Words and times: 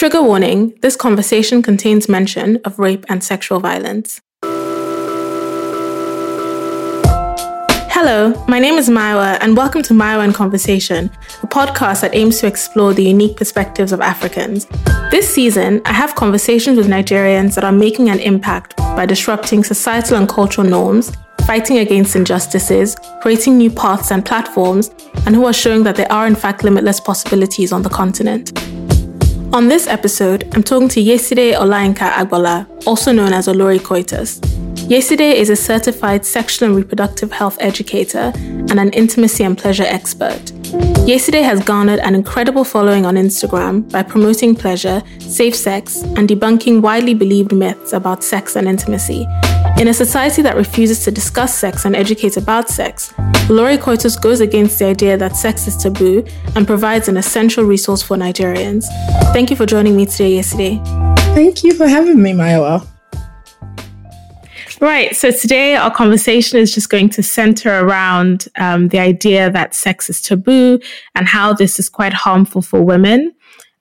Trigger 0.00 0.22
warning 0.22 0.72
this 0.80 0.96
conversation 0.96 1.60
contains 1.60 2.08
mention 2.08 2.58
of 2.64 2.78
rape 2.78 3.04
and 3.10 3.22
sexual 3.22 3.60
violence. 3.60 4.22
Hello, 7.92 8.32
my 8.48 8.58
name 8.58 8.78
is 8.78 8.88
Mayowa, 8.88 9.36
and 9.42 9.58
welcome 9.58 9.82
to 9.82 9.92
Mayowa 9.92 10.24
in 10.24 10.32
Conversation, 10.32 11.10
a 11.42 11.46
podcast 11.46 12.00
that 12.00 12.14
aims 12.14 12.40
to 12.40 12.46
explore 12.46 12.94
the 12.94 13.04
unique 13.04 13.36
perspectives 13.36 13.92
of 13.92 14.00
Africans. 14.00 14.66
This 15.10 15.28
season, 15.28 15.82
I 15.84 15.92
have 15.92 16.14
conversations 16.14 16.78
with 16.78 16.86
Nigerians 16.86 17.54
that 17.56 17.64
are 17.64 17.70
making 17.70 18.08
an 18.08 18.20
impact 18.20 18.78
by 18.78 19.04
disrupting 19.04 19.64
societal 19.64 20.16
and 20.16 20.26
cultural 20.26 20.66
norms, 20.66 21.12
fighting 21.46 21.76
against 21.76 22.16
injustices, 22.16 22.96
creating 23.20 23.58
new 23.58 23.70
paths 23.70 24.10
and 24.12 24.24
platforms, 24.24 24.88
and 25.26 25.34
who 25.34 25.44
are 25.44 25.52
showing 25.52 25.82
that 25.82 25.96
there 25.96 26.10
are, 26.10 26.26
in 26.26 26.36
fact, 26.36 26.64
limitless 26.64 27.00
possibilities 27.00 27.70
on 27.70 27.82
the 27.82 27.90
continent. 27.90 28.58
On 29.52 29.66
this 29.66 29.88
episode, 29.88 30.48
I'm 30.54 30.62
talking 30.62 30.88
to 30.90 31.00
Yeside 31.02 31.54
Olayinka 31.56 32.08
Agbola, 32.08 32.86
also 32.86 33.10
known 33.10 33.32
as 33.32 33.48
Olori 33.48 33.82
Coitus. 33.82 34.38
Yeside 34.86 35.34
is 35.34 35.50
a 35.50 35.56
certified 35.56 36.24
sexual 36.24 36.68
and 36.68 36.76
reproductive 36.76 37.32
health 37.32 37.56
educator 37.58 38.32
and 38.36 38.78
an 38.78 38.90
intimacy 38.90 39.42
and 39.42 39.58
pleasure 39.58 39.82
expert. 39.88 40.52
Yeside 40.70 41.42
has 41.42 41.62
garnered 41.64 41.98
an 42.00 42.14
incredible 42.14 42.64
following 42.64 43.04
on 43.04 43.16
Instagram 43.16 43.90
by 43.90 44.02
promoting 44.02 44.54
pleasure, 44.54 45.02
safe 45.18 45.56
sex, 45.56 46.02
and 46.02 46.28
debunking 46.28 46.80
widely 46.80 47.14
believed 47.14 47.52
myths 47.52 47.92
about 47.92 48.22
sex 48.22 48.54
and 48.56 48.68
intimacy. 48.68 49.26
In 49.78 49.88
a 49.88 49.94
society 49.94 50.42
that 50.42 50.56
refuses 50.56 51.04
to 51.04 51.10
discuss 51.10 51.54
sex 51.54 51.84
and 51.84 51.96
educate 51.96 52.36
about 52.36 52.68
sex, 52.68 53.12
Lori 53.48 53.78
Coitus 53.78 54.16
goes 54.16 54.40
against 54.40 54.78
the 54.78 54.86
idea 54.86 55.16
that 55.16 55.36
sex 55.36 55.66
is 55.66 55.76
taboo 55.76 56.24
and 56.54 56.66
provides 56.66 57.08
an 57.08 57.16
essential 57.16 57.64
resource 57.64 58.02
for 58.02 58.16
Nigerians. 58.16 58.84
Thank 59.32 59.50
you 59.50 59.56
for 59.56 59.66
joining 59.66 59.96
me 59.96 60.06
today, 60.06 60.38
Yeside. 60.38 60.84
Thank 61.34 61.64
you 61.64 61.74
for 61.74 61.88
having 61.88 62.22
me, 62.22 62.32
Maya. 62.32 62.80
Right. 64.80 65.14
So 65.14 65.30
today 65.30 65.76
our 65.76 65.90
conversation 65.90 66.58
is 66.58 66.74
just 66.74 66.88
going 66.88 67.10
to 67.10 67.22
center 67.22 67.80
around 67.80 68.48
um, 68.56 68.88
the 68.88 68.98
idea 68.98 69.50
that 69.50 69.74
sex 69.74 70.08
is 70.08 70.22
taboo 70.22 70.80
and 71.14 71.28
how 71.28 71.52
this 71.52 71.78
is 71.78 71.90
quite 71.90 72.14
harmful 72.14 72.62
for 72.62 72.80
women, 72.80 73.34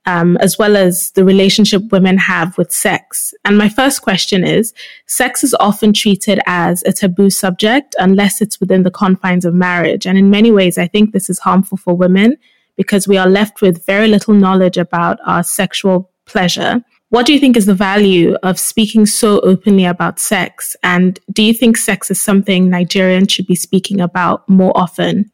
um, 0.06 0.36
as 0.38 0.58
well 0.58 0.76
as 0.76 1.12
the 1.12 1.24
relationship 1.24 1.84
women 1.94 2.18
have 2.18 2.58
with 2.58 2.74
sex. 2.74 3.34
And 3.46 3.58
my 3.58 3.70
first 3.70 4.02
question 4.02 4.44
is 4.44 4.74
sex 5.06 5.42
is 5.42 5.56
often 5.62 5.94
treated 5.94 6.42
as 6.46 6.84
a 6.84 6.92
taboo 6.92 7.30
subject 7.30 7.96
unless 7.98 8.42
it's 8.42 8.60
within 8.60 8.84
the 8.84 8.92
confines 8.92 9.46
of 9.46 9.54
marriage. 9.54 10.06
And 10.06 10.18
in 10.18 10.30
many 10.30 10.52
ways, 10.52 10.78
I 10.78 10.88
think 10.88 11.14
this 11.14 11.30
is 11.30 11.40
harmful 11.40 11.78
for 11.78 11.96
women 11.96 12.36
because 12.76 13.08
we 13.08 13.16
are 13.16 13.30
left 13.30 13.62
with 13.62 13.86
very 13.86 14.10
little 14.10 14.34
knowledge 14.34 14.76
about 14.76 15.20
our 15.26 15.44
sexual 15.44 16.12
pleasure. 16.26 16.84
What 17.10 17.26
do 17.26 17.34
you 17.34 17.40
think 17.40 17.58
is 17.58 17.66
the 17.66 17.74
value 17.74 18.36
of 18.44 18.60
speaking 18.60 19.08
so 19.08 19.40
openly 19.40 19.86
about 19.86 20.20
sex? 20.20 20.76
And 20.84 21.20
do 21.32 21.42
you 21.42 21.56
think 21.56 21.76
sex 21.76 22.12
is 22.12 22.22
something 22.22 22.70
Nigerians 22.70 23.32
should 23.32 23.48
be 23.48 23.56
speaking 23.56 24.00
about 24.00 24.48
more 24.48 24.72
often? 24.76 25.32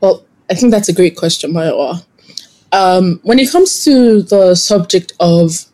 Well, 0.00 0.24
I 0.48 0.54
think 0.54 0.70
that's 0.70 0.88
a 0.88 0.92
great 0.92 1.16
question, 1.16 1.52
Maya. 1.52 1.94
Um, 2.72 3.20
when 3.24 3.40
it 3.40 3.50
comes 3.50 3.84
to 3.84 4.22
the 4.22 4.54
subject 4.54 5.12
of 5.18 5.64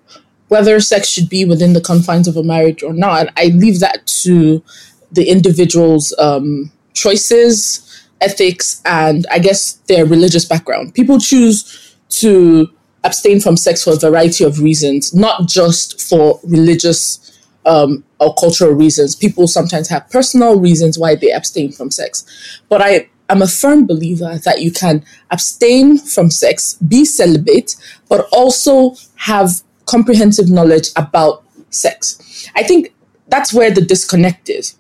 whether 0.48 0.80
sex 0.80 1.08
should 1.08 1.28
be 1.28 1.44
within 1.44 1.74
the 1.74 1.80
confines 1.80 2.27
of 2.27 2.36
a 2.36 2.42
marriage 2.42 2.83
or 2.83 2.94
not, 2.94 3.28
I 3.36 3.46
leave 3.46 3.80
that 3.80 4.06
to 4.22 4.62
the 5.10 5.28
individual's 5.28 6.14
um, 6.18 6.72
choices, 6.94 8.06
ethics, 8.22 8.80
and 8.86 9.27
I 9.30 9.40
guess 9.40 9.74
their 9.88 10.06
religious 10.06 10.46
background. 10.46 10.94
People 10.94 11.18
choose 11.18 11.96
to 12.20 12.70
abstain 13.05 13.41
from 13.41 13.56
sex 13.56 13.84
for 13.84 13.92
a 13.92 13.98
variety 13.98 14.45
of 14.45 14.61
reasons, 14.61 15.12
not 15.14 15.48
just 15.48 16.00
for 16.00 16.41
religious 16.45 17.19
um, 17.64 18.05
or 18.20 18.34
cultural 18.34 18.72
reasons. 18.72 19.14
People 19.17 19.47
sometimes 19.47 19.89
have 19.89 20.08
personal 20.11 20.58
reasons 20.58 20.98
why 20.98 21.14
they 21.14 21.30
abstain 21.30 21.73
from 21.73 21.91
sex. 21.91 22.61
But 22.68 22.83
I 22.83 23.08
am 23.29 23.42
a 23.42 23.46
firm 23.46 23.86
believer 23.86 24.39
that 24.45 24.61
you 24.61 24.70
can 24.70 25.05
abstain 25.30 25.98
from 25.98 26.30
sex, 26.30 26.74
be 26.74 27.05
celibate, 27.05 27.77
but 28.08 28.29
also 28.33 28.95
have 29.17 29.51
comprehensive 29.86 30.48
knowledge 30.48 30.89
about 30.96 31.45
sex. 31.70 32.48
I 32.55 32.62
think 32.62 32.95
that's 33.29 33.52
where 33.52 33.70
the 33.70 33.80
disconnect 33.80 34.48
is. 34.48 34.77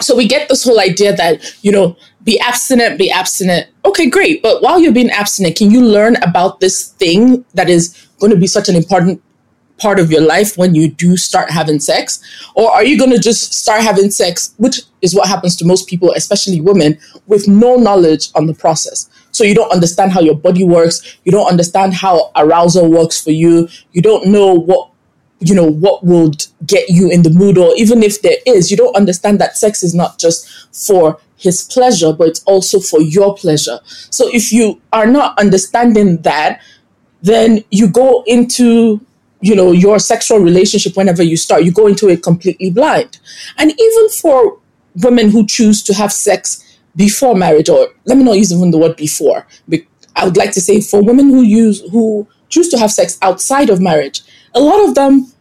So 0.00 0.16
we 0.16 0.26
get 0.26 0.48
this 0.48 0.64
whole 0.64 0.80
idea 0.80 1.14
that, 1.14 1.54
you 1.62 1.70
know, 1.70 1.96
be 2.24 2.38
abstinent, 2.40 2.98
be 2.98 3.10
abstinent. 3.10 3.68
Okay, 3.84 4.08
great. 4.08 4.42
But 4.42 4.62
while 4.62 4.80
you're 4.80 4.92
being 4.92 5.10
abstinent, 5.10 5.56
can 5.56 5.70
you 5.70 5.82
learn 5.84 6.16
about 6.22 6.60
this 6.60 6.88
thing 6.88 7.44
that 7.54 7.68
is 7.68 8.08
going 8.18 8.30
to 8.30 8.38
be 8.38 8.46
such 8.46 8.68
an 8.68 8.76
important 8.76 9.22
part 9.78 9.98
of 9.98 10.12
your 10.12 10.20
life 10.20 10.56
when 10.56 10.74
you 10.74 10.88
do 10.88 11.16
start 11.16 11.50
having 11.50 11.80
sex? 11.80 12.22
Or 12.54 12.70
are 12.70 12.84
you 12.84 12.96
going 12.96 13.10
to 13.10 13.18
just 13.18 13.52
start 13.52 13.82
having 13.82 14.10
sex, 14.10 14.54
which 14.58 14.82
is 15.02 15.14
what 15.14 15.28
happens 15.28 15.56
to 15.56 15.64
most 15.64 15.88
people, 15.88 16.12
especially 16.12 16.60
women, 16.60 16.98
with 17.26 17.48
no 17.48 17.76
knowledge 17.76 18.30
on 18.34 18.46
the 18.46 18.54
process? 18.54 19.10
So 19.32 19.44
you 19.44 19.54
don't 19.54 19.72
understand 19.72 20.12
how 20.12 20.20
your 20.20 20.36
body 20.36 20.64
works. 20.64 21.18
You 21.24 21.32
don't 21.32 21.48
understand 21.48 21.94
how 21.94 22.30
arousal 22.36 22.90
works 22.90 23.20
for 23.20 23.32
you. 23.32 23.68
You 23.92 24.02
don't 24.02 24.28
know 24.28 24.54
what 24.54 24.90
you 25.44 25.56
know 25.56 25.68
what 25.68 26.04
would 26.04 26.46
get 26.64 26.88
you 26.88 27.10
in 27.10 27.24
the 27.24 27.30
mood 27.30 27.58
or 27.58 27.74
even 27.76 28.00
if 28.00 28.22
there 28.22 28.36
is 28.46 28.70
you 28.70 28.76
don't 28.76 28.94
understand 28.94 29.40
that 29.40 29.56
sex 29.56 29.82
is 29.82 29.92
not 29.92 30.16
just 30.16 30.46
for 30.86 31.18
his 31.42 31.62
pleasure 31.64 32.12
but 32.12 32.28
it's 32.28 32.42
also 32.44 32.80
for 32.80 33.00
your 33.00 33.34
pleasure. 33.34 33.78
So 33.84 34.28
if 34.32 34.52
you 34.52 34.80
are 34.92 35.06
not 35.06 35.38
understanding 35.38 36.18
that 36.22 36.60
then 37.22 37.64
you 37.70 37.88
go 37.88 38.24
into 38.26 39.00
you 39.40 39.56
know 39.56 39.72
your 39.72 39.98
sexual 39.98 40.38
relationship 40.38 40.96
whenever 40.96 41.22
you 41.22 41.36
start. 41.36 41.64
You 41.64 41.72
go 41.72 41.86
into 41.88 42.08
it 42.08 42.22
completely 42.22 42.70
blind. 42.70 43.18
And 43.58 43.72
even 43.78 44.08
for 44.10 44.58
women 45.02 45.30
who 45.30 45.46
choose 45.46 45.82
to 45.84 45.94
have 45.94 46.12
sex 46.12 46.78
before 46.94 47.34
marriage 47.34 47.68
or 47.68 47.88
let 48.04 48.18
me 48.18 48.24
not 48.24 48.36
use 48.36 48.52
even 48.52 48.70
the 48.70 48.76
word 48.76 48.94
before 48.96 49.46
i 50.14 50.26
would 50.26 50.36
like 50.36 50.52
to 50.52 50.60
say 50.60 50.78
for 50.78 51.02
women 51.02 51.30
who 51.30 51.40
use 51.40 51.80
who 51.90 52.28
choose 52.50 52.68
to 52.68 52.76
have 52.76 52.92
sex 52.92 53.16
outside 53.22 53.70
of 53.70 53.80
marriage 53.80 54.20
a 54.54 54.60
lot 54.60 54.86
of 54.86 54.94
them 54.94 55.32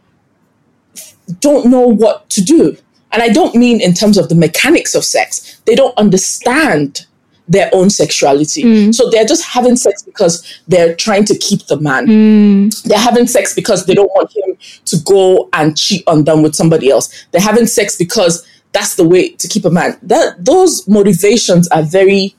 don't 1.39 1.67
know 1.67 1.87
what 1.87 2.29
to 2.31 2.43
do. 2.43 2.77
And 3.11 3.21
I 3.21 3.29
don't 3.29 3.55
mean 3.55 3.81
in 3.81 3.93
terms 3.93 4.17
of 4.17 4.29
the 4.29 4.35
mechanics 4.35 4.95
of 4.95 5.03
sex, 5.03 5.59
they 5.65 5.75
don't 5.75 5.97
understand 5.97 7.05
their 7.47 7.69
own 7.73 7.89
sexuality. 7.89 8.63
Mm. 8.63 8.95
So 8.95 9.09
they're 9.09 9.25
just 9.25 9.43
having 9.43 9.75
sex 9.75 10.01
because 10.01 10.61
they're 10.67 10.95
trying 10.95 11.25
to 11.25 11.37
keep 11.37 11.65
the 11.67 11.79
man. 11.79 12.07
Mm. 12.07 12.83
They're 12.83 12.97
having 12.97 13.27
sex 13.27 13.53
because 13.53 13.85
they 13.85 13.93
don't 13.93 14.11
want 14.15 14.31
him 14.35 14.57
to 14.85 14.97
go 15.03 15.49
and 15.51 15.77
cheat 15.77 16.03
on 16.07 16.23
them 16.23 16.41
with 16.43 16.55
somebody 16.55 16.89
else. 16.89 17.25
They're 17.31 17.41
having 17.41 17.67
sex 17.67 17.97
because 17.97 18.47
that's 18.71 18.95
the 18.95 19.07
way 19.07 19.29
to 19.29 19.47
keep 19.47 19.65
a 19.65 19.69
man. 19.69 19.97
That 20.01 20.45
those 20.45 20.87
motivations 20.87 21.67
are 21.69 21.83
very 21.83 22.35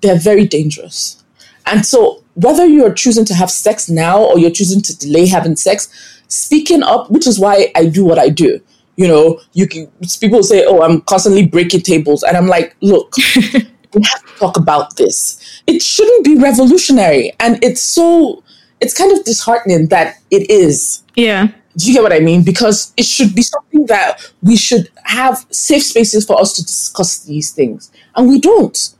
they're 0.00 0.18
very 0.18 0.44
dangerous. 0.44 1.22
And 1.66 1.86
so 1.86 2.24
whether 2.34 2.66
you're 2.66 2.92
choosing 2.92 3.24
to 3.26 3.34
have 3.34 3.50
sex 3.50 3.88
now 3.88 4.20
or 4.20 4.38
you're 4.38 4.50
choosing 4.50 4.82
to 4.82 4.98
delay 4.98 5.26
having 5.26 5.54
sex, 5.54 5.88
speaking 6.26 6.82
up, 6.82 7.10
which 7.10 7.26
is 7.26 7.38
why 7.38 7.70
I 7.76 7.86
do 7.86 8.04
what 8.04 8.18
I 8.18 8.28
do. 8.28 8.60
You 8.96 9.08
know, 9.08 9.40
you 9.52 9.66
can 9.66 9.90
people 10.20 10.42
say, 10.42 10.64
"Oh, 10.66 10.82
I'm 10.82 11.00
constantly 11.02 11.46
breaking 11.46 11.80
tables," 11.80 12.22
and 12.22 12.36
I'm 12.36 12.46
like, 12.46 12.76
"Look, 12.82 13.16
we 13.44 14.02
have 14.04 14.26
to 14.26 14.38
talk 14.38 14.56
about 14.56 14.96
this. 14.96 15.62
It 15.66 15.82
shouldn't 15.82 16.24
be 16.24 16.36
revolutionary, 16.36 17.32
and 17.40 17.62
it's 17.64 17.80
so 17.80 18.42
it's 18.80 18.96
kind 18.96 19.16
of 19.16 19.24
disheartening 19.24 19.88
that 19.88 20.16
it 20.30 20.50
is." 20.50 21.02
Yeah. 21.14 21.48
Do 21.74 21.86
you 21.86 21.94
get 21.94 22.02
what 22.02 22.12
I 22.12 22.20
mean? 22.20 22.42
Because 22.42 22.92
it 22.98 23.06
should 23.06 23.34
be 23.34 23.40
something 23.40 23.86
that 23.86 24.30
we 24.42 24.56
should 24.56 24.90
have 25.04 25.46
safe 25.50 25.82
spaces 25.82 26.26
for 26.26 26.38
us 26.38 26.52
to 26.56 26.62
discuss 26.62 27.20
these 27.20 27.50
things, 27.50 27.90
and 28.14 28.28
we 28.28 28.40
don't. 28.40 28.94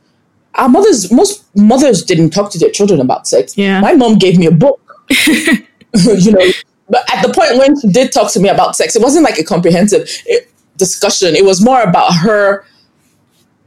Our 0.55 0.69
mothers, 0.69 1.11
most 1.11 1.45
mothers 1.55 2.03
didn't 2.03 2.31
talk 2.31 2.51
to 2.51 2.59
their 2.59 2.69
children 2.69 2.99
about 2.99 3.27
sex. 3.27 3.57
Yeah. 3.57 3.79
My 3.79 3.93
mom 3.93 4.17
gave 4.17 4.37
me 4.37 4.47
a 4.47 4.51
book. 4.51 4.79
you 6.17 6.31
know, 6.31 6.51
but 6.89 7.09
at 7.11 7.25
the 7.25 7.33
point 7.33 7.57
when 7.57 7.79
she 7.79 7.89
did 7.89 8.11
talk 8.11 8.31
to 8.33 8.39
me 8.39 8.49
about 8.49 8.75
sex, 8.75 8.95
it 8.95 9.01
wasn't 9.01 9.23
like 9.23 9.37
a 9.37 9.43
comprehensive 9.43 10.09
eh, 10.29 10.39
discussion. 10.77 11.35
It 11.35 11.45
was 11.45 11.63
more 11.63 11.81
about 11.81 12.13
her 12.15 12.65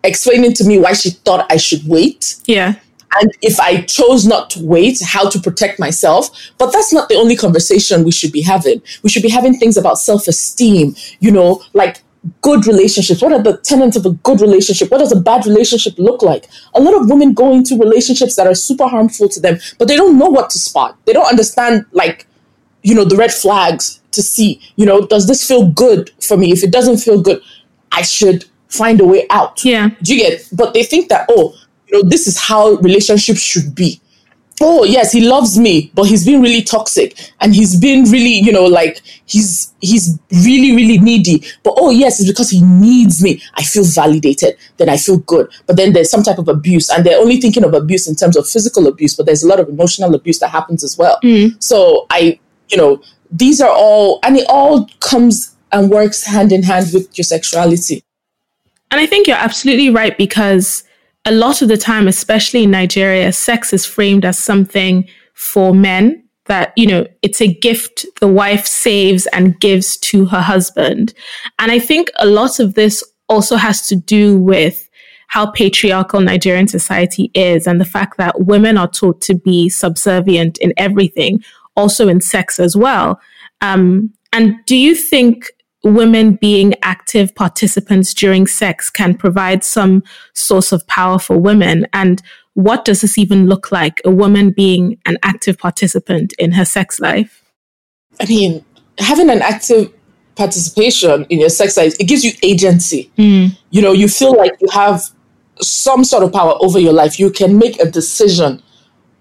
explaining 0.05 0.53
to 0.55 0.65
me 0.65 0.79
why 0.79 0.93
she 0.93 1.11
thought 1.11 1.47
I 1.51 1.57
should 1.57 1.87
wait. 1.87 2.37
Yeah. 2.47 2.75
And 3.21 3.31
if 3.41 3.59
I 3.61 3.83
chose 3.83 4.27
not 4.27 4.51
to 4.51 4.65
wait, 4.65 5.01
how 5.03 5.29
to 5.31 5.41
protect 5.41 5.79
myself. 5.79 6.29
But 6.59 6.73
that's 6.73 6.93
not 6.93 7.09
the 7.09 7.15
only 7.15 7.37
conversation 7.37 8.05
we 8.05 8.13
should 8.13 8.33
be 8.33 8.43
having. 8.43 8.83
We 9.03 9.11
should 9.11 9.23
be 9.23 9.31
having 9.31 9.59
things 9.59 9.77
about 9.77 9.99
self 9.99 10.29
esteem, 10.29 10.95
you 11.21 11.31
know, 11.31 11.63
like 11.73 12.03
good 12.43 12.67
relationships. 12.67 13.23
What 13.23 13.33
are 13.33 13.43
the 13.43 13.57
tenets 13.59 13.97
of 13.97 14.05
a 14.05 14.11
good 14.11 14.41
relationship? 14.41 14.91
What 14.91 14.99
does 14.99 15.13
a 15.13 15.21
bad 15.21 15.47
relationship 15.47 15.95
look 15.99 16.23
like? 16.23 16.49
A 16.75 16.81
lot 16.81 16.95
of 16.95 17.09
women 17.09 17.33
go 17.33 17.53
into 17.53 17.79
relationships 17.79 18.37
that 18.37 18.47
are 18.47 18.55
super 18.55 18.87
harmful 18.87 19.29
to 19.29 19.41
them, 19.41 19.59
but 19.79 19.89
they 19.89 19.97
don't 19.97 20.19
know 20.19 20.27
what 20.27 20.51
to 20.51 20.59
spot. 20.59 20.99
They 21.07 21.13
don't 21.13 21.29
understand, 21.29 21.87
like, 21.93 22.27
you 22.87 22.95
know, 22.95 23.05
the 23.05 23.17
red 23.17 23.33
flags 23.33 24.01
to 24.13 24.23
see, 24.23 24.61
you 24.77 24.87
know, 24.87 25.05
does 25.05 25.27
this 25.27 25.47
feel 25.47 25.69
good 25.69 26.13
for 26.23 26.37
me? 26.37 26.53
If 26.53 26.63
it 26.63 26.71
doesn't 26.71 26.99
feel 26.99 27.21
good, 27.21 27.43
I 27.91 28.03
should 28.03 28.45
find 28.69 29.01
a 29.01 29.05
way 29.05 29.27
out. 29.29 29.65
Yeah. 29.65 29.91
Do 30.03 30.15
you 30.15 30.23
get? 30.23 30.49
But 30.53 30.73
they 30.73 30.85
think 30.85 31.09
that, 31.09 31.27
oh, 31.29 31.53
you 31.89 32.01
know, 32.01 32.09
this 32.09 32.29
is 32.29 32.39
how 32.39 32.75
relationships 32.77 33.41
should 33.41 33.75
be. 33.75 34.01
oh 34.63 34.85
yes 34.85 35.13
he 35.13 35.21
loves 35.21 35.59
me 35.59 35.91
but 35.95 36.05
he's 36.05 36.25
been 36.25 36.41
really 36.41 36.63
toxic 36.63 37.09
and 37.43 37.55
he's 37.55 37.79
been 37.79 38.05
really 38.15 38.37
you 38.47 38.51
know 38.51 38.65
like 38.65 39.03
he's 39.27 39.75
he's 39.81 40.19
really 40.47 40.71
really 40.75 40.97
needy 41.09 41.45
but 41.63 41.75
oh 41.77 41.91
yes 41.91 42.19
it's 42.21 42.31
because 42.31 42.49
he 42.49 42.63
needs 42.63 43.23
me 43.23 43.33
i 43.61 43.63
feel 43.63 43.85
validated 43.85 44.57
then 44.79 44.89
i 44.89 44.97
feel 44.97 45.19
good 45.33 45.47
but 45.67 45.77
then 45.77 45.93
there's 45.93 46.11
some 46.11 46.23
type 46.23 46.39
of 46.39 46.49
abuse 46.49 46.89
and 46.89 47.05
they're 47.05 47.21
only 47.21 47.39
thinking 47.39 47.65
of 47.69 47.75
abuse 47.75 48.09
in 48.09 48.17
terms 48.23 48.35
of 48.35 48.49
physical 48.49 48.87
abuse 48.87 49.15
but 49.15 49.27
there's 49.27 49.43
a 49.43 49.51
lot 49.53 49.61
of 49.61 49.69
emotional 49.69 50.15
abuse 50.15 50.39
that 50.39 50.49
happens 50.49 50.83
as 50.83 50.97
well 50.97 51.19
mm. 51.23 51.55
so 51.63 52.07
i 52.09 52.39
you 52.69 52.77
know 52.77 53.01
these 53.31 53.61
are 53.61 53.75
all 53.75 54.21
and 54.23 54.37
it 54.37 54.47
all 54.49 54.89
comes 55.01 55.55
and 55.73 55.91
works 55.91 56.25
hand 56.25 56.53
in 56.53 56.63
hand 56.63 56.87
with 56.93 57.17
your 57.19 57.25
sexuality 57.25 58.03
and 58.91 59.01
i 59.01 59.07
think 59.07 59.27
you're 59.27 59.37
absolutely 59.37 59.91
right 59.91 60.17
because 60.17 60.85
a 61.27 61.33
lot 61.33 61.61
of 61.61 61.69
the 61.69 61.77
time, 61.77 62.07
especially 62.07 62.63
in 62.63 62.71
Nigeria, 62.71 63.33
sex 63.33 63.73
is 63.73 63.85
framed 63.85 64.25
as 64.25 64.39
something 64.39 65.07
for 65.35 65.75
men 65.75 66.23
that, 66.47 66.73
you 66.77 66.87
know, 66.87 67.05
it's 67.23 67.43
a 67.43 67.53
gift 67.53 68.07
the 68.21 68.29
wife 68.29 68.65
saves 68.65 69.27
and 69.33 69.59
gives 69.59 69.97
to 69.97 70.27
her 70.27 70.41
husband. 70.41 71.13
And 71.59 71.73
I 71.73 71.81
think 71.81 72.11
a 72.21 72.27
lot 72.27 72.61
of 72.61 72.75
this 72.75 73.03
also 73.29 73.57
has 73.57 73.89
to 73.89 73.97
do 73.97 74.39
with 74.39 74.89
how 75.27 75.51
patriarchal 75.51 76.21
Nigerian 76.21 76.69
society 76.69 77.33
is 77.35 77.67
and 77.67 77.81
the 77.81 77.85
fact 77.85 78.17
that 78.19 78.43
women 78.43 78.79
are 78.79 78.89
taught 78.89 79.21
to 79.23 79.35
be 79.35 79.69
subservient 79.69 80.59
in 80.59 80.73
everything, 80.77 81.43
also 81.77 82.09
in 82.09 82.21
sex 82.21 82.59
as 82.59 82.77
well. 82.77 83.21
Um, 83.61 84.13
and 84.33 84.57
do 84.67 84.77
you 84.77 84.95
think 84.95 85.47
women 85.85 86.35
being 86.35 86.75
active 86.83 87.35
participants 87.35 88.13
during 88.13 88.47
sex 88.47 88.91
can 88.91 89.15
provide 89.15 89.63
some 89.63 90.03
source 90.35 90.73
of 90.73 90.87
power 90.87 91.19
for 91.19 91.39
women? 91.39 91.87
And 91.93 92.23
what 92.55 92.85
does 92.85 93.03
this 93.03 93.19
even 93.19 93.47
look 93.47 93.71
like, 93.71 94.01
a 94.05 94.11
woman 94.11 94.51
being 94.51 94.99
an 95.07 95.19
active 95.23 95.59
participant 95.59 96.33
in 96.39 96.53
her 96.53 96.65
sex 96.65 96.99
life? 96.99 97.43
I 98.21 98.25
mean, 98.27 98.65
having 98.99 99.31
an 99.31 99.43
active 99.43 99.93
participation 100.37 101.25
in 101.29 101.41
your 101.41 101.49
sex 101.51 101.77
life, 101.77 101.95
it 102.01 102.05
gives 102.05 102.25
you 102.25 102.33
agency. 102.43 103.11
Mm. 103.19 103.57
You 103.71 103.83
know, 103.83 103.93
you 103.93 104.09
feel 104.09 104.37
like 104.37 104.53
you 104.61 104.69
have 104.73 105.03
some 105.61 106.05
sort 106.05 106.23
of 106.23 106.33
power 106.33 106.55
over 106.61 106.79
your 106.79 106.93
life. 106.93 107.19
You 107.19 107.31
can 107.31 107.59
make 107.59 107.81
a 107.81 107.91
decision 107.91 108.63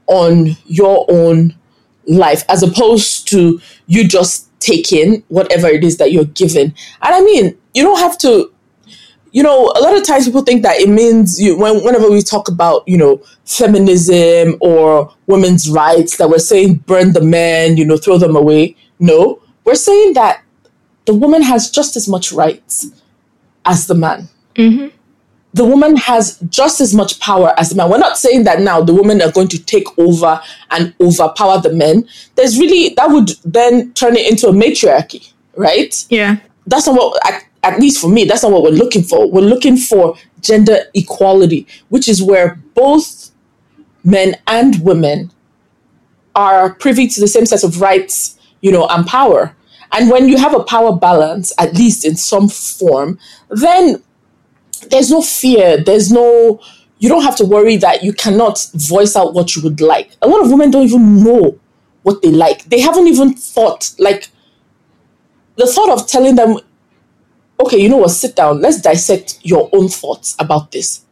on 0.08 0.56
your 0.66 1.06
own 1.10 1.56
life 2.08 2.44
as 2.50 2.64
opposed 2.64 3.28
to 3.30 3.60
you 3.88 4.08
just 4.08 4.50
taking 4.60 5.24
whatever 5.28 5.68
it 5.68 5.84
is 5.84 5.98
that 5.98 6.12
you're 6.12 6.26
given. 6.26 6.74
And 7.02 7.16
I 7.16 7.22
mean, 7.22 7.58
you 7.74 7.84
don't 7.84 8.00
have 8.00 8.18
to 8.20 8.52
you 9.32 9.44
know, 9.44 9.66
a 9.76 9.82
lot 9.82 9.98
of 9.98 10.06
times 10.06 10.24
people 10.24 10.44
think 10.44 10.64
that 10.64 10.80
it 10.80 10.88
means 10.88 11.42
you 11.42 11.58
when, 11.58 11.84
whenever 11.84 12.10
we 12.10 12.22
talk 12.22 12.48
about, 12.48 12.88
you 12.88 12.98
know, 12.98 13.22
feminism 13.44 14.56
or 14.62 15.14
women's 15.28 15.70
rights, 15.70 16.16
that 16.16 16.30
we're 16.30 16.40
saying 16.40 16.76
burn 16.76 17.12
the 17.12 17.20
men, 17.20 17.76
you 17.76 17.84
know, 17.84 17.98
throw 17.98 18.18
them 18.18 18.38
away. 18.38 18.78
No, 18.98 19.42
we're 19.66 19.76
saying 19.76 20.14
that 20.14 20.42
the 21.04 21.14
woman 21.14 21.42
has 21.42 21.70
just 21.70 21.98
as 21.98 22.08
much 22.08 22.32
rights 22.32 22.88
as 23.66 23.88
the 23.88 23.96
man. 23.96 24.30
Mm-hmm 24.56 24.95
the 25.56 25.64
woman 25.64 25.96
has 25.96 26.38
just 26.50 26.82
as 26.82 26.94
much 26.94 27.18
power 27.22 27.54
as 27.58 27.70
the 27.70 27.76
man. 27.76 27.90
We're 27.90 27.98
not 27.98 28.18
saying 28.18 28.44
that 28.44 28.60
now 28.60 28.82
the 28.82 28.94
women 28.94 29.22
are 29.22 29.32
going 29.32 29.48
to 29.48 29.64
take 29.64 29.88
over 29.98 30.42
and 30.70 30.94
overpower 31.00 31.62
the 31.62 31.72
men. 31.72 32.10
There's 32.36 32.60
really, 32.60 32.94
that 32.96 33.10
would 33.10 33.30
then 33.46 33.94
turn 33.94 34.18
it 34.18 34.30
into 34.30 34.50
a 34.50 34.52
matriarchy, 34.52 35.32
right? 35.56 36.06
Yeah. 36.10 36.40
That's 36.68 36.88
not 36.88 36.98
what, 36.98 37.26
at, 37.26 37.46
at 37.64 37.80
least 37.80 38.02
for 38.02 38.10
me, 38.10 38.26
that's 38.26 38.44
not 38.44 38.52
what 38.52 38.64
we're 38.64 38.72
looking 38.72 39.02
for. 39.02 39.32
We're 39.32 39.48
looking 39.48 39.78
for 39.78 40.18
gender 40.42 40.80
equality, 40.94 41.68
which 41.88 42.10
is 42.10 42.22
where 42.22 42.60
both 42.74 43.32
men 44.04 44.36
and 44.48 44.82
women 44.82 45.32
are 46.36 46.74
privy 46.74 47.08
to 47.08 47.22
the 47.22 47.30
same 47.30 47.46
set 47.46 47.64
of 47.64 47.80
rights, 47.80 48.38
you 48.60 48.74
know, 48.74 48.88
and 48.88 49.08
power. 49.08 49.56
And 49.94 50.10
when 50.10 50.28
you 50.28 50.38
have 50.38 50.54
a 50.54 50.66
power 50.66 50.94
balance, 50.94 51.54
at 51.58 51.76
least 51.76 52.04
in 52.04 52.18
some 52.18 52.50
form, 52.50 53.18
then 53.50 54.04
there's 54.90 55.12
no 55.12 55.22
fear. 55.22 55.82
There's 55.84 56.12
no, 56.12 56.62
you 57.00 57.10
don't 57.10 57.24
have 57.24 57.36
to 57.38 57.46
worry 57.46 57.78
that 57.78 58.04
you 58.04 58.14
cannot 58.14 58.66
voice 58.74 59.16
out 59.16 59.34
what 59.34 59.56
you 59.56 59.62
would 59.64 59.82
like. 59.82 60.12
A 60.22 60.28
lot 60.28 60.44
of 60.44 60.52
women 60.52 60.72
don't 60.72 60.84
even 60.84 61.24
know 61.24 61.60
what 62.04 62.22
they 62.22 62.32
like. 62.32 62.66
They 62.66 62.80
haven't 62.80 63.08
even 63.08 63.34
thought, 63.34 63.94
like, 64.00 64.30
the 65.58 65.68
thought 65.68 65.90
of 65.90 66.08
telling 66.08 66.36
them, 66.36 66.58
okay, 67.60 67.78
you 67.78 67.90
know 67.90 67.98
what, 67.98 68.12
sit 68.12 68.36
down, 68.36 68.62
let's 68.62 68.82
dissect 68.82 69.40
your 69.44 69.70
own 69.74 69.88
thoughts 69.88 70.36
about 70.40 70.72
this. 70.72 71.04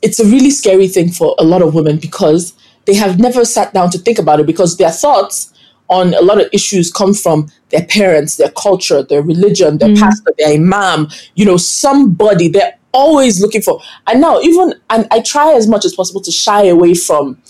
It's 0.00 0.20
a 0.20 0.24
really 0.24 0.50
scary 0.50 0.86
thing 0.86 1.10
for 1.10 1.34
a 1.38 1.44
lot 1.44 1.62
of 1.62 1.74
women 1.74 1.98
because 1.98 2.52
they 2.86 2.94
have 2.94 3.18
never 3.18 3.44
sat 3.44 3.74
down 3.74 3.90
to 3.90 3.98
think 3.98 4.18
about 4.18 4.40
it 4.40 4.46
because 4.46 4.76
their 4.76 4.92
thoughts 4.92 5.52
on 5.88 6.14
a 6.14 6.20
lot 6.20 6.40
of 6.40 6.48
issues 6.52 6.92
come 6.92 7.14
from 7.14 7.50
their 7.70 7.84
parents, 7.84 8.36
their 8.36 8.50
culture, 8.50 9.02
their 9.02 9.22
religion, 9.22 9.78
their 9.78 9.88
mm. 9.88 9.98
pastor, 9.98 10.32
their 10.38 10.54
imam, 10.54 11.08
you 11.34 11.44
know, 11.44 11.56
somebody 11.56 12.48
they're 12.48 12.77
always 12.92 13.40
looking 13.40 13.62
for. 13.62 13.80
And 14.06 14.20
now, 14.20 14.40
even, 14.40 14.74
and 14.90 15.06
I 15.10 15.20
try 15.20 15.54
as 15.54 15.68
much 15.68 15.84
as 15.84 15.94
possible 15.94 16.20
to 16.22 16.30
shy 16.30 16.64
away 16.64 16.94
from 16.94 17.40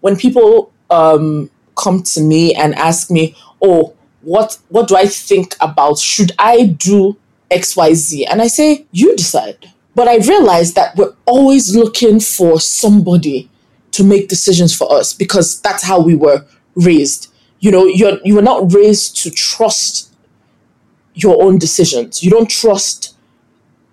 when 0.00 0.16
people 0.16 0.72
um, 0.90 1.50
come 1.76 2.02
to 2.02 2.20
me 2.20 2.54
and 2.54 2.74
ask 2.74 3.10
me, 3.10 3.36
oh, 3.62 3.94
what, 4.22 4.58
what 4.68 4.88
do 4.88 4.96
I 4.96 5.06
think 5.06 5.56
about? 5.60 5.98
Should 5.98 6.32
I 6.38 6.66
do 6.66 7.16
XYZ? 7.50 8.26
And 8.30 8.40
I 8.40 8.46
say, 8.46 8.86
you 8.92 9.14
decide. 9.16 9.70
But 9.94 10.08
I 10.08 10.16
realize 10.16 10.74
that 10.74 10.96
we're 10.96 11.14
always 11.24 11.74
looking 11.76 12.20
for 12.20 12.60
somebody 12.60 13.48
to 13.92 14.02
make 14.02 14.28
decisions 14.28 14.74
for 14.74 14.92
us 14.92 15.12
because 15.12 15.60
that's 15.60 15.84
how 15.84 16.00
we 16.00 16.16
were 16.16 16.44
raised 16.74 17.32
you 17.64 17.70
know 17.70 17.86
you're 17.86 18.18
you 18.24 18.34
were 18.34 18.42
not 18.42 18.72
raised 18.74 19.16
to 19.16 19.30
trust 19.30 20.12
your 21.14 21.42
own 21.42 21.58
decisions 21.58 22.22
you 22.22 22.30
don't 22.30 22.50
trust 22.50 23.13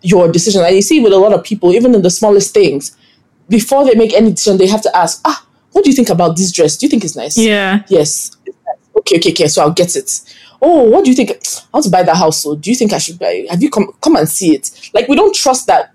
your 0.01 0.31
decision. 0.31 0.63
And 0.63 0.75
you 0.75 0.81
see 0.81 1.00
with 1.00 1.13
a 1.13 1.18
lot 1.18 1.33
of 1.33 1.44
people 1.44 1.71
even 1.74 1.95
in 1.95 2.01
the 2.01 2.09
smallest 2.09 2.53
things 2.53 2.95
before 3.50 3.86
they 3.86 3.95
make 3.95 4.13
any 4.13 4.31
decision 4.31 4.57
they 4.57 4.68
have 4.68 4.81
to 4.81 4.95
ask 4.95 5.21
ah 5.25 5.45
what 5.71 5.86
do 5.86 5.89
you 5.89 5.95
think 5.95 6.09
about 6.09 6.36
this 6.36 6.51
dress? 6.51 6.75
Do 6.75 6.86
you 6.86 6.89
think 6.89 7.03
it's 7.03 7.15
nice? 7.15 7.38
Yeah. 7.38 7.83
Yes 7.88 8.36
okay 9.01 9.18
okay 9.18 9.31
okay 9.31 9.48
so 9.48 9.62
i'll 9.62 9.71
get 9.71 9.95
it. 9.95 10.21
Oh 10.62 10.83
what 10.83 11.03
do 11.03 11.09
you 11.09 11.15
think? 11.15 11.31
I 11.31 11.68
want 11.74 11.86
to 11.86 11.92
buy 11.92 12.03
that 12.03 12.18
house 12.18 12.44
so 12.44 12.56
do 12.56 12.69
you 12.69 12.75
think 12.75 12.94
i 12.94 12.98
should 12.98 13.19
buy 13.19 13.31
it? 13.31 13.50
have 13.50 13.62
you 13.62 13.69
come 13.69 13.92
come 14.01 14.15
and 14.15 14.27
see 14.27 14.56
it? 14.56 14.89
Like 14.94 15.07
we 15.07 15.15
don't 15.15 15.36
trust 15.36 15.68
that 15.68 15.94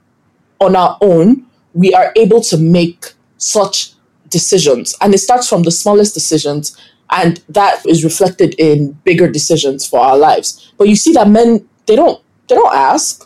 on 0.61 0.76
our 0.76 0.97
own 1.00 1.47
we 1.75 1.93
are 1.94 2.12
able 2.17 2.41
to 2.41 2.56
make 2.56 3.12
such 3.37 3.93
decisions. 4.31 4.97
And 5.00 5.14
it 5.14 5.19
starts 5.19 5.49
from 5.49 5.62
the 5.62 5.70
smallest 5.70 6.14
decisions 6.14 6.76
and 7.11 7.43
that 7.49 7.85
is 7.87 8.02
reflected 8.02 8.55
in 8.59 8.93
bigger 9.05 9.31
decisions 9.31 9.87
for 9.87 10.00
our 10.00 10.17
lives. 10.17 10.73
But 10.78 10.88
you 10.88 10.97
see 10.97 11.12
that 11.12 11.28
men 11.28 11.69
they 11.87 11.97
don't 11.97 12.23
they 12.49 12.54
don't 12.54 12.75
ask 12.75 13.25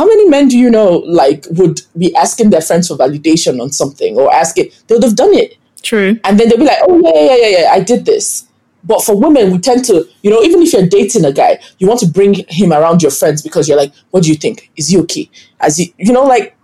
how 0.00 0.06
many 0.06 0.30
men 0.30 0.48
do 0.48 0.58
you 0.58 0.70
know 0.70 1.04
like 1.06 1.44
would 1.50 1.82
be 1.98 2.14
asking 2.16 2.48
their 2.48 2.62
friends 2.62 2.88
for 2.88 2.96
validation 2.96 3.60
on 3.60 3.70
something 3.70 4.16
or 4.16 4.32
asking 4.34 4.70
they 4.86 4.94
would 4.94 5.04
have 5.04 5.14
done 5.14 5.34
it. 5.34 5.58
True. 5.82 6.18
And 6.24 6.40
then 6.40 6.48
they'll 6.48 6.56
be 6.56 6.64
like 6.64 6.78
oh 6.88 6.98
yeah 7.04 7.20
yeah 7.22 7.36
yeah 7.36 7.58
yeah 7.58 7.72
i 7.72 7.80
did 7.80 8.06
this. 8.06 8.46
But 8.82 9.04
for 9.04 9.14
women 9.14 9.52
we 9.52 9.58
tend 9.58 9.84
to 9.86 10.08
you 10.22 10.30
know 10.30 10.40
even 10.42 10.62
if 10.62 10.72
you're 10.72 10.86
dating 10.86 11.26
a 11.26 11.32
guy 11.34 11.60
you 11.78 11.86
want 11.86 12.00
to 12.00 12.06
bring 12.06 12.34
him 12.48 12.72
around 12.72 13.02
your 13.02 13.10
friends 13.10 13.42
because 13.42 13.68
you're 13.68 13.76
like 13.76 13.92
what 14.10 14.22
do 14.22 14.30
you 14.30 14.36
think? 14.36 14.70
Is 14.74 14.88
he 14.88 14.98
okay? 15.00 15.28
As 15.60 15.76
he 15.76 15.94
you 15.98 16.14
know 16.14 16.24
like 16.24 16.56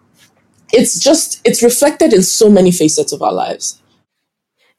it's 0.73 0.99
just 0.99 1.43
it's 1.45 1.63
reflected 1.63 2.15
in 2.15 2.23
so 2.23 2.51
many 2.51 2.73
facets 2.73 3.13
of 3.13 3.21
our 3.21 3.35
lives. 3.35 3.83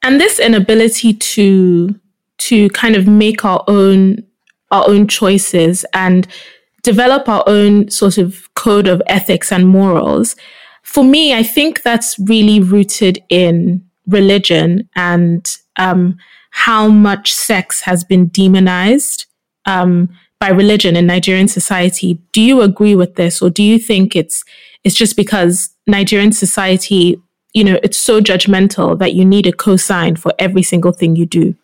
And 0.02 0.20
this 0.20 0.40
inability 0.40 1.14
to 1.14 1.94
to 2.38 2.68
kind 2.70 2.96
of 2.96 3.06
make 3.06 3.44
our 3.44 3.62
own 3.68 4.24
our 4.72 4.88
own 4.88 5.06
choices 5.06 5.86
and 5.94 6.26
develop 6.82 7.28
our 7.28 7.44
own 7.46 7.90
sort 7.90 8.18
of 8.18 8.52
code 8.54 8.86
of 8.86 9.02
ethics 9.06 9.52
and 9.52 9.68
morals 9.68 10.36
for 10.82 11.04
me 11.04 11.34
i 11.34 11.42
think 11.42 11.82
that's 11.82 12.18
really 12.20 12.60
rooted 12.60 13.22
in 13.28 13.84
religion 14.06 14.88
and 14.96 15.56
um, 15.76 16.16
how 16.50 16.88
much 16.88 17.32
sex 17.32 17.82
has 17.82 18.02
been 18.02 18.26
demonized 18.28 19.26
um, 19.66 20.08
by 20.40 20.48
religion 20.48 20.96
in 20.96 21.06
Nigerian 21.06 21.46
society. 21.46 22.18
Do 22.32 22.40
you 22.40 22.62
agree 22.62 22.94
with 22.94 23.16
this, 23.16 23.42
or 23.42 23.50
do 23.50 23.62
you 23.62 23.78
think 23.78 24.16
it's 24.16 24.44
it's 24.82 24.94
just 24.94 25.14
because 25.14 25.68
Nigerian 25.86 26.32
society 26.32 27.20
you 27.54 27.64
know, 27.64 27.78
it's 27.82 27.98
so 27.98 28.20
judgmental 28.20 28.98
that 28.98 29.14
you 29.14 29.24
need 29.24 29.46
a 29.46 29.52
cosign 29.52 30.18
for 30.18 30.32
every 30.38 30.62
single 30.62 30.92
thing 30.92 31.16
you 31.16 31.26
do. 31.26 31.54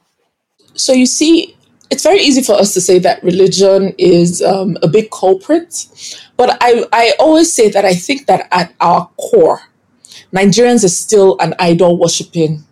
So 0.74 0.92
you 0.92 1.06
see, 1.06 1.53
it's 1.90 2.02
very 2.02 2.20
easy 2.20 2.42
for 2.42 2.54
us 2.54 2.72
to 2.74 2.80
say 2.80 2.98
that 3.00 3.22
religion 3.22 3.94
is 3.98 4.42
um, 4.42 4.76
a 4.82 4.88
big 4.88 5.10
culprit, 5.10 5.86
but 6.36 6.56
I, 6.60 6.84
I 6.92 7.12
always 7.18 7.52
say 7.52 7.68
that 7.70 7.84
I 7.84 7.94
think 7.94 8.26
that 8.26 8.48
at 8.52 8.74
our 8.80 9.08
core, 9.18 9.60
Nigerians 10.32 10.84
are 10.84 10.88
still 10.88 11.36
an 11.40 11.54
idol 11.58 11.98
worshipping 11.98 12.64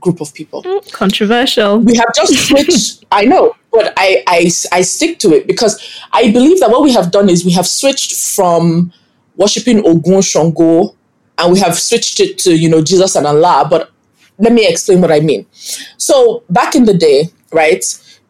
group 0.00 0.20
of 0.20 0.32
people. 0.34 0.62
Mm, 0.62 0.92
controversial. 0.92 1.78
We 1.78 1.96
have 1.96 2.14
just 2.14 2.34
switched. 2.48 3.04
I 3.10 3.24
know, 3.24 3.56
but 3.72 3.92
I, 3.96 4.22
I 4.26 4.50
I 4.72 4.82
stick 4.82 5.18
to 5.20 5.34
it 5.34 5.46
because 5.46 6.00
I 6.12 6.30
believe 6.30 6.60
that 6.60 6.70
what 6.70 6.82
we 6.82 6.92
have 6.92 7.10
done 7.10 7.28
is 7.28 7.44
we 7.44 7.52
have 7.52 7.66
switched 7.66 8.14
from 8.36 8.92
worshiping 9.36 9.84
Ogun 9.86 10.22
Shango 10.22 10.94
and 11.38 11.52
we 11.52 11.58
have 11.58 11.78
switched 11.78 12.20
it 12.20 12.38
to 12.38 12.56
you 12.56 12.68
know 12.68 12.82
Jesus 12.82 13.16
and 13.16 13.26
Allah. 13.26 13.66
But 13.68 13.90
let 14.38 14.52
me 14.52 14.66
explain 14.68 15.00
what 15.00 15.10
I 15.10 15.20
mean. 15.20 15.46
So 15.96 16.44
back 16.50 16.74
in 16.74 16.84
the 16.84 16.94
day, 16.94 17.30
right? 17.52 17.84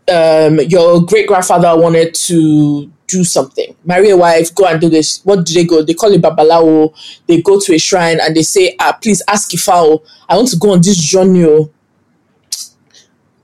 Um, 0.08 0.60
your 0.60 1.02
great 1.04 1.26
grandfather 1.26 1.76
wanted 1.76 2.14
to 2.14 2.90
do 3.08 3.24
something, 3.24 3.74
marry 3.84 4.10
a 4.10 4.16
wife, 4.16 4.54
go 4.54 4.64
and 4.66 4.80
do 4.80 4.88
this. 4.88 5.20
What 5.24 5.44
do 5.44 5.54
they 5.54 5.64
go? 5.64 5.82
They 5.82 5.94
call 5.94 6.12
it 6.12 6.22
babalawo. 6.22 6.94
They 7.26 7.42
go 7.42 7.58
to 7.60 7.74
a 7.74 7.78
shrine 7.78 8.18
and 8.20 8.34
they 8.36 8.42
say, 8.42 8.76
"Ah, 8.78 8.96
please 9.00 9.22
ask 9.28 9.50
Ifao. 9.50 10.02
I 10.28 10.36
want 10.36 10.48
to 10.48 10.56
go 10.56 10.70
on 10.72 10.80
this 10.80 10.96
journey. 10.96 11.44
Will 11.44 11.70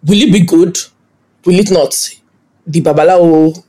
it 0.06 0.32
be 0.32 0.40
good? 0.40 0.78
Will 1.44 1.58
it 1.58 1.70
not? 1.70 1.94
The 2.66 2.80
babalawo, 2.80 3.62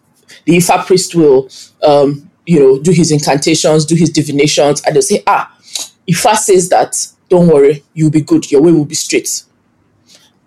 the 0.45 0.57
Ifa 0.57 0.85
priest 0.85 1.15
will, 1.15 1.49
um, 1.83 2.29
you 2.45 2.59
know, 2.59 2.79
do 2.79 2.91
his 2.91 3.11
incantations, 3.11 3.85
do 3.85 3.95
his 3.95 4.09
divinations, 4.11 4.81
and 4.81 4.95
they'll 4.95 5.01
say, 5.01 5.23
"Ah, 5.25 5.51
Ifa 6.07 6.35
says 6.37 6.69
that. 6.69 6.95
Don't 7.29 7.47
worry, 7.47 7.83
you'll 7.93 8.11
be 8.11 8.21
good. 8.21 8.51
Your 8.51 8.61
way 8.61 8.71
will 8.71 8.85
be 8.85 8.95
straight." 8.95 9.43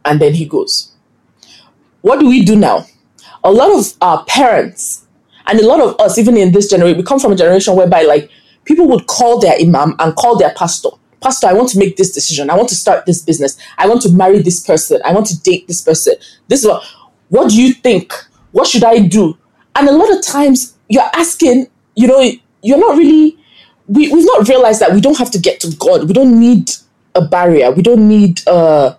And 0.04 0.20
then 0.20 0.34
he 0.34 0.44
goes. 0.44 0.92
What 2.06 2.20
do 2.20 2.28
we 2.28 2.44
do 2.44 2.54
now? 2.54 2.86
A 3.42 3.50
lot 3.50 3.76
of 3.76 3.92
our 4.00 4.25
parents 4.26 5.08
and 5.48 5.58
a 5.58 5.66
lot 5.66 5.80
of 5.80 5.98
us, 5.98 6.18
even 6.18 6.36
in 6.36 6.52
this 6.52 6.70
generation, 6.70 6.98
we 6.98 7.02
come 7.02 7.18
from 7.18 7.32
a 7.32 7.34
generation 7.34 7.75
whereby 7.75 8.02
like 8.02 8.30
people 8.64 8.86
would 8.86 9.08
call 9.08 9.40
their 9.40 9.58
imam 9.60 9.96
and 9.98 10.14
call 10.14 10.38
their 10.38 10.54
pastor. 10.54 10.90
Pastor, 11.20 11.48
I 11.48 11.52
want 11.52 11.68
to 11.70 11.80
make 11.80 11.96
this 11.96 12.12
decision. 12.12 12.48
I 12.48 12.54
want 12.54 12.68
to 12.68 12.76
start 12.76 13.06
this 13.06 13.22
business. 13.22 13.58
I 13.76 13.88
want 13.88 14.02
to 14.02 14.12
marry 14.12 14.38
this 14.38 14.64
person. 14.64 15.00
I 15.04 15.12
want 15.12 15.26
to 15.26 15.42
date 15.42 15.66
this 15.66 15.80
person. 15.82 16.14
This 16.46 16.60
is 16.60 16.68
what 16.68 16.84
what 17.28 17.50
do 17.50 17.60
you 17.60 17.75
think? 17.75 18.12
What 18.52 18.68
should 18.68 18.84
I 18.84 19.00
do? 19.00 19.36
And 19.75 19.88
a 19.88 19.92
lot 19.92 20.16
of 20.16 20.25
times 20.25 20.76
you're 20.88 21.10
asking, 21.12 21.66
you 21.96 22.06
know, 22.06 22.20
you're 22.62 22.78
not 22.78 22.96
really 22.96 23.36
we, 23.88 24.12
we've 24.14 24.26
not 24.26 24.46
realized 24.46 24.78
that 24.80 24.92
we 24.92 25.00
don't 25.00 25.18
have 25.18 25.32
to 25.32 25.40
get 25.40 25.58
to 25.58 25.75
God. 25.76 26.06
We 26.06 26.12
don't 26.12 26.38
need 26.38 26.70
a 27.16 27.26
barrier. 27.26 27.72
We 27.72 27.82
don't 27.82 28.06
need 28.06 28.46
uh, 28.46 28.94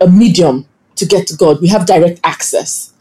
a 0.00 0.08
medium 0.08 0.66
to 0.96 1.06
get 1.06 1.26
to 1.28 1.36
God. 1.36 1.60
We 1.60 1.68
have 1.68 1.86
direct 1.86 2.20
access. 2.24 2.92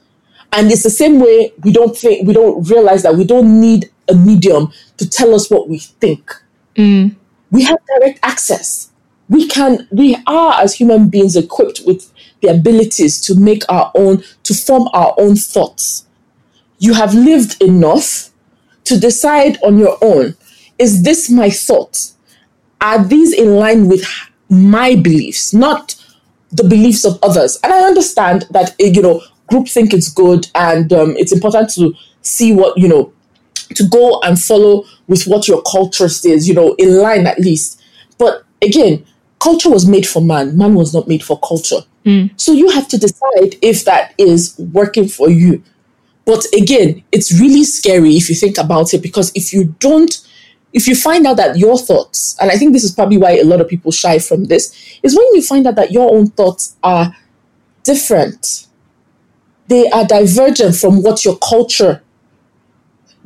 And 0.51 0.71
it's 0.71 0.83
the 0.83 0.89
same 0.89 1.19
way 1.19 1.53
we 1.63 1.71
don't 1.71 1.97
think 1.97 2.27
we 2.27 2.33
don't 2.33 2.69
realize 2.69 3.03
that 3.03 3.15
we 3.15 3.23
don't 3.23 3.59
need 3.59 3.89
a 4.07 4.13
medium 4.13 4.71
to 4.97 5.09
tell 5.09 5.33
us 5.33 5.49
what 5.49 5.67
we 5.67 5.79
think. 5.79 6.31
Mm. 6.75 7.15
We 7.51 7.63
have 7.63 7.79
direct 7.97 8.19
access. 8.21 8.91
We 9.29 9.47
can 9.47 9.87
we 9.91 10.17
are 10.27 10.61
as 10.61 10.75
human 10.75 11.09
beings 11.09 11.35
equipped 11.35 11.81
with 11.85 12.11
the 12.41 12.49
abilities 12.49 13.19
to 13.21 13.35
make 13.35 13.63
our 13.69 13.91
own 13.95 14.23
to 14.43 14.53
form 14.53 14.89
our 14.93 15.15
own 15.17 15.35
thoughts. 15.35 16.05
You 16.77 16.93
have 16.93 17.13
lived 17.15 17.61
enough 17.61 18.29
to 18.83 18.99
decide 18.99 19.57
on 19.63 19.77
your 19.77 19.97
own 20.01 20.35
is 20.79 21.03
this 21.03 21.29
my 21.29 21.49
thought? 21.49 22.11
Are 22.81 23.03
these 23.03 23.33
in 23.33 23.55
line 23.55 23.87
with 23.87 24.05
my 24.49 24.95
beliefs, 24.95 25.53
not 25.53 25.95
the 26.55 26.63
beliefs 26.63 27.05
of 27.05 27.19
others? 27.23 27.59
And 27.63 27.73
I 27.73 27.81
understand 27.81 28.45
that 28.51 28.75
eh, 28.79 28.91
you 28.93 29.01
know 29.01 29.21
groupthink 29.51 29.93
is 29.93 30.09
good 30.09 30.47
and 30.55 30.91
um, 30.93 31.15
it's 31.17 31.31
important 31.31 31.69
to 31.75 31.93
see 32.21 32.53
what 32.53 32.77
you 32.77 32.87
know 32.87 33.13
to 33.75 33.87
go 33.87 34.19
and 34.23 34.39
follow 34.39 34.85
with 35.07 35.25
what 35.25 35.47
your 35.47 35.61
culture 35.63 36.09
says, 36.09 36.47
you 36.47 36.53
know, 36.53 36.73
in 36.75 36.97
line 36.97 37.27
at 37.27 37.39
least. 37.39 37.81
But 38.17 38.43
again, 38.61 39.05
culture 39.39 39.69
was 39.69 39.87
made 39.87 40.07
for 40.07 40.21
man, 40.21 40.57
man 40.57 40.75
was 40.75 40.93
not 40.93 41.07
made 41.07 41.23
for 41.23 41.39
culture. 41.39 41.81
So 42.37 42.51
you 42.51 42.69
have 42.69 42.87
to 42.89 42.97
decide 42.97 43.55
if 43.61 43.85
that 43.85 44.13
is 44.17 44.55
working 44.57 45.07
for 45.07 45.29
you. 45.29 45.63
But 46.25 46.45
again, 46.57 47.03
it's 47.11 47.37
really 47.39 47.63
scary 47.63 48.15
if 48.15 48.29
you 48.29 48.35
think 48.35 48.57
about 48.57 48.93
it 48.93 49.01
because 49.01 49.31
if 49.35 49.53
you 49.53 49.75
don't, 49.79 50.15
if 50.73 50.87
you 50.87 50.95
find 50.95 51.25
out 51.27 51.37
that 51.37 51.57
your 51.57 51.77
thoughts, 51.77 52.35
and 52.41 52.51
I 52.51 52.57
think 52.57 52.73
this 52.73 52.83
is 52.83 52.91
probably 52.91 53.17
why 53.17 53.31
a 53.37 53.43
lot 53.43 53.61
of 53.61 53.67
people 53.67 53.91
shy 53.91 54.19
from 54.19 54.45
this, 54.45 54.99
is 55.03 55.15
when 55.15 55.25
you 55.33 55.41
find 55.41 55.67
out 55.67 55.75
that 55.75 55.91
your 55.91 56.11
own 56.11 56.27
thoughts 56.27 56.75
are 56.83 57.15
different, 57.83 58.67
they 59.67 59.89
are 59.91 60.05
divergent 60.05 60.75
from 60.75 61.03
what 61.03 61.23
your 61.23 61.37
culture 61.37 62.01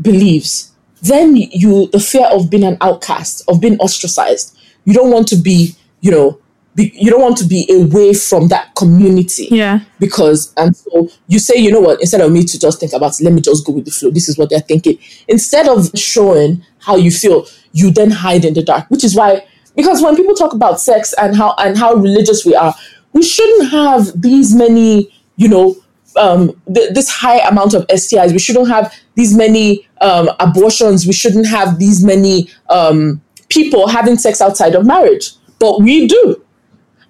believes, 0.01 0.73
then 1.01 1.35
you, 1.35 1.87
the 1.87 1.99
fear 1.99 2.25
of 2.25 2.49
being 2.49 2.63
an 2.63 2.77
outcast, 2.81 3.43
of 3.47 3.61
being 3.61 3.77
ostracized, 3.77 4.57
you 4.83 4.93
don't 4.93 5.11
want 5.11 5.27
to 5.29 5.35
be, 5.35 5.75
you 6.01 6.11
know, 6.11 6.39
be, 6.75 6.91
you 6.95 7.09
don't 7.09 7.21
want 7.21 7.37
to 7.37 7.45
be 7.45 7.67
away 7.71 8.13
from 8.13 8.49
that 8.49 8.75
community. 8.75 9.47
Yeah. 9.49 9.79
because 9.99 10.53
and 10.57 10.75
so 10.75 11.09
you 11.27 11.39
say 11.39 11.55
you 11.57 11.71
know 11.71 11.79
what? 11.81 11.99
Instead 11.99 12.21
of 12.21 12.31
me 12.31 12.43
to 12.43 12.59
just 12.59 12.79
think 12.79 12.93
about 12.93 13.19
it, 13.19 13.23
let 13.23 13.33
me 13.33 13.41
just 13.41 13.65
go 13.65 13.73
with 13.73 13.85
the 13.85 13.91
flow. 13.91 14.11
This 14.11 14.29
is 14.29 14.37
what 14.37 14.51
they're 14.51 14.59
thinking. 14.59 14.99
Instead 15.27 15.67
of 15.67 15.89
showing 15.95 16.63
how 16.87 16.95
you 16.95 17.11
feel 17.11 17.45
you 17.73 17.91
then 17.91 18.09
hide 18.09 18.43
in 18.43 18.53
the 18.53 18.63
dark 18.63 18.89
which 18.89 19.03
is 19.03 19.15
why 19.15 19.45
because 19.75 20.01
when 20.01 20.15
people 20.15 20.33
talk 20.33 20.53
about 20.53 20.79
sex 20.79 21.13
and 21.21 21.35
how 21.35 21.53
and 21.59 21.77
how 21.77 21.93
religious 21.93 22.45
we 22.45 22.55
are 22.55 22.73
we 23.13 23.21
shouldn't 23.21 23.69
have 23.69 24.19
these 24.19 24.55
many 24.55 25.11
you 25.35 25.47
know 25.47 25.75
um, 26.15 26.59
th- 26.73 26.95
this 26.95 27.09
high 27.09 27.39
amount 27.47 27.75
of 27.75 27.85
STIs 27.87 28.31
we 28.31 28.39
shouldn't 28.39 28.69
have 28.69 28.91
these 29.17 29.35
many 29.35 29.87
um, 30.01 30.29
abortions. 30.39 31.05
We 31.05 31.13
shouldn't 31.13 31.47
have 31.47 31.79
these 31.79 32.03
many 32.03 32.49
um, 32.69 33.21
people 33.49 33.87
having 33.87 34.17
sex 34.17 34.41
outside 34.41 34.75
of 34.75 34.85
marriage. 34.85 35.31
But 35.59 35.81
we 35.81 36.07
do. 36.07 36.43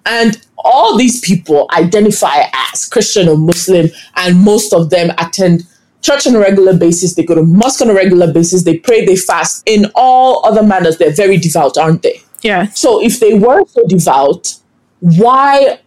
And 0.06 0.40
all 0.56 0.96
these 0.96 1.20
people 1.20 1.68
identify 1.72 2.44
as 2.72 2.86
Christian 2.86 3.28
or 3.28 3.36
Muslim, 3.36 3.90
and 4.16 4.40
most 4.40 4.72
of 4.72 4.90
them 4.90 5.10
attend 5.18 5.66
church 6.02 6.26
on 6.26 6.34
a 6.34 6.38
regular 6.38 6.76
basis. 6.76 7.14
They 7.14 7.24
go 7.24 7.34
to 7.34 7.42
mosque 7.42 7.80
on 7.82 7.90
a 7.90 7.94
regular 7.94 8.32
basis. 8.32 8.64
They 8.64 8.78
pray, 8.78 9.04
they 9.04 9.16
fast. 9.16 9.62
In 9.66 9.90
all 9.94 10.44
other 10.46 10.62
manners, 10.62 10.98
they're 10.98 11.12
very 11.12 11.36
devout, 11.36 11.76
aren't 11.76 12.02
they? 12.02 12.20
Yeah. 12.42 12.66
So 12.70 13.02
if 13.02 13.20
they 13.20 13.34
were 13.34 13.64
so 13.66 13.86
devout, 13.86 14.54
why, 15.00 15.80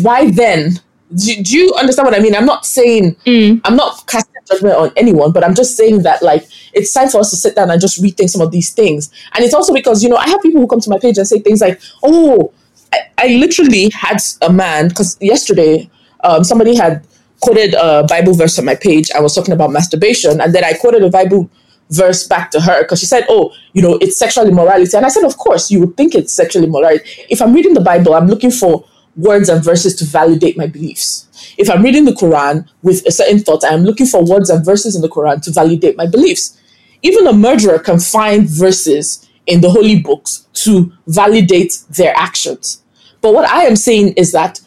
why 0.00 0.30
then? 0.30 0.80
Do, 1.14 1.42
do 1.42 1.56
you 1.58 1.74
understand 1.74 2.06
what 2.06 2.18
I 2.18 2.20
mean? 2.20 2.34
I'm 2.34 2.46
not 2.46 2.64
saying 2.64 3.16
I'm 3.64 3.76
not 3.76 4.06
casting 4.06 4.32
judgment 4.50 4.76
on 4.76 4.92
anyone, 4.96 5.32
but 5.32 5.44
I'm 5.44 5.54
just 5.54 5.76
saying 5.76 6.02
that 6.02 6.22
like 6.22 6.46
it's 6.72 6.92
time 6.92 7.08
for 7.08 7.20
us 7.20 7.30
to 7.30 7.36
sit 7.36 7.54
down 7.54 7.70
and 7.70 7.80
just 7.80 8.02
rethink 8.02 8.30
some 8.30 8.40
of 8.40 8.50
these 8.50 8.72
things. 8.72 9.10
And 9.34 9.44
it's 9.44 9.52
also 9.54 9.74
because 9.74 10.02
you 10.02 10.08
know 10.08 10.16
I 10.16 10.28
have 10.28 10.40
people 10.40 10.60
who 10.60 10.66
come 10.66 10.80
to 10.80 10.90
my 10.90 10.98
page 10.98 11.18
and 11.18 11.26
say 11.26 11.38
things 11.40 11.60
like, 11.60 11.80
"Oh, 12.02 12.52
I, 12.92 13.00
I 13.18 13.26
literally 13.28 13.90
had 13.90 14.18
a 14.40 14.50
man 14.50 14.88
because 14.88 15.18
yesterday 15.20 15.90
um, 16.24 16.44
somebody 16.44 16.74
had 16.74 17.06
quoted 17.42 17.74
a 17.74 18.04
Bible 18.04 18.34
verse 18.34 18.58
on 18.58 18.64
my 18.64 18.74
page. 18.74 19.10
I 19.12 19.20
was 19.20 19.34
talking 19.34 19.52
about 19.52 19.70
masturbation, 19.70 20.40
and 20.40 20.54
then 20.54 20.64
I 20.64 20.72
quoted 20.74 21.02
a 21.02 21.10
Bible 21.10 21.50
verse 21.90 22.26
back 22.26 22.50
to 22.52 22.60
her 22.60 22.82
because 22.82 23.00
she 23.00 23.06
said, 23.06 23.26
"Oh, 23.28 23.52
you 23.74 23.82
know, 23.82 23.98
it's 24.00 24.16
sexual 24.16 24.46
immorality," 24.46 24.96
and 24.96 25.04
I 25.04 25.10
said, 25.10 25.24
"Of 25.24 25.36
course, 25.36 25.70
you 25.70 25.80
would 25.80 25.96
think 25.96 26.14
it's 26.14 26.32
sexual 26.32 26.64
immorality. 26.64 27.04
If 27.28 27.42
I'm 27.42 27.52
reading 27.52 27.74
the 27.74 27.80
Bible, 27.80 28.14
I'm 28.14 28.28
looking 28.28 28.50
for 28.50 28.84
words 29.16 29.50
and 29.50 29.62
verses 29.62 29.94
to 29.96 30.04
validate 30.06 30.56
my 30.56 30.66
beliefs. 30.66 31.26
If 31.58 31.68
I'm 31.68 31.82
reading 31.82 32.06
the 32.06 32.12
Quran 32.12 32.66
with 32.82 33.04
a 33.06 33.10
certain 33.10 33.40
thought, 33.40 33.64
I 33.64 33.74
am 33.74 33.84
looking 33.84 34.06
for 34.06 34.24
words 34.24 34.48
and 34.48 34.64
verses 34.64 34.96
in 34.96 35.02
the 35.02 35.08
Quran 35.08 35.42
to 35.42 35.50
validate 35.50 35.98
my 35.98 36.06
beliefs. 36.06 36.56
Even 37.02 37.26
a 37.26 37.32
murderer 37.32 37.78
can 37.78 37.98
find 37.98 38.48
verses 38.48 39.28
in 39.46 39.60
the 39.60 39.70
holy 39.70 39.98
books 39.98 40.46
to 40.64 40.92
validate 41.06 41.80
their 41.90 42.14
actions. 42.16 42.80
But 43.20 43.34
what 43.34 43.48
I 43.48 43.64
am 43.64 43.76
saying 43.76 44.14
is 44.16 44.32
that 44.32 44.61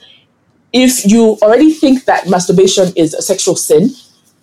if 0.75 1.05
you 1.05 1.37
already 1.41 1.71
think 1.71 2.03
that 2.03 2.27
masturbation 2.29 2.91
is 2.97 3.13
a 3.13 3.21
sexual 3.21 3.55
sin, 3.55 3.91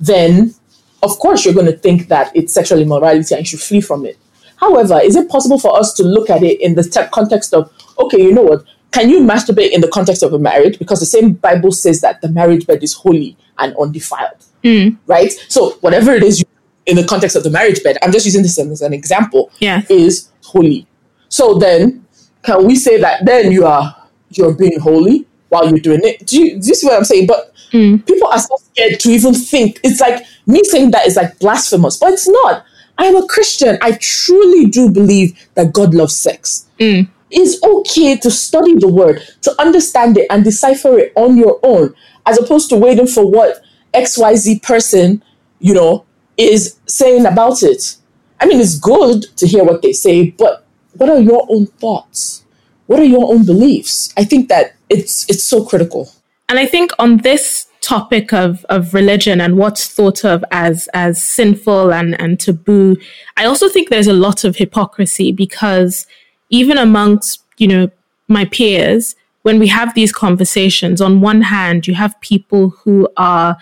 then 0.00 0.54
of 1.02 1.10
course 1.18 1.44
you're 1.44 1.52
going 1.52 1.66
to 1.66 1.76
think 1.76 2.08
that 2.08 2.34
it's 2.34 2.54
sexual 2.54 2.80
immorality 2.80 3.34
and 3.34 3.42
you 3.42 3.46
should 3.46 3.60
flee 3.60 3.82
from 3.82 4.06
it. 4.06 4.18
However, 4.56 4.98
is 5.02 5.14
it 5.14 5.28
possible 5.28 5.58
for 5.58 5.76
us 5.78 5.92
to 5.94 6.02
look 6.02 6.30
at 6.30 6.42
it 6.42 6.58
in 6.62 6.74
the 6.74 6.84
te- 6.84 7.10
context 7.12 7.52
of, 7.52 7.70
okay, 7.98 8.22
you 8.22 8.32
know 8.32 8.44
what? 8.44 8.64
Can 8.92 9.10
you 9.10 9.20
masturbate 9.20 9.72
in 9.72 9.82
the 9.82 9.88
context 9.88 10.22
of 10.22 10.32
a 10.32 10.38
marriage? 10.38 10.78
Because 10.78 11.00
the 11.00 11.06
same 11.06 11.32
Bible 11.32 11.70
says 11.70 12.00
that 12.00 12.22
the 12.22 12.28
marriage 12.28 12.66
bed 12.66 12.82
is 12.82 12.94
holy 12.94 13.36
and 13.58 13.76
undefiled, 13.76 14.42
mm. 14.64 14.96
right? 15.06 15.32
So 15.48 15.72
whatever 15.80 16.12
it 16.12 16.22
is 16.22 16.40
you, 16.40 16.46
in 16.86 16.96
the 16.96 17.04
context 17.04 17.36
of 17.36 17.44
the 17.44 17.50
marriage 17.50 17.82
bed, 17.82 17.98
I'm 18.02 18.10
just 18.10 18.24
using 18.24 18.42
this 18.42 18.58
as 18.58 18.80
an 18.80 18.94
example, 18.94 19.50
Yeah. 19.58 19.82
is 19.90 20.30
holy. 20.42 20.86
So 21.28 21.58
then, 21.58 22.06
can 22.42 22.66
we 22.66 22.74
say 22.74 22.98
that 23.00 23.26
then 23.26 23.52
you 23.52 23.66
are 23.66 23.96
you're 24.30 24.54
being 24.54 24.80
holy 24.80 25.26
while 25.52 25.68
you're 25.68 25.78
doing 25.78 26.00
it? 26.02 26.26
Do 26.26 26.40
you, 26.40 26.58
do 26.58 26.68
you 26.68 26.74
see 26.74 26.86
what 26.86 26.96
I'm 26.96 27.04
saying? 27.04 27.26
But 27.26 27.52
hmm. 27.70 27.98
people 27.98 28.28
are 28.28 28.38
so 28.38 28.56
scared 28.56 28.98
to 29.00 29.10
even 29.10 29.34
think. 29.34 29.78
It's 29.84 30.00
like 30.00 30.24
me 30.46 30.62
saying 30.64 30.92
that 30.92 31.06
is 31.06 31.16
like 31.16 31.38
blasphemous, 31.38 31.98
but 31.98 32.12
it's 32.12 32.28
not. 32.28 32.64
I'm 32.96 33.16
a 33.16 33.26
Christian. 33.26 33.78
I 33.82 33.92
truly 34.00 34.66
do 34.66 34.90
believe 34.90 35.38
that 35.54 35.72
God 35.72 35.94
loves 35.94 36.16
sex. 36.16 36.68
Hmm. 36.80 37.02
It's 37.30 37.62
okay 37.62 38.16
to 38.16 38.30
study 38.30 38.76
the 38.76 38.88
word, 38.88 39.22
to 39.42 39.60
understand 39.60 40.18
it 40.18 40.26
and 40.30 40.42
decipher 40.42 40.98
it 40.98 41.12
on 41.16 41.36
your 41.36 41.60
own, 41.62 41.94
as 42.26 42.38
opposed 42.38 42.70
to 42.70 42.76
waiting 42.76 43.06
for 43.06 43.30
what 43.30 43.62
XYZ 43.94 44.62
person, 44.62 45.22
you 45.58 45.74
know, 45.74 46.04
is 46.36 46.78
saying 46.86 47.26
about 47.26 47.62
it. 47.62 47.96
I 48.40 48.46
mean, 48.46 48.60
it's 48.60 48.78
good 48.78 49.22
to 49.36 49.46
hear 49.46 49.64
what 49.64 49.82
they 49.82 49.92
say, 49.92 50.30
but 50.30 50.66
what 50.96 51.08
are 51.08 51.20
your 51.20 51.46
own 51.48 51.66
thoughts? 51.66 52.44
What 52.86 53.00
are 53.00 53.04
your 53.04 53.32
own 53.32 53.46
beliefs? 53.46 54.12
I 54.16 54.24
think 54.24 54.48
that 54.48 54.74
it's 54.92 55.28
it's 55.28 55.44
so 55.44 55.64
critical. 55.64 56.10
And 56.48 56.58
I 56.58 56.66
think 56.66 56.90
on 56.98 57.18
this 57.18 57.66
topic 57.80 58.32
of, 58.32 58.64
of 58.68 58.94
religion 58.94 59.40
and 59.40 59.56
what's 59.56 59.88
thought 59.88 60.24
of 60.24 60.44
as 60.50 60.88
as 60.94 61.22
sinful 61.22 61.92
and, 61.92 62.18
and 62.20 62.38
taboo, 62.38 62.96
I 63.36 63.44
also 63.44 63.68
think 63.68 63.88
there's 63.88 64.06
a 64.06 64.12
lot 64.12 64.44
of 64.44 64.56
hypocrisy 64.56 65.32
because 65.32 66.06
even 66.50 66.78
amongst, 66.78 67.42
you 67.58 67.66
know, 67.66 67.90
my 68.28 68.44
peers, 68.44 69.16
when 69.42 69.58
we 69.58 69.68
have 69.68 69.94
these 69.94 70.12
conversations, 70.12 71.00
on 71.00 71.20
one 71.20 71.42
hand, 71.42 71.86
you 71.86 71.94
have 71.94 72.20
people 72.20 72.70
who 72.70 73.08
are 73.16 73.56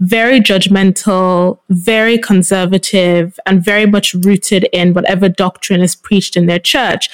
very 0.00 0.40
judgmental, 0.40 1.58
very 1.70 2.18
conservative, 2.18 3.38
and 3.46 3.64
very 3.64 3.86
much 3.86 4.14
rooted 4.14 4.68
in 4.72 4.94
whatever 4.94 5.28
doctrine 5.28 5.80
is 5.80 5.96
preached 5.96 6.36
in 6.36 6.46
their 6.46 6.58
church. 6.58 7.08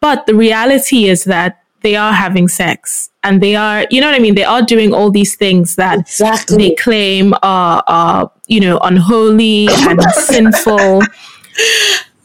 But 0.00 0.26
the 0.26 0.34
reality 0.34 1.08
is 1.08 1.24
that 1.24 1.62
they 1.82 1.96
are 1.96 2.12
having 2.12 2.48
sex 2.48 3.10
and 3.22 3.42
they 3.42 3.54
are, 3.54 3.86
you 3.90 4.00
know 4.00 4.08
what 4.08 4.16
I 4.16 4.18
mean? 4.18 4.34
They 4.34 4.44
are 4.44 4.62
doing 4.62 4.92
all 4.92 5.10
these 5.10 5.36
things 5.36 5.76
that 5.76 6.00
exactly. 6.00 6.56
they 6.56 6.74
claim 6.74 7.34
are, 7.42 7.82
are, 7.86 8.30
you 8.46 8.60
know, 8.60 8.78
unholy 8.78 9.68
and 9.70 10.02
sinful. 10.12 11.02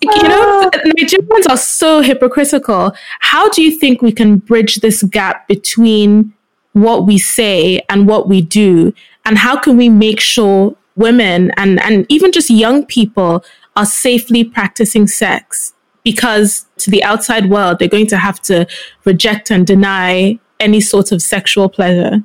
You 0.01 0.24
know, 0.24 0.69
the 0.72 0.93
Nigerians 0.98 1.50
are 1.50 1.57
so 1.57 2.01
hypocritical. 2.01 2.93
How 3.19 3.50
do 3.50 3.62
you 3.62 3.77
think 3.79 4.01
we 4.01 4.12
can 4.12 4.38
bridge 4.38 4.77
this 4.77 5.03
gap 5.03 5.48
between 5.48 6.33
what 6.74 7.05
we 7.05 7.17
say 7.17 7.81
and 7.89 8.07
what 8.07 8.27
we 8.27 8.41
do? 8.41 8.93
And 9.25 9.38
how 9.38 9.57
can 9.57 9.77
we 9.77 9.88
make 9.89 10.19
sure 10.19 10.75
women 10.95 11.51
and, 11.57 11.81
and 11.81 12.05
even 12.10 12.31
just 12.31 12.50
young 12.50 12.86
people 12.86 13.45
are 13.75 13.86
safely 13.86 14.43
practicing 14.43 15.07
sex? 15.07 15.74
Because 16.03 16.65
to 16.77 16.91
the 16.91 17.03
outside 17.03 17.50
world, 17.50 17.79
they're 17.79 17.88
going 17.88 18.07
to 18.07 18.17
have 18.17 18.41
to 18.43 18.67
reject 19.05 19.51
and 19.51 19.65
deny 19.65 20.38
any 20.60 20.81
sort 20.81 21.12
of 21.12 21.22
sexual 21.22 21.69
pleasure. 21.69 22.24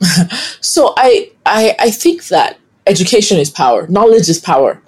so 0.60 0.94
I, 0.96 1.30
I 1.46 1.76
I 1.78 1.90
think 1.90 2.26
that 2.28 2.58
education 2.86 3.38
is 3.38 3.50
power, 3.50 3.86
knowledge 3.88 4.28
is 4.28 4.38
power. 4.38 4.82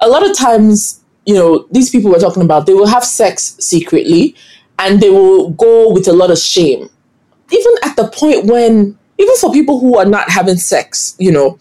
A 0.00 0.08
lot 0.08 0.28
of 0.28 0.36
times, 0.36 1.02
you 1.26 1.34
know, 1.34 1.66
these 1.70 1.90
people 1.90 2.10
we're 2.10 2.18
talking 2.18 2.42
about, 2.42 2.66
they 2.66 2.74
will 2.74 2.86
have 2.86 3.04
sex 3.04 3.56
secretly 3.60 4.34
and 4.78 5.00
they 5.00 5.10
will 5.10 5.50
go 5.50 5.92
with 5.92 6.08
a 6.08 6.12
lot 6.12 6.30
of 6.30 6.38
shame. 6.38 6.88
Even 7.52 7.72
at 7.84 7.96
the 7.96 8.08
point 8.08 8.46
when 8.46 8.98
even 9.18 9.36
for 9.36 9.52
people 9.52 9.78
who 9.80 9.98
are 9.98 10.06
not 10.06 10.30
having 10.30 10.56
sex, 10.56 11.14
you 11.18 11.30
know, 11.30 11.58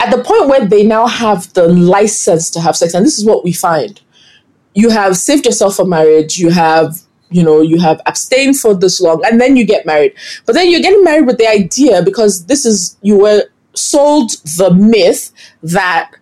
at 0.00 0.10
the 0.10 0.22
point 0.22 0.48
where 0.48 0.66
they 0.66 0.82
now 0.82 1.06
have 1.06 1.52
the 1.54 1.68
license 1.68 2.50
to 2.50 2.60
have 2.60 2.76
sex, 2.76 2.94
and 2.94 3.06
this 3.06 3.16
is 3.16 3.24
what 3.24 3.44
we 3.44 3.52
find 3.52 4.00
you 4.74 4.90
have 4.90 5.16
saved 5.16 5.46
yourself 5.46 5.76
for 5.76 5.84
marriage, 5.84 6.38
you 6.38 6.50
have 6.50 7.00
you 7.30 7.42
know 7.42 7.60
you 7.62 7.80
have 7.80 8.00
abstained 8.06 8.58
for 8.58 8.74
this 8.74 9.00
long 9.00 9.20
and 9.24 9.40
then 9.40 9.56
you 9.56 9.64
get 9.64 9.86
married 9.86 10.14
but 10.44 10.54
then 10.54 10.70
you're 10.70 10.82
getting 10.82 11.02
married 11.02 11.26
with 11.26 11.38
the 11.38 11.48
idea 11.48 12.02
because 12.02 12.44
this 12.46 12.66
is 12.66 12.96
you 13.00 13.18
were 13.18 13.42
sold 13.74 14.30
the 14.58 14.70
myth 14.72 15.32
that 15.62 16.12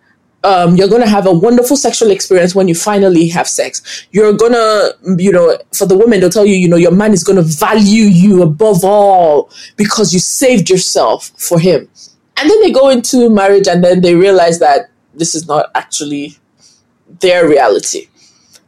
um, 0.43 0.75
you're 0.75 0.89
going 0.89 1.01
to 1.01 1.09
have 1.09 1.25
a 1.25 1.31
wonderful 1.31 1.77
sexual 1.77 2.11
experience 2.11 2.53
when 2.53 2.67
you 2.67 2.75
finally 2.75 3.29
have 3.29 3.47
sex. 3.47 4.07
You're 4.11 4.33
going 4.33 4.51
to, 4.51 4.97
you 5.17 5.31
know, 5.31 5.57
for 5.73 5.85
the 5.85 5.97
woman, 5.97 6.19
they'll 6.19 6.29
tell 6.29 6.45
you, 6.45 6.55
you 6.55 6.67
know, 6.67 6.75
your 6.75 6.91
man 6.91 7.13
is 7.13 7.23
going 7.23 7.37
to 7.37 7.43
value 7.43 8.03
you 8.03 8.41
above 8.41 8.83
all 8.83 9.49
because 9.77 10.13
you 10.13 10.19
saved 10.19 10.69
yourself 10.69 11.31
for 11.37 11.59
him. 11.59 11.87
And 12.35 12.49
then 12.49 12.61
they 12.61 12.71
go 12.71 12.89
into 12.89 13.29
marriage 13.29 13.67
and 13.67 13.83
then 13.83 14.01
they 14.01 14.15
realize 14.15 14.59
that 14.59 14.89
this 15.13 15.33
is 15.33 15.47
not 15.47 15.71
actually 15.75 16.37
their 17.21 17.47
reality. 17.47 18.07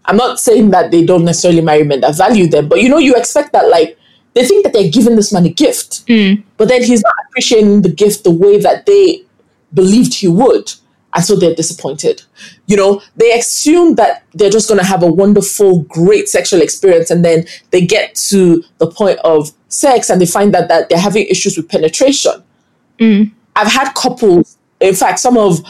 I'm 0.07 0.17
not 0.17 0.39
saying 0.39 0.71
that 0.71 0.91
they 0.91 1.03
don't 1.03 1.25
necessarily 1.25 1.61
marry 1.61 1.83
men 1.83 2.01
that 2.01 2.17
value 2.17 2.47
them, 2.47 2.67
but 2.67 2.81
you 2.81 2.89
know, 2.89 2.97
you 2.97 3.15
expect 3.15 3.53
that, 3.53 3.69
like, 3.69 3.97
they 4.33 4.45
think 4.45 4.63
that 4.63 4.73
they're 4.73 4.89
giving 4.89 5.15
this 5.15 5.31
man 5.31 5.45
a 5.45 5.49
gift, 5.49 6.05
mm. 6.07 6.43
but 6.57 6.67
then 6.67 6.83
he's 6.83 7.01
not 7.01 7.13
appreciating 7.27 7.81
the 7.81 7.89
gift 7.89 8.23
the 8.23 8.31
way 8.31 8.59
that 8.59 8.85
they 8.85 9.23
believed 9.73 10.13
he 10.15 10.27
would 10.27 10.73
and 11.15 11.23
so 11.23 11.35
they're 11.35 11.55
disappointed. 11.55 12.21
You 12.67 12.75
know, 12.75 13.01
they 13.15 13.31
assume 13.31 13.95
that 13.95 14.23
they're 14.33 14.49
just 14.49 14.67
going 14.67 14.79
to 14.79 14.85
have 14.85 15.01
a 15.01 15.11
wonderful, 15.11 15.83
great 15.83 16.27
sexual 16.27 16.61
experience, 16.61 17.09
and 17.09 17.23
then 17.23 17.45
they 17.71 17.81
get 17.81 18.15
to 18.15 18.63
the 18.79 18.87
point 18.87 19.19
of 19.19 19.51
sex 19.69 20.09
and 20.09 20.19
they 20.21 20.25
find 20.25 20.53
that, 20.53 20.67
that 20.67 20.89
they're 20.89 20.99
having 20.99 21.25
issues 21.27 21.55
with 21.57 21.69
penetration. 21.69 22.43
Mm. 22.99 23.31
I've 23.55 23.71
had 23.71 23.93
couples, 23.93 24.57
in 24.81 24.93
fact, 24.93 25.19
some 25.19 25.37
of 25.37 25.61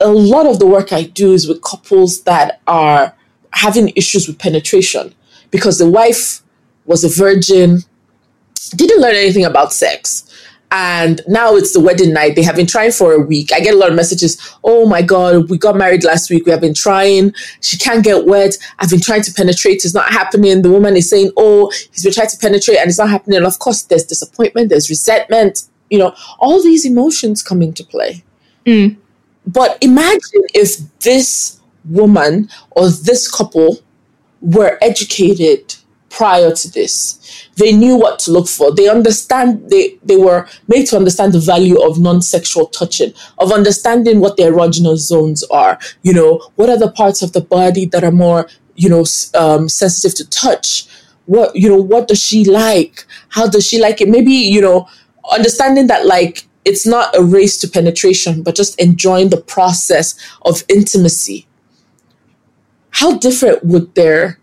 a 0.00 0.08
lot 0.08 0.46
of 0.46 0.58
the 0.58 0.66
work 0.66 0.92
I 0.92 1.04
do 1.04 1.32
is 1.32 1.46
with 1.46 1.62
couples 1.62 2.22
that 2.22 2.60
are 2.66 3.14
having 3.54 3.92
issues 3.96 4.26
with 4.26 4.38
penetration 4.38 5.14
because 5.50 5.78
the 5.78 5.88
wife 5.88 6.42
was 6.86 7.04
a 7.04 7.08
virgin, 7.08 7.80
didn't 8.76 9.00
learn 9.00 9.14
anything 9.14 9.44
about 9.44 9.72
sex 9.72 10.30
and 10.76 11.20
now 11.28 11.54
it's 11.54 11.72
the 11.72 11.78
wedding 11.78 12.12
night. 12.12 12.34
They 12.34 12.42
have 12.42 12.56
been 12.56 12.66
trying 12.66 12.90
for 12.90 13.12
a 13.12 13.20
week. 13.20 13.52
I 13.52 13.60
get 13.60 13.74
a 13.74 13.76
lot 13.76 13.90
of 13.90 13.94
messages. 13.94 14.36
Oh 14.64 14.86
my 14.86 15.02
God, 15.02 15.48
we 15.48 15.56
got 15.56 15.76
married 15.76 16.02
last 16.02 16.30
week. 16.30 16.46
We 16.46 16.50
have 16.50 16.60
been 16.60 16.74
trying. 16.74 17.32
She 17.60 17.78
can't 17.78 18.02
get 18.02 18.26
wet. 18.26 18.56
I've 18.80 18.90
been 18.90 19.00
trying 19.00 19.22
to 19.22 19.32
penetrate. 19.32 19.84
It's 19.84 19.94
not 19.94 20.10
happening. 20.10 20.62
The 20.62 20.72
woman 20.72 20.96
is 20.96 21.08
saying, 21.08 21.30
Oh, 21.36 21.70
he's 21.92 22.02
been 22.02 22.12
trying 22.12 22.26
to 22.26 22.38
penetrate 22.38 22.78
and 22.78 22.88
it's 22.88 22.98
not 22.98 23.08
happening. 23.08 23.36
And 23.36 23.46
of 23.46 23.60
course, 23.60 23.82
there's 23.82 24.04
disappointment, 24.04 24.68
there's 24.68 24.90
resentment. 24.90 25.62
You 25.90 26.00
know, 26.00 26.14
all 26.40 26.60
these 26.60 26.84
emotions 26.84 27.40
come 27.40 27.62
into 27.62 27.84
play. 27.84 28.24
Mm. 28.66 28.96
But 29.46 29.78
imagine 29.80 30.42
if 30.54 30.78
this 31.00 31.60
woman 31.84 32.48
or 32.70 32.88
this 32.88 33.30
couple 33.30 33.78
were 34.40 34.78
educated 34.80 35.74
prior 36.14 36.52
to 36.52 36.70
this. 36.70 37.48
They 37.56 37.72
knew 37.72 37.96
what 37.96 38.20
to 38.20 38.30
look 38.30 38.46
for. 38.46 38.72
They 38.72 38.88
understand 38.88 39.68
they 39.70 39.98
they 40.04 40.16
were 40.16 40.46
made 40.68 40.86
to 40.88 40.96
understand 40.96 41.32
the 41.32 41.40
value 41.40 41.80
of 41.82 41.98
non-sexual 41.98 42.66
touching, 42.68 43.12
of 43.38 43.52
understanding 43.52 44.20
what 44.20 44.36
the 44.36 44.44
erogenous 44.44 44.98
zones 44.98 45.42
are. 45.44 45.78
You 46.02 46.14
know, 46.14 46.48
what 46.54 46.70
are 46.70 46.78
the 46.78 46.92
parts 46.92 47.20
of 47.22 47.32
the 47.32 47.40
body 47.40 47.86
that 47.86 48.04
are 48.04 48.12
more, 48.12 48.48
you 48.76 48.88
know, 48.88 49.04
um, 49.34 49.68
sensitive 49.68 50.14
to 50.18 50.28
touch? 50.30 50.86
What 51.26 51.56
you 51.56 51.68
know, 51.68 51.82
what 51.82 52.06
does 52.06 52.22
she 52.22 52.44
like? 52.44 53.06
How 53.30 53.48
does 53.48 53.66
she 53.66 53.80
like 53.80 54.00
it? 54.00 54.08
Maybe 54.08 54.32
you 54.32 54.60
know, 54.60 54.88
understanding 55.32 55.88
that 55.88 56.06
like 56.06 56.46
it's 56.64 56.86
not 56.86 57.16
a 57.16 57.22
race 57.22 57.56
to 57.58 57.68
penetration, 57.68 58.42
but 58.42 58.54
just 58.54 58.78
enjoying 58.80 59.30
the 59.30 59.40
process 59.40 60.14
of 60.42 60.62
intimacy. 60.68 61.46
How 62.94 63.18
different 63.18 63.64
would 63.64 63.94
their 63.96 64.38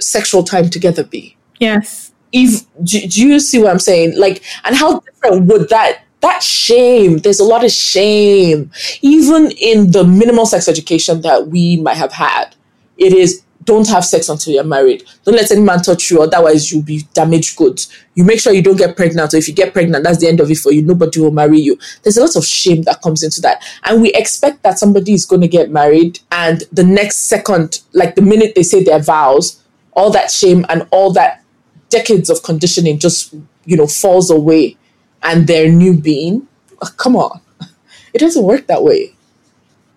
sexual 0.00 0.42
time 0.42 0.68
together 0.68 1.04
be? 1.04 1.36
Yes. 1.60 2.12
If 2.32 2.64
do, 2.82 3.06
do 3.06 3.26
you 3.26 3.38
see 3.38 3.58
what 3.60 3.70
I'm 3.70 3.78
saying? 3.78 4.18
Like, 4.18 4.42
and 4.64 4.74
how 4.74 5.00
different 5.00 5.46
would 5.46 5.68
that 5.68 6.02
that 6.20 6.42
shame? 6.42 7.18
There's 7.18 7.38
a 7.38 7.44
lot 7.44 7.64
of 7.64 7.70
shame, 7.70 8.72
even 9.02 9.52
in 9.52 9.92
the 9.92 10.04
minimal 10.04 10.46
sex 10.46 10.68
education 10.68 11.20
that 11.22 11.48
we 11.48 11.76
might 11.76 11.96
have 11.96 12.12
had. 12.12 12.56
It 12.98 13.12
is 13.12 13.42
don't 13.64 13.88
have 13.88 14.04
sex 14.04 14.28
until 14.28 14.54
you're 14.54 14.64
married. 14.64 15.04
Don't 15.24 15.34
let 15.34 15.50
any 15.50 15.60
man 15.60 15.82
touch 15.82 16.10
you, 16.10 16.22
otherwise 16.22 16.70
you'll 16.70 16.82
be 16.82 17.02
damaged 17.14 17.56
goods. 17.56 17.92
You 18.14 18.24
make 18.24 18.40
sure 18.40 18.52
you 18.52 18.62
don't 18.62 18.76
get 18.76 18.96
pregnant, 18.96 19.34
or 19.34 19.36
if 19.36 19.48
you 19.48 19.54
get 19.54 19.72
pregnant, 19.72 20.04
that's 20.04 20.18
the 20.18 20.28
end 20.28 20.40
of 20.40 20.50
it 20.50 20.58
for 20.58 20.72
you. 20.72 20.82
Nobody 20.82 21.20
will 21.20 21.30
marry 21.30 21.58
you. 21.58 21.78
There's 22.02 22.16
a 22.16 22.22
lot 22.22 22.36
of 22.36 22.44
shame 22.44 22.82
that 22.82 23.02
comes 23.02 23.22
into 23.22 23.40
that. 23.42 23.62
And 23.84 24.02
we 24.02 24.12
expect 24.12 24.62
that 24.62 24.78
somebody 24.78 25.12
is 25.12 25.24
going 25.24 25.42
to 25.42 25.48
get 25.48 25.70
married, 25.70 26.20
and 26.30 26.62
the 26.72 26.84
next 26.84 27.28
second, 27.28 27.80
like 27.92 28.14
the 28.14 28.22
minute 28.22 28.54
they 28.54 28.62
say 28.62 28.82
their 28.82 29.00
vows, 29.00 29.62
all 29.94 30.10
that 30.10 30.30
shame 30.30 30.64
and 30.68 30.86
all 30.90 31.12
that 31.12 31.42
decades 31.88 32.30
of 32.30 32.42
conditioning 32.42 32.98
just 32.98 33.34
you 33.64 33.76
know 33.76 33.86
falls 33.86 34.30
away 34.30 34.76
and 35.22 35.46
their 35.46 35.70
new 35.70 35.96
being 35.96 36.46
oh, 36.80 36.90
come 36.96 37.16
on 37.16 37.40
it 38.14 38.18
doesn't 38.18 38.44
work 38.44 38.66
that 38.66 38.82
way 38.82 39.14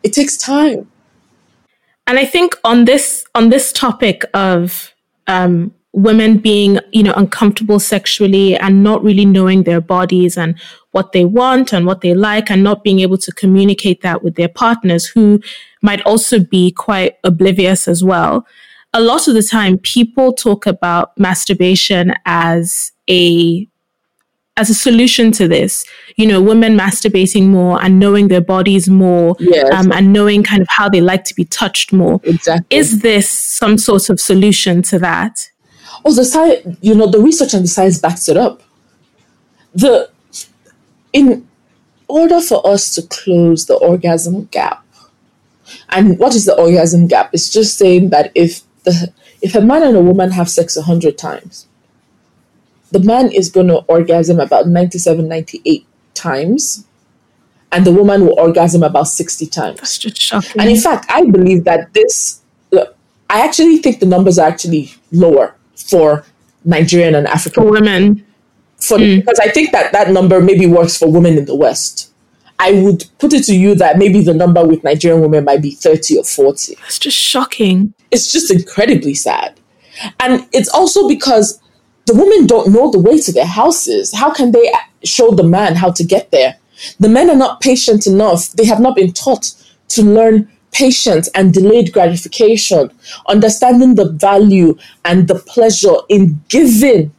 it 0.04 0.13
takes 0.13 0.38
time 0.38 0.89
and 2.08 2.20
i 2.20 2.26
think 2.26 2.56
on 2.63 2.86
this 2.86 3.26
on 3.36 3.50
this 3.50 3.72
topic 3.72 4.24
of 4.34 4.94
um, 5.28 5.74
women 5.94 6.38
being 6.38 6.78
you 6.91 7.02
know 7.02 7.13
uncomfortable 7.13 7.80
sexually 7.80 8.56
and 8.58 8.84
not 8.84 9.04
really 9.04 9.26
knowing 9.26 9.63
their 9.63 9.82
bodies 9.82 10.38
and 10.38 10.60
what 10.91 11.13
they 11.13 11.26
want 11.26 11.74
and 11.74 11.86
what 11.86 12.02
they 12.02 12.13
like 12.13 12.52
and 12.52 12.63
not 12.63 12.84
being 12.84 13.00
able 13.00 13.18
to 13.18 13.32
communicate 13.32 14.02
that 14.02 14.24
with 14.24 14.36
their 14.36 14.50
partners 14.50 15.06
who 15.06 15.39
might 15.82 16.02
also 16.02 16.39
be 16.39 16.72
quite 16.72 17.18
oblivious 17.24 17.88
as 17.88 18.04
well 18.04 18.46
a 18.94 19.02
lot 19.02 19.28
of 19.28 19.34
the 19.34 19.44
time 19.44 19.78
people 19.78 20.34
talk 20.34 20.65
about 20.65 21.18
masturbation 21.18 22.13
as 22.26 22.91
a 23.10 23.68
as 24.58 24.70
a 24.70 24.74
solution 24.74 25.32
to 25.32 25.48
this 25.48 25.86
you 26.15 26.26
know 26.26 26.41
women 26.41 26.78
masturbating 26.78 27.48
more 27.48 27.82
and 27.84 28.00
knowing 28.00 28.28
their 28.28 28.41
bodies 28.41 28.89
more 28.89 29.36
yes. 29.39 29.70
um, 29.74 29.91
and 29.91 30.13
knowing 30.13 30.44
kind 30.44 30.62
of 30.62 30.68
how 30.70 30.88
they 30.88 31.02
like 31.02 31.24
to 31.26 31.36
be 31.36 31.46
touched 31.46 31.91
more. 31.91 32.20
Exactly. 32.24 32.78
Is 32.78 33.02
this 33.02 33.30
some 33.30 33.78
sort 33.78 34.10
of 34.10 34.20
solution 34.20 34.82
to 34.84 35.00
that? 35.00 35.50
Oh 36.04 36.13
the 36.13 36.26
science 36.26 36.78
you 36.82 36.96
know 36.96 37.08
the 37.08 37.20
research 37.20 37.54
and 37.54 37.63
the 37.63 37.68
science 37.68 38.00
backs 38.00 38.30
it 38.30 38.38
up. 38.38 38.62
The 39.74 40.10
in 41.12 41.48
order 42.08 42.39
for 42.39 42.65
us 42.68 42.94
to 42.96 43.02
close 43.02 43.65
the 43.65 43.76
orgasm 43.76 44.46
gap 44.46 44.86
and 45.89 46.18
what 46.20 46.36
is 46.36 46.46
the 46.46 46.56
orgasm 46.56 47.08
gap? 47.08 47.32
It's 47.34 47.50
just 47.50 47.78
saying 47.78 48.10
that 48.10 48.32
if 48.36 48.62
the 48.84 49.12
if 49.41 49.56
a 49.56 49.62
man 49.62 49.84
and 49.84 49.98
a 49.98 50.02
woman 50.02 50.32
have 50.32 50.50
sex 50.50 50.76
a 50.76 50.82
100 50.82 51.18
times 51.18 51.68
the 52.91 53.00
man 53.00 53.32
is 53.32 53.50
going 53.50 53.67
to 53.67 53.78
orgasm 53.88 54.39
about 54.39 54.67
97 54.67 55.28
98 55.28 55.86
times 56.13 56.86
and 57.71 57.86
the 57.86 57.91
woman 57.91 58.26
will 58.26 58.39
orgasm 58.39 58.84
about 58.84 59.08
60 59.08 59.48
times 59.48 59.78
that's 59.80 59.98
just 59.98 60.21
shocking 60.21 60.62
and 60.62 60.69
in 60.69 60.78
fact 60.78 61.06
i 61.10 61.24
believe 61.26 61.63
that 61.63 61.93
this 61.93 62.41
i 63.30 63.41
actually 63.45 63.78
think 63.78 64.00
the 64.00 64.06
numbers 64.06 64.39
are 64.39 64.48
actually 64.48 64.93
lower 65.12 65.56
for 65.76 66.26
Nigerian 66.65 67.15
and 67.15 67.28
African 67.28 67.63
for 67.63 67.71
women. 67.71 68.26
For 68.78 68.98
mm. 68.98 69.19
because 69.19 69.39
I 69.39 69.50
think 69.50 69.71
that 69.71 69.93
that 69.93 70.10
number 70.10 70.41
maybe 70.41 70.65
works 70.65 70.98
for 70.98 71.10
women 71.10 71.38
in 71.38 71.45
the 71.45 71.56
West. 71.56 72.12
I 72.60 72.71
would 72.71 73.06
put 73.19 73.34
it 73.34 73.43
to 73.45 73.56
you 73.56 73.76
that 73.76 73.98
maybe 73.98 74.21
the 74.21 74.34
number 74.34 74.65
with 74.65 74.84
Nigerian 74.84 75.21
women 75.21 75.43
might 75.43 75.62
be 75.62 75.71
30 75.71 76.19
or 76.19 76.24
40. 76.24 76.76
That's 76.76 77.00
just 77.00 77.17
shocking. 77.17 77.93
It's 78.12 78.32
just 78.32 78.50
incredibly 78.52 79.13
sad. 79.13 79.60
And 80.19 80.48
it's 80.54 80.69
also 80.69 81.08
because 81.08 81.60
the 82.06 82.15
women 82.15 82.46
don't 82.46 82.72
know 82.72 82.91
the 82.91 83.00
way 83.00 83.20
to 83.20 83.32
their 83.32 83.46
houses. 83.46 84.13
How 84.13 84.32
can 84.32 84.52
they 84.52 84.72
show 85.04 85.32
the 85.32 85.44
man 85.44 85.76
how 85.76 85.91
to 85.91 86.04
get 86.04 86.32
there? 86.32 86.58
The 87.00 87.10
men 87.10 87.30
are 87.30 87.36
not 87.36 87.62
patient 87.62 88.06
enough. 88.06 88.52
They 88.52 88.65
have 88.65 88.80
not 88.80 88.96
been 88.96 89.13
taught 89.13 89.54
to 89.89 90.04
learn 90.04 90.52
patience 90.72 91.30
and 91.34 91.54
delayed 91.54 91.94
gratification, 91.94 92.91
understanding 93.28 93.96
the 93.96 94.12
value 94.12 94.78
and 95.06 95.28
the 95.28 95.36
pleasure 95.36 95.96
in 96.10 96.41
giving 96.50 97.13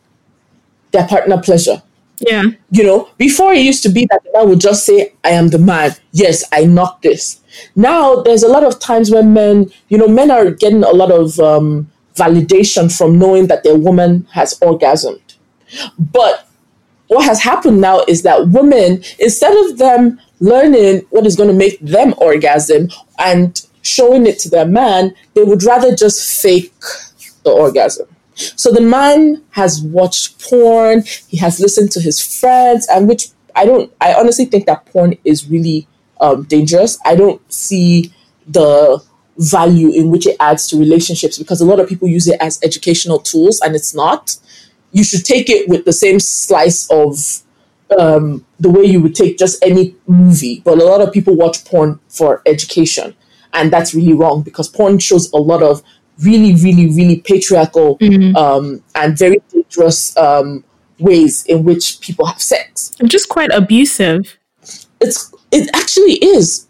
their 0.93 1.07
partner 1.07 1.41
pleasure. 1.41 1.83
Yeah. 2.21 2.45
You 2.71 2.85
know, 2.85 3.09
before 3.19 3.53
it 3.53 3.61
used 3.61 3.83
to 3.83 3.89
be 3.89 4.07
that 4.11 4.23
the 4.25 4.31
man 4.33 4.49
would 4.49 4.61
just 4.61 4.85
say, 4.85 5.13
I 5.25 5.31
am 5.31 5.49
the 5.49 5.59
man. 5.59 5.93
Yes, 6.13 6.45
I 6.53 6.65
knocked 6.65 7.03
this. 7.03 7.41
Now 7.75 8.23
there's 8.23 8.43
a 8.43 8.49
lot 8.49 8.65
of 8.65 8.79
times 8.79 9.11
when 9.11 9.33
men, 9.33 9.71
you 9.89 9.99
know, 9.99 10.09
men 10.09 10.31
are 10.31 10.51
getting 10.51 10.85
a 10.85 10.91
lot 10.91 11.11
of 11.11 11.39
um, 11.41 11.91
validation 12.17 12.95
from 12.97 13.19
knowing 13.19 13.47
that 13.49 13.63
their 13.63 13.77
woman 13.77 14.27
has 14.33 14.59
orgasmed. 14.61 15.37
But 15.99 16.49
what 17.09 17.25
has 17.25 17.43
happened 17.43 17.81
now 17.81 18.03
is 18.09 18.23
that 18.23 18.49
women, 18.49 19.03
instead 19.19 19.57
of 19.57 19.79
them 19.79 20.21
learning 20.41 21.07
what 21.11 21.27
is 21.27 21.37
going 21.37 21.49
to 21.49 21.55
make 21.55 21.79
them 21.81 22.15
orgasm 22.19 22.89
and 23.19 23.65
showing 23.83 24.27
it 24.27 24.39
to 24.41 24.51
their 24.51 24.67
man, 24.67 25.15
they 25.35 25.45
would 25.45 25.63
rather 25.63 25.95
just 25.95 26.43
fake 26.43 26.73
the 27.45 27.51
orgasm. 27.51 28.09
So 28.35 28.71
the 28.71 28.81
man 28.81 29.43
has 29.51 29.81
watched 29.81 30.43
porn, 30.43 31.05
he 31.29 31.37
has 31.39 31.59
listened 31.61 31.91
to 31.93 32.01
his 32.01 32.21
friends, 32.21 32.87
and 32.91 33.09
which 33.09 33.29
I 33.55 33.65
don't, 33.65 33.93
I 34.01 34.13
honestly 34.15 34.45
think 34.45 34.67
that 34.67 34.85
porn 34.87 35.17
is 35.25 35.49
really 35.49 35.87
um, 36.21 36.43
dangerous. 36.43 36.99
I 37.05 37.15
don't 37.15 37.41
see 37.53 38.13
the 38.47 39.03
value 39.39 39.93
in 39.93 40.11
which 40.11 40.27
it 40.27 40.37
adds 40.41 40.67
to 40.69 40.79
relationships 40.79 41.39
because 41.39 41.61
a 41.61 41.65
lot 41.65 41.81
of 41.81 41.89
people 41.89 42.09
use 42.09 42.27
it 42.27 42.41
as 42.41 42.59
educational 42.63 43.19
tools 43.19 43.61
and 43.61 43.75
it's 43.75 43.95
not. 43.95 44.37
You 44.93 45.05
should 45.05 45.25
take 45.25 45.51
it 45.51 45.69
with 45.69 45.85
the 45.85 45.93
same 45.93 46.21
slice 46.21 46.89
of 46.91 47.43
um, 47.99 48.45
the 48.59 48.71
way 48.71 48.85
you 48.85 49.01
would 49.01 49.15
take 49.15 49.39
just 49.39 49.63
any 49.63 49.95
movie. 50.07 50.61
But 50.65 50.79
a 50.79 50.85
lot 50.85 51.01
of 51.01 51.13
people 51.13 51.35
watch 51.35 51.65
porn 51.65 52.01
for 52.09 52.43
education. 52.47 53.15
And 53.53 53.73
that's 53.73 53.95
really 53.95 54.13
wrong 54.13 54.43
because 54.43 54.69
porn 54.69 54.99
shows 54.99 55.31
a 55.33 55.39
lot 55.39 55.63
of 55.63 55.83
really, 56.23 56.55
really, 56.55 56.89
really 56.89 57.21
patriarchal 57.21 57.99
mm-hmm. 57.99 58.37
um, 58.37 58.83
and 58.95 59.19
very 59.19 59.43
dangerous 59.53 60.17
um, 60.17 60.65
ways 60.99 61.45
in 61.47 61.65
which 61.65 62.01
people 62.01 62.27
have 62.27 62.41
sex. 62.41 62.93
And 62.99 63.11
just 63.11 63.29
quite 63.29 63.51
abusive. 63.53 64.39
It's 65.01 65.33
it 65.53 65.71
actually 65.75 66.15
is. 66.15 66.66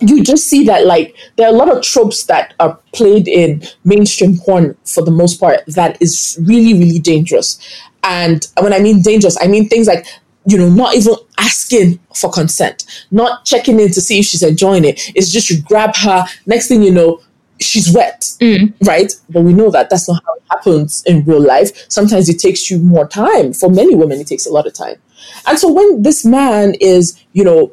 You 0.00 0.22
just 0.22 0.46
see 0.46 0.64
that 0.66 0.86
like 0.86 1.16
there 1.36 1.46
are 1.48 1.52
a 1.52 1.56
lot 1.56 1.74
of 1.74 1.82
tropes 1.82 2.24
that 2.24 2.54
are 2.60 2.78
played 2.92 3.26
in 3.26 3.62
mainstream 3.84 4.38
porn 4.38 4.76
for 4.84 5.04
the 5.04 5.10
most 5.10 5.40
part 5.40 5.60
that 5.66 6.00
is 6.00 6.38
really, 6.46 6.74
really 6.74 6.98
dangerous. 6.98 7.58
And 8.04 8.46
when 8.60 8.72
I 8.72 8.78
mean 8.78 9.02
dangerous, 9.02 9.36
I 9.40 9.48
mean 9.48 9.68
things 9.68 9.86
like 9.86 10.06
you 10.48 10.56
know, 10.56 10.70
not 10.70 10.94
even 10.94 11.14
asking 11.36 12.00
for 12.14 12.30
consent, 12.30 12.84
not 13.10 13.44
checking 13.44 13.78
in 13.80 13.88
to 13.92 14.00
see 14.00 14.20
if 14.20 14.24
she's 14.24 14.42
enjoying 14.42 14.84
it. 14.84 15.12
It's 15.14 15.30
just 15.30 15.50
you 15.50 15.60
grab 15.62 15.94
her. 15.96 16.24
Next 16.46 16.68
thing 16.68 16.82
you 16.82 16.90
know, 16.90 17.20
she's 17.60 17.92
wet, 17.94 18.20
mm. 18.40 18.72
right? 18.86 19.12
But 19.28 19.42
we 19.42 19.52
know 19.52 19.70
that 19.70 19.90
that's 19.90 20.08
not 20.08 20.22
how 20.24 20.34
it 20.34 20.42
happens 20.50 21.02
in 21.06 21.24
real 21.24 21.42
life. 21.42 21.84
Sometimes 21.90 22.30
it 22.30 22.38
takes 22.38 22.70
you 22.70 22.78
more 22.78 23.06
time. 23.06 23.52
For 23.52 23.68
many 23.68 23.94
women, 23.94 24.20
it 24.20 24.26
takes 24.26 24.46
a 24.46 24.50
lot 24.50 24.66
of 24.66 24.72
time. 24.72 24.96
And 25.46 25.58
so 25.58 25.70
when 25.70 26.02
this 26.02 26.24
man 26.24 26.74
is, 26.80 27.22
you 27.32 27.44
know, 27.44 27.72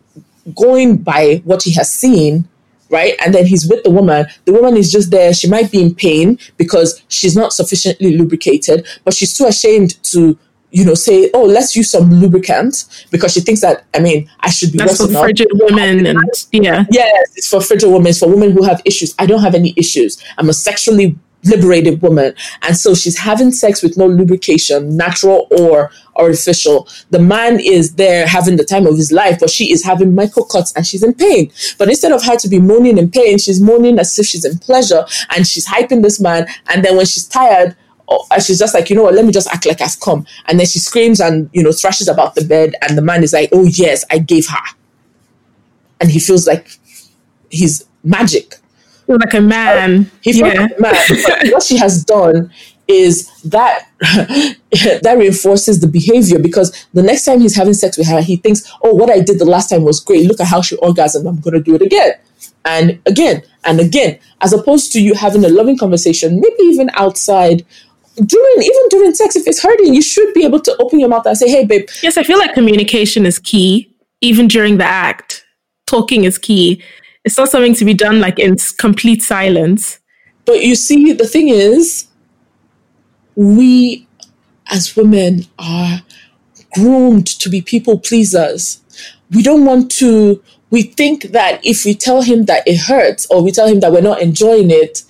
going 0.53 0.97
by 0.97 1.41
what 1.45 1.63
he 1.63 1.73
has 1.73 1.91
seen, 1.91 2.47
right? 2.89 3.15
And 3.23 3.34
then 3.34 3.45
he's 3.45 3.67
with 3.67 3.84
the 3.84 3.89
woman. 3.89 4.27
The 4.45 4.53
woman 4.53 4.77
is 4.77 4.91
just 4.91 5.12
there. 5.12 5.34
She 5.34 5.49
might 5.49 5.71
be 5.71 5.81
in 5.81 5.95
pain 5.95 6.38
because 6.58 7.01
she's 7.08 7.36
not 7.36 7.53
sufficiently 7.53 8.17
lubricated, 8.17 8.88
but 9.03 9.13
she's 9.13 9.36
too 9.36 9.45
ashamed 9.45 10.01
to 10.03 10.38
you 10.75 10.84
know, 10.84 10.93
say, 10.93 11.29
oh, 11.34 11.45
let's 11.45 11.73
use 11.73 11.89
some 11.89 12.12
lubricant 12.12 13.05
because 13.10 13.31
she 13.31 13.39
thinks 13.39 13.62
that, 13.62 13.86
I 13.93 13.99
mean, 13.99 14.29
I 14.41 14.49
should 14.49 14.73
be 14.73 14.77
That's 14.77 14.97
for 14.97 15.08
frigid 15.08 15.47
women. 15.53 16.05
And, 16.05 16.19
yeah. 16.51 16.84
Yes, 16.91 17.31
it's 17.38 17.47
for 17.47 17.62
frigid 17.62 17.89
women. 17.89 18.08
It's 18.08 18.19
for 18.19 18.27
women 18.27 18.51
who 18.51 18.62
have 18.63 18.81
issues. 18.84 19.15
I 19.17 19.25
don't 19.25 19.41
have 19.41 19.55
any 19.55 19.73
issues. 19.77 20.21
I'm 20.38 20.49
a 20.49 20.53
sexually 20.53 21.17
liberated 21.45 22.01
woman. 22.01 22.34
And 22.62 22.75
so 22.75 22.93
she's 22.95 23.17
having 23.17 23.51
sex 23.51 23.81
with 23.81 23.97
no 23.97 24.05
lubrication, 24.05 24.95
natural 24.97 25.47
or 25.60 25.91
artificial. 26.15 26.88
The 27.10 27.19
man 27.19 27.60
is 27.60 27.95
there 27.95 28.27
having 28.27 28.58
the 28.58 28.63
time 28.63 28.88
of 28.88 28.95
his 28.95 29.12
life, 29.12 29.39
but 29.39 29.49
she 29.49 29.71
is 29.71 29.84
having 29.84 30.15
micro 30.15 30.43
cuts 30.43 30.73
and 30.73 30.86
she's 30.86 31.03
in 31.03 31.13
pain. 31.13 31.51
But 31.77 31.89
instead 31.89 32.12
of 32.12 32.23
her 32.23 32.38
to 32.38 32.47
be 32.47 32.60
moaning 32.60 32.97
in 32.97 33.12
pain, 33.12 33.38
she's 33.38 33.62
moaning 33.62 33.99
as 33.99 34.17
if 34.17 34.25
she's 34.25 34.45
in 34.45 34.58
pleasure 34.60 35.05
and 35.36 35.45
she's 35.45 35.67
hyping 35.67 36.01
this 36.01 36.19
man. 36.19 36.47
And 36.69 36.84
then 36.84 36.97
when 36.97 37.05
she's 37.05 37.27
tired, 37.27 37.75
Oh, 38.08 38.25
and 38.31 38.43
she's 38.43 38.60
just 38.60 38.73
like, 38.73 38.89
you 38.89 38.95
know 38.95 39.03
what, 39.03 39.15
let 39.15 39.25
me 39.25 39.31
just 39.31 39.47
act 39.47 39.65
like 39.65 39.81
I've 39.81 39.99
come. 39.99 40.25
And 40.45 40.60
then 40.60 40.67
she 40.67 40.79
screams 40.79 41.19
and, 41.19 41.49
you 41.53 41.63
know, 41.63 41.71
thrashes 41.71 42.08
about 42.08 42.36
the 42.36 42.45
bed. 42.45 42.75
And 42.81 42.97
the 42.97 43.01
man 43.01 43.23
is 43.23 43.34
like, 43.34 43.49
oh, 43.51 43.65
yes, 43.65 44.05
I 44.12 44.19
gave 44.19 44.47
her. 44.47 44.75
And 45.99 46.12
he 46.12 46.19
feels 46.19 46.45
like 46.45 46.77
he's 47.49 47.84
magic. 48.03 48.58
Like 49.07 49.33
a 49.33 49.41
man. 49.41 50.01
Uh, 50.01 50.09
he 50.21 50.33
feels 50.33 50.53
yeah. 50.53 50.61
like 50.61 50.77
a 50.77 50.81
man. 50.81 51.51
what 51.51 51.63
she 51.63 51.77
has 51.77 52.03
done 52.03 52.51
is 52.87 53.29
that 53.41 53.87
that 53.99 55.15
reinforces 55.17 55.79
the 55.79 55.87
behavior 55.87 56.39
because 56.39 56.87
the 56.93 57.01
next 57.01 57.25
time 57.25 57.39
he's 57.39 57.55
having 57.55 57.73
sex 57.73 57.97
with 57.97 58.07
her, 58.07 58.21
he 58.21 58.37
thinks, 58.37 58.71
oh, 58.83 58.93
what 58.93 59.09
I 59.09 59.19
did 59.19 59.39
the 59.39 59.45
last 59.45 59.69
time 59.69 59.83
was 59.83 59.99
great. 59.99 60.27
Look 60.27 60.39
at 60.39 60.47
how 60.47 60.61
she 60.61 60.75
orgasmed. 60.77 61.27
I'm 61.27 61.39
going 61.39 61.53
to 61.53 61.61
do 61.61 61.75
it 61.75 61.81
again 61.81 62.13
and 62.63 62.99
again 63.05 63.43
and 63.63 63.79
again, 63.79 64.19
as 64.41 64.53
opposed 64.53 64.91
to 64.93 65.01
you 65.01 65.13
having 65.13 65.43
a 65.45 65.49
loving 65.49 65.77
conversation, 65.77 66.39
maybe 66.39 66.63
even 66.63 66.89
outside 66.93 67.65
during 68.15 68.55
even 68.59 68.81
during 68.89 69.13
sex, 69.13 69.35
if 69.35 69.45
it's 69.47 69.61
hurting, 69.61 69.93
you 69.93 70.01
should 70.01 70.33
be 70.33 70.45
able 70.45 70.61
to 70.61 70.75
open 70.79 70.99
your 70.99 71.09
mouth 71.09 71.25
and 71.25 71.37
say, 71.37 71.49
"Hey, 71.49 71.65
babe." 71.65 71.87
Yes, 72.01 72.17
I 72.17 72.23
feel 72.23 72.37
like 72.37 72.53
communication 72.53 73.25
is 73.25 73.39
key, 73.39 73.93
even 74.21 74.47
during 74.47 74.77
the 74.77 74.85
act. 74.85 75.45
Talking 75.85 76.23
is 76.23 76.37
key. 76.37 76.81
It's 77.25 77.38
not 77.38 77.49
something 77.49 77.73
to 77.73 77.85
be 77.85 77.93
done 77.93 78.19
like 78.19 78.39
in 78.39 78.55
complete 78.77 79.23
silence. 79.23 79.99
But 80.45 80.63
you 80.63 80.75
see, 80.75 81.11
the 81.11 81.27
thing 81.27 81.49
is, 81.49 82.07
we 83.35 84.07
as 84.71 84.95
women 84.95 85.45
are 85.59 86.01
groomed 86.73 87.27
to 87.27 87.49
be 87.49 87.61
people 87.61 87.99
pleasers. 87.99 88.79
We 89.31 89.41
don't 89.41 89.65
want 89.65 89.91
to. 89.93 90.41
We 90.69 90.83
think 90.83 91.23
that 91.31 91.59
if 91.65 91.83
we 91.83 91.95
tell 91.95 92.21
him 92.21 92.45
that 92.45 92.67
it 92.67 92.77
hurts, 92.77 93.25
or 93.29 93.43
we 93.43 93.51
tell 93.51 93.67
him 93.67 93.79
that 93.79 93.91
we're 93.91 94.01
not 94.01 94.21
enjoying 94.21 94.69
it, 94.69 95.03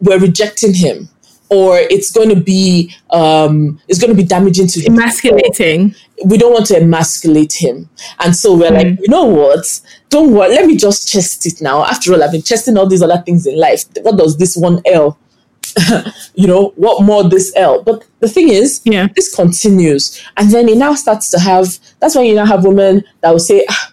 we're 0.00 0.18
rejecting 0.18 0.74
him 0.74 1.08
or 1.50 1.78
it's 1.78 2.10
going 2.10 2.28
to 2.28 2.40
be 2.40 2.94
um, 3.10 3.80
it's 3.88 3.98
going 3.98 4.10
to 4.10 4.16
be 4.16 4.26
damaging 4.26 4.66
to 4.68 4.80
him. 4.80 4.94
Emasculating. 4.94 5.94
We 6.24 6.36
don't 6.36 6.52
want 6.52 6.66
to 6.66 6.76
emasculate 6.76 7.52
him, 7.52 7.88
and 8.20 8.34
so 8.34 8.56
we're 8.56 8.70
mm. 8.70 8.74
like, 8.74 9.00
you 9.00 9.08
know 9.08 9.24
what? 9.24 9.80
Don't 10.10 10.32
worry. 10.32 10.50
Let 10.50 10.66
me 10.66 10.76
just 10.76 11.08
chest 11.08 11.46
it 11.46 11.60
now. 11.62 11.84
After 11.84 12.12
all, 12.12 12.22
I've 12.22 12.32
been 12.32 12.42
chesting 12.42 12.76
all 12.76 12.88
these 12.88 13.02
other 13.02 13.22
things 13.24 13.46
in 13.46 13.58
life. 13.58 13.84
What 14.02 14.16
does 14.16 14.36
this 14.36 14.56
one 14.56 14.82
L? 14.86 15.18
you 16.34 16.46
know 16.46 16.72
what 16.76 17.04
more 17.04 17.28
this 17.28 17.52
L? 17.54 17.82
But 17.82 18.04
the 18.20 18.28
thing 18.28 18.48
is, 18.48 18.80
yeah, 18.84 19.08
this 19.14 19.34
continues, 19.34 20.20
and 20.36 20.50
then 20.50 20.68
it 20.68 20.76
now 20.76 20.94
starts 20.94 21.30
to 21.30 21.38
have. 21.38 21.78
That's 22.00 22.16
when 22.16 22.26
you 22.26 22.34
now 22.34 22.46
have 22.46 22.64
women 22.64 23.04
that 23.20 23.30
will 23.30 23.38
say. 23.38 23.64
Ah, 23.68 23.92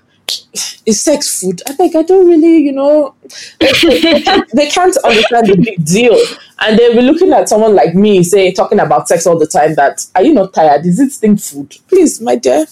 is 0.86 1.02
sex 1.02 1.42
food? 1.42 1.62
I 1.68 1.74
think 1.74 1.96
I 1.96 2.04
don't 2.04 2.28
really, 2.28 2.58
you 2.58 2.72
know, 2.72 3.16
they, 3.60 3.72
they, 4.02 4.22
can't, 4.22 4.50
they 4.54 4.70
can't 4.70 4.98
understand 4.98 5.48
the 5.48 5.58
big 5.58 5.86
deal. 5.86 6.18
And 6.60 6.78
they'll 6.78 6.96
be 6.96 7.02
looking 7.02 7.34
at 7.34 7.50
someone 7.50 7.76
like 7.76 7.96
me, 7.96 8.24
say, 8.24 8.52
talking 8.52 8.80
about 8.80 9.08
sex 9.08 9.28
all 9.28 9.38
the 9.38 9.48
time, 9.48 9.76
that, 9.76 10.06
are 10.16 10.24
you 10.24 10.34
not 10.34 10.54
tired? 10.54 10.86
Is 10.86 10.98
this 10.98 11.18
thing 11.18 11.38
food? 11.38 11.76
Please, 11.88 12.22
my 12.22 12.36
dear, 12.36 12.66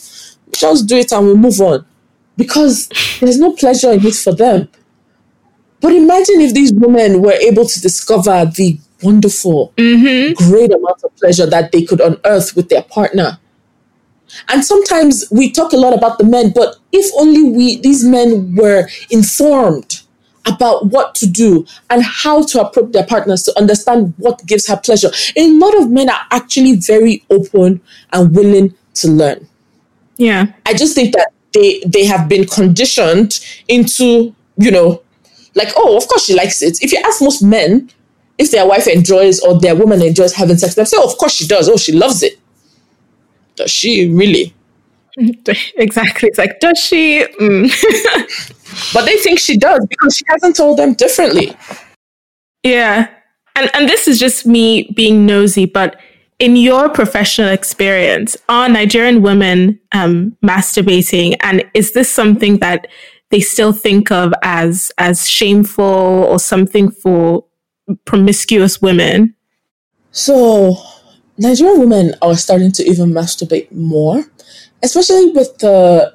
just 0.51 0.87
do 0.87 0.97
it 0.97 1.11
and 1.11 1.25
we'll 1.25 1.37
move 1.37 1.59
on. 1.61 1.85
Because 2.35 2.89
there's 3.19 3.39
no 3.39 3.53
pleasure 3.53 3.91
in 3.91 4.05
it 4.05 4.15
for 4.15 4.33
them. 4.33 4.67
But 5.81 5.93
imagine 5.93 6.41
if 6.41 6.53
these 6.53 6.73
women 6.73 7.21
were 7.21 7.33
able 7.33 7.65
to 7.65 7.81
discover 7.81 8.45
the 8.45 8.79
wonderful, 9.03 9.73
mm-hmm. 9.75 10.33
great 10.49 10.71
amount 10.71 11.03
of 11.03 11.15
pleasure 11.17 11.45
that 11.45 11.71
they 11.71 11.83
could 11.83 11.99
unearth 11.99 12.55
with 12.55 12.69
their 12.69 12.83
partner 12.83 13.37
and 14.49 14.63
sometimes 14.63 15.25
we 15.31 15.51
talk 15.51 15.73
a 15.73 15.77
lot 15.77 15.93
about 15.93 16.17
the 16.17 16.23
men, 16.23 16.51
but 16.53 16.75
if 16.91 17.11
only 17.17 17.43
we 17.43 17.79
these 17.79 18.03
men 18.03 18.55
were 18.55 18.87
informed 19.09 20.01
about 20.45 20.87
what 20.87 21.15
to 21.15 21.27
do 21.27 21.65
and 21.89 22.03
how 22.03 22.43
to 22.43 22.61
approach 22.61 22.91
their 22.91 23.05
partners 23.05 23.43
to 23.43 23.57
understand 23.57 24.13
what 24.17 24.45
gives 24.45 24.67
her 24.67 24.77
pleasure. 24.77 25.09
A 25.37 25.49
lot 25.51 25.77
of 25.77 25.89
men 25.89 26.09
are 26.09 26.21
actually 26.31 26.75
very 26.75 27.23
open 27.29 27.81
and 28.11 28.35
willing 28.35 28.75
to 28.95 29.07
learn. 29.07 29.47
Yeah. 30.17 30.47
I 30.65 30.73
just 30.73 30.95
think 30.95 31.13
that 31.13 31.31
they 31.53 31.81
they 31.85 32.05
have 32.05 32.27
been 32.27 32.45
conditioned 32.45 33.39
into, 33.67 34.35
you 34.57 34.71
know, 34.71 35.01
like, 35.55 35.69
oh, 35.75 35.97
of 35.97 36.07
course 36.07 36.25
she 36.25 36.35
likes 36.35 36.61
it. 36.61 36.81
If 36.81 36.91
you 36.91 36.99
ask 37.05 37.21
most 37.21 37.41
men, 37.41 37.89
if 38.37 38.51
their 38.51 38.67
wife 38.67 38.87
enjoys 38.87 39.39
or 39.39 39.59
their 39.59 39.75
woman 39.75 40.01
enjoys 40.01 40.33
having 40.33 40.57
sex, 40.57 40.75
they 40.75 40.83
say, 40.85 40.97
oh, 40.99 41.09
of 41.11 41.17
course 41.17 41.33
she 41.33 41.47
does. 41.47 41.69
Oh, 41.69 41.77
she 41.77 41.91
loves 41.91 42.23
it. 42.23 42.39
Does 43.55 43.71
she 43.71 44.09
really? 44.09 44.53
Exactly. 45.75 46.29
It's 46.29 46.39
like, 46.39 46.59
does 46.59 46.79
she? 46.79 47.23
Mm. 47.39 47.69
but 48.95 49.05
they 49.05 49.15
think 49.17 49.37
she 49.37 49.57
does 49.57 49.85
because 49.87 50.15
she 50.15 50.25
hasn't 50.27 50.55
told 50.55 50.79
them 50.79 50.95
differently. 50.95 51.55
Yeah. 52.63 53.09
And 53.55 53.69
and 53.75 53.87
this 53.87 54.07
is 54.07 54.19
just 54.19 54.47
me 54.47 54.91
being 54.95 55.27
nosy, 55.27 55.67
but 55.67 55.99
in 56.39 56.55
your 56.55 56.89
professional 56.89 57.49
experience, 57.49 58.35
are 58.49 58.67
Nigerian 58.67 59.21
women 59.21 59.79
um, 59.91 60.35
masturbating, 60.43 61.35
and 61.41 61.63
is 61.73 61.93
this 61.93 62.09
something 62.09 62.57
that 62.59 62.87
they 63.29 63.39
still 63.39 63.71
think 63.71 64.11
of 64.11 64.33
as 64.41 64.91
as 64.97 65.29
shameful 65.29 65.83
or 65.83 66.39
something 66.39 66.89
for 66.89 67.45
promiscuous 68.05 68.81
women? 68.81 69.35
So, 70.11 70.75
Nigerian 71.37 71.79
women 71.79 72.15
are 72.21 72.35
starting 72.35 72.71
to 72.73 72.83
even 72.83 73.11
masturbate 73.11 73.71
more, 73.71 74.25
especially 74.81 75.31
with 75.31 75.57
the. 75.59 76.13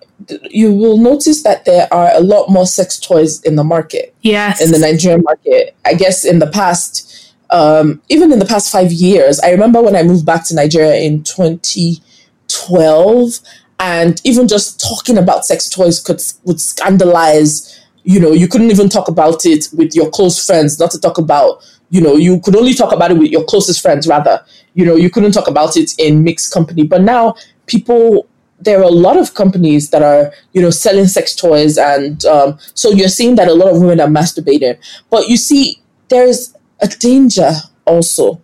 You 0.50 0.74
will 0.74 0.98
notice 0.98 1.44
that 1.44 1.64
there 1.64 1.87
are 1.92 2.11
a 2.12 2.20
lot 2.20 2.48
more 2.48 2.66
sex 2.66 2.98
toys 2.98 3.40
in 3.42 3.54
the 3.54 3.62
market. 3.62 4.14
Yes. 4.22 4.61
In 4.61 4.72
the 4.72 4.78
Nigerian 4.78 5.22
market. 5.22 5.76
I 5.85 5.94
guess 5.94 6.24
in 6.24 6.40
the 6.40 6.48
past, 6.48 7.35
um, 7.50 8.02
even 8.09 8.33
in 8.33 8.40
the 8.40 8.44
past 8.44 8.72
five 8.72 8.90
years, 8.90 9.38
I 9.40 9.50
remember 9.50 9.81
when 9.81 9.94
I 9.94 10.02
moved 10.02 10.26
back 10.26 10.44
to 10.46 10.54
Nigeria 10.54 10.96
in 10.96 11.22
2012, 11.22 13.40
and 13.81 14.20
even 14.24 14.48
just 14.48 14.81
talking 14.81 15.18
about 15.18 15.46
sex 15.46 15.68
toys 15.68 16.00
could 16.00 16.20
would 16.44 16.61
scandalize. 16.61 17.74
You 18.04 18.20
know, 18.20 18.33
you 18.33 18.48
couldn't 18.48 18.70
even 18.70 18.88
talk 18.88 19.09
about 19.09 19.44
it 19.44 19.68
with 19.72 19.94
your 19.94 20.11
close 20.11 20.44
friends, 20.44 20.78
not 20.78 20.90
to 20.92 21.00
talk 21.00 21.18
about 21.18 21.62
you 21.90 22.01
know, 22.01 22.16
you 22.16 22.40
could 22.40 22.57
only 22.57 22.74
talk 22.74 22.92
about 22.92 23.11
it 23.11 23.18
with 23.18 23.31
your 23.31 23.44
closest 23.44 23.81
friends, 23.81 24.07
rather. 24.07 24.44
You 24.74 24.85
know, 24.85 24.96
you 24.96 25.11
couldn't 25.11 25.33
talk 25.33 25.48
about 25.48 25.77
it 25.77 25.94
in 25.98 26.22
mixed 26.22 26.53
company. 26.53 26.85
But 26.87 27.03
now 27.03 27.35
people, 27.66 28.29
there 28.61 28.79
are 28.79 28.85
a 28.85 28.88
lot 28.88 29.16
of 29.16 29.35
companies 29.35 29.90
that 29.90 30.03
are, 30.03 30.33
you 30.53 30.61
know, 30.61 30.70
selling 30.70 31.07
sex 31.07 31.35
toys. 31.35 31.79
And 31.79 32.24
um, 32.27 32.59
so 32.74 32.90
you're 32.90 33.09
seeing 33.09 33.37
that 33.37 33.48
a 33.48 33.55
lot 33.55 33.68
of 33.72 33.81
women 33.81 34.01
are 34.01 34.09
masturbating. 34.09 34.79
But 35.11 35.29
you 35.29 35.37
see, 35.37 35.81
there's 36.09 36.55
a 36.81 36.88
danger 36.88 37.53
also 37.87 38.40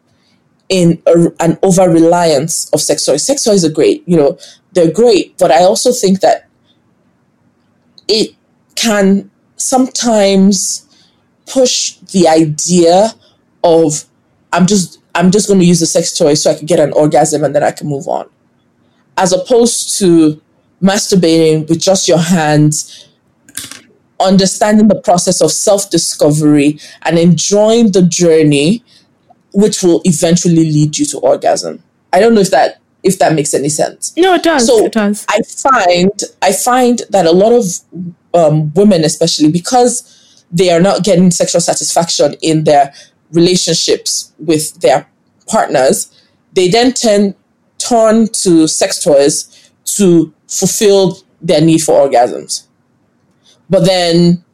in 0.68 1.02
a, 1.06 1.30
an 1.40 1.58
over 1.62 1.88
reliance 1.88 2.70
of 2.70 2.80
sex 2.80 3.04
toys. 3.04 3.24
Sex 3.26 3.44
toys 3.44 3.64
are 3.64 3.70
great, 3.70 4.02
you 4.08 4.16
know, 4.16 4.38
they're 4.72 4.90
great. 4.90 5.36
But 5.38 5.50
I 5.50 5.62
also 5.62 5.92
think 5.92 6.20
that 6.20 6.48
it 8.08 8.34
can 8.74 9.30
sometimes 9.56 10.88
push 11.46 11.96
the 12.12 12.26
idea 12.26 13.14
of 13.64 14.04
I'm 14.52 14.66
just 14.66 15.00
I'm 15.14 15.30
just 15.30 15.48
going 15.48 15.58
to 15.60 15.66
use 15.66 15.80
the 15.80 15.86
sex 15.86 16.16
toy 16.16 16.34
so 16.34 16.50
I 16.50 16.54
can 16.54 16.66
get 16.66 16.78
an 16.78 16.92
orgasm 16.92 17.42
and 17.42 17.54
then 17.54 17.64
I 17.64 17.72
can 17.72 17.88
move 17.88 18.06
on, 18.06 18.28
as 19.16 19.32
opposed 19.32 19.98
to 19.98 20.40
masturbating 20.82 21.68
with 21.68 21.80
just 21.80 22.06
your 22.06 22.18
hands, 22.18 23.08
understanding 24.20 24.88
the 24.88 25.00
process 25.00 25.40
of 25.40 25.50
self 25.50 25.90
discovery 25.90 26.78
and 27.02 27.18
enjoying 27.18 27.92
the 27.92 28.02
journey, 28.02 28.84
which 29.52 29.82
will 29.82 30.02
eventually 30.04 30.70
lead 30.70 30.98
you 30.98 31.06
to 31.06 31.18
orgasm. 31.18 31.82
I 32.12 32.20
don't 32.20 32.34
know 32.34 32.40
if 32.40 32.50
that 32.50 32.80
if 33.02 33.18
that 33.18 33.34
makes 33.34 33.54
any 33.54 33.68
sense. 33.68 34.14
No, 34.16 34.34
it 34.34 34.42
does. 34.42 34.66
So 34.66 34.86
it 34.86 34.92
does. 34.92 35.26
I 35.28 35.42
find 35.42 36.22
I 36.42 36.52
find 36.52 37.02
that 37.10 37.26
a 37.26 37.32
lot 37.32 37.52
of 37.52 37.64
um, 38.34 38.72
women, 38.74 39.04
especially 39.04 39.50
because 39.50 40.44
they 40.50 40.70
are 40.70 40.80
not 40.80 41.02
getting 41.04 41.30
sexual 41.30 41.60
satisfaction 41.60 42.34
in 42.40 42.64
their 42.64 42.92
relationships 43.34 44.32
with 44.38 44.80
their 44.80 45.06
partners, 45.46 46.10
they 46.52 46.68
then 46.68 46.92
turn 46.92 47.34
turn 47.78 48.28
to 48.28 48.66
sex 48.66 49.02
toys 49.02 49.72
to 49.84 50.32
fulfill 50.48 51.18
their 51.40 51.60
need 51.60 51.78
for 51.78 52.08
orgasms. 52.08 52.66
But 53.68 53.84
then, 53.84 54.44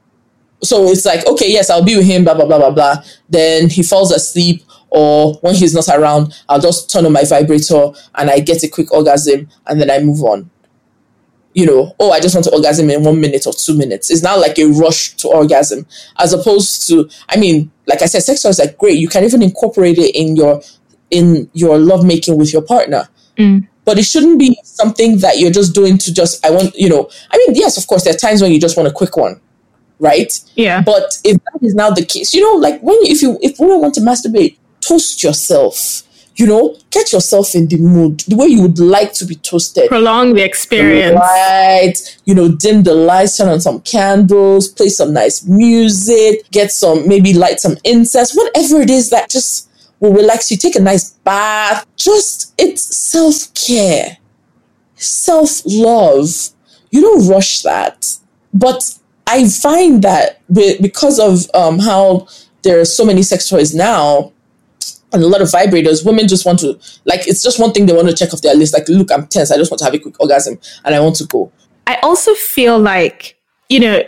so 0.62 0.88
it's 0.88 1.04
like, 1.04 1.26
okay, 1.26 1.50
yes, 1.50 1.70
I'll 1.70 1.84
be 1.84 1.96
with 1.96 2.06
him, 2.06 2.24
blah, 2.24 2.34
blah, 2.34 2.46
blah, 2.46 2.58
blah, 2.58 2.70
blah. 2.70 3.04
Then 3.28 3.68
he 3.68 3.82
falls 3.82 4.10
asleep, 4.10 4.64
or 4.88 5.34
when 5.42 5.54
he's 5.54 5.74
not 5.74 5.88
around, 5.88 6.34
I'll 6.48 6.60
just 6.60 6.90
turn 6.90 7.06
on 7.06 7.12
my 7.12 7.24
vibrator 7.24 7.90
and 8.16 8.30
I 8.30 8.40
get 8.40 8.64
a 8.64 8.68
quick 8.68 8.92
orgasm 8.92 9.48
and 9.66 9.80
then 9.80 9.90
I 9.90 10.00
move 10.00 10.22
on 10.22 10.50
you 11.52 11.66
know, 11.66 11.94
oh, 11.98 12.12
I 12.12 12.20
just 12.20 12.34
want 12.34 12.44
to 12.44 12.52
orgasm 12.52 12.90
in 12.90 13.02
one 13.02 13.20
minute 13.20 13.46
or 13.46 13.52
two 13.52 13.76
minutes. 13.76 14.10
It's 14.10 14.22
not 14.22 14.38
like 14.38 14.58
a 14.58 14.66
rush 14.66 15.16
to 15.16 15.28
orgasm, 15.28 15.86
as 16.18 16.32
opposed 16.32 16.86
to, 16.88 17.08
I 17.28 17.36
mean, 17.36 17.70
like 17.86 18.02
I 18.02 18.06
said, 18.06 18.22
sex 18.22 18.42
toys 18.42 18.60
are 18.60 18.72
great. 18.72 18.98
You 18.98 19.08
can 19.08 19.24
even 19.24 19.42
incorporate 19.42 19.98
it 19.98 20.14
in 20.14 20.36
your 20.36 20.62
in 21.10 21.50
your 21.54 21.76
lovemaking 21.78 22.36
with 22.36 22.52
your 22.52 22.62
partner. 22.62 23.08
Mm. 23.36 23.66
But 23.84 23.98
it 23.98 24.04
shouldn't 24.04 24.38
be 24.38 24.56
something 24.62 25.18
that 25.18 25.38
you're 25.38 25.50
just 25.50 25.74
doing 25.74 25.98
to 25.98 26.14
just 26.14 26.44
I 26.46 26.50
want, 26.50 26.74
you 26.76 26.88
know. 26.88 27.10
I 27.32 27.38
mean, 27.38 27.56
yes, 27.56 27.76
of 27.76 27.86
course, 27.88 28.04
there 28.04 28.14
are 28.14 28.18
times 28.18 28.42
when 28.42 28.52
you 28.52 28.60
just 28.60 28.76
want 28.76 28.88
a 28.88 28.92
quick 28.92 29.16
one, 29.16 29.40
right? 29.98 30.32
Yeah. 30.54 30.82
But 30.82 31.18
if 31.24 31.36
that 31.36 31.66
is 31.66 31.74
now 31.74 31.90
the 31.90 32.04
case, 32.04 32.32
you 32.32 32.42
know, 32.42 32.58
like 32.60 32.80
when 32.80 32.94
you, 33.04 33.10
if 33.10 33.22
you 33.22 33.38
if 33.42 33.58
women 33.58 33.80
want 33.80 33.94
to 33.94 34.00
masturbate, 34.00 34.56
toast 34.80 35.24
yourself 35.24 36.04
you 36.36 36.46
know, 36.46 36.76
get 36.90 37.12
yourself 37.12 37.54
in 37.54 37.68
the 37.68 37.76
mood, 37.76 38.20
the 38.20 38.36
way 38.36 38.46
you 38.46 38.62
would 38.62 38.78
like 38.78 39.12
to 39.14 39.24
be 39.24 39.34
toasted. 39.34 39.88
Prolong 39.88 40.34
the 40.34 40.42
experience. 40.42 41.18
Right. 41.18 42.18
You 42.24 42.34
know, 42.34 42.48
dim 42.48 42.82
the 42.82 42.94
lights, 42.94 43.36
turn 43.36 43.48
on 43.48 43.60
some 43.60 43.80
candles, 43.80 44.68
play 44.68 44.88
some 44.88 45.12
nice 45.12 45.44
music, 45.46 46.50
get 46.50 46.72
some, 46.72 47.06
maybe 47.06 47.34
light 47.34 47.60
some 47.60 47.76
incense, 47.84 48.34
whatever 48.34 48.80
it 48.80 48.90
is 48.90 49.10
that 49.10 49.28
just 49.28 49.68
will 50.00 50.12
relax 50.12 50.50
you. 50.50 50.56
Take 50.56 50.76
a 50.76 50.80
nice 50.80 51.10
bath. 51.10 51.86
Just, 51.96 52.54
it's 52.58 52.82
self 52.96 53.52
care, 53.54 54.18
self 54.96 55.62
love. 55.66 56.28
You 56.90 57.02
don't 57.02 57.28
rush 57.28 57.62
that. 57.62 58.16
But 58.52 58.98
I 59.26 59.48
find 59.48 60.02
that 60.02 60.40
because 60.52 61.20
of 61.20 61.48
um, 61.54 61.78
how 61.78 62.26
there 62.62 62.80
are 62.80 62.84
so 62.84 63.04
many 63.04 63.22
sex 63.22 63.48
toys 63.48 63.74
now, 63.74 64.32
and 65.12 65.22
a 65.22 65.26
lot 65.26 65.42
of 65.42 65.48
vibrators, 65.48 66.04
women 66.04 66.28
just 66.28 66.46
want 66.46 66.60
to 66.60 66.78
like 67.04 67.26
it's 67.26 67.42
just 67.42 67.58
one 67.58 67.72
thing 67.72 67.86
they 67.86 67.92
want 67.92 68.08
to 68.08 68.14
check 68.14 68.32
off 68.32 68.42
their 68.42 68.54
list. 68.54 68.74
Like, 68.74 68.88
look, 68.88 69.10
I'm 69.10 69.26
tense. 69.26 69.50
I 69.50 69.56
just 69.56 69.70
want 69.70 69.78
to 69.80 69.84
have 69.84 69.94
a 69.94 69.98
quick 69.98 70.20
orgasm 70.20 70.58
and 70.84 70.94
I 70.94 71.00
want 71.00 71.16
to 71.16 71.24
go. 71.24 71.52
I 71.86 71.96
also 72.02 72.34
feel 72.34 72.78
like, 72.78 73.36
you 73.68 73.80
know, 73.80 74.02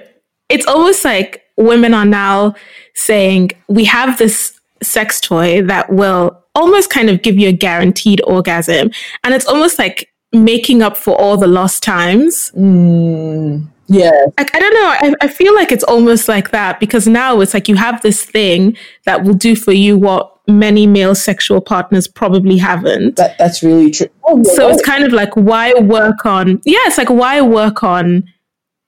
it's 0.49 0.67
almost 0.67 1.05
like 1.05 1.43
women 1.57 1.95
are 1.95 2.05
now 2.05 2.55
saying 2.95 3.51
we 3.69 3.85
have 3.85 4.19
this 4.19 4.59
sex 4.83 5.21
toy 5.21 5.63
that 5.63 5.93
will 5.93 6.39
almost 6.55 6.91
kind 6.91 7.09
of 7.09 7.23
give 7.23 7.39
you 7.39 7.49
a 7.49 7.53
guaranteed 7.53 8.21
orgasm. 8.27 8.91
And 9.25 9.35
it's 9.35 9.47
almost 9.47 9.79
like 9.79 10.13
making 10.33 10.83
up 10.83 10.97
for 10.97 11.19
all 11.21 11.37
the 11.37 11.47
lost 11.47 11.83
times. 11.83 12.53
Mm, 12.57 13.67
yeah. 13.87 14.27
Like, 14.39 14.55
I 14.55 14.59
don't 14.59 14.75
know. 14.75 14.87
I, 14.87 15.15
I 15.23 15.29
feel 15.29 15.55
like 15.55 15.73
it's 15.73 15.85
almost 15.85 16.29
like 16.29 16.51
that 16.51 16.81
because 16.81 17.07
now 17.07 17.41
it's 17.41 17.55
like 17.55 17.69
you 17.69 17.77
have 17.77 18.03
this 18.03 18.25
thing 18.25 18.77
that 19.05 19.25
will 19.25 19.35
do 19.35 19.57
for 19.57 19.73
you 19.73 19.97
what 19.97 20.32
many 20.49 20.87
male 20.87 21.15
sexual 21.15 21.61
partners 21.61 22.09
probably 22.09 22.59
haven't. 22.59 23.17
That, 23.17 23.39
that's 23.39 23.63
really 23.63 23.91
true. 23.91 24.09
Oh, 24.25 24.43
so 24.43 24.67
right. 24.67 24.75
it's 24.75 24.85
kind 24.85 25.05
of 25.05 25.13
like 25.13 25.35
why 25.35 25.73
work 25.75 26.27
on 26.27 26.61
yeah, 26.65 26.79
it's 26.83 26.99
like 26.99 27.11
why 27.11 27.41
work 27.41 27.83
on, 27.83 28.25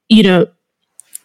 you 0.09 0.23
know, 0.23 0.47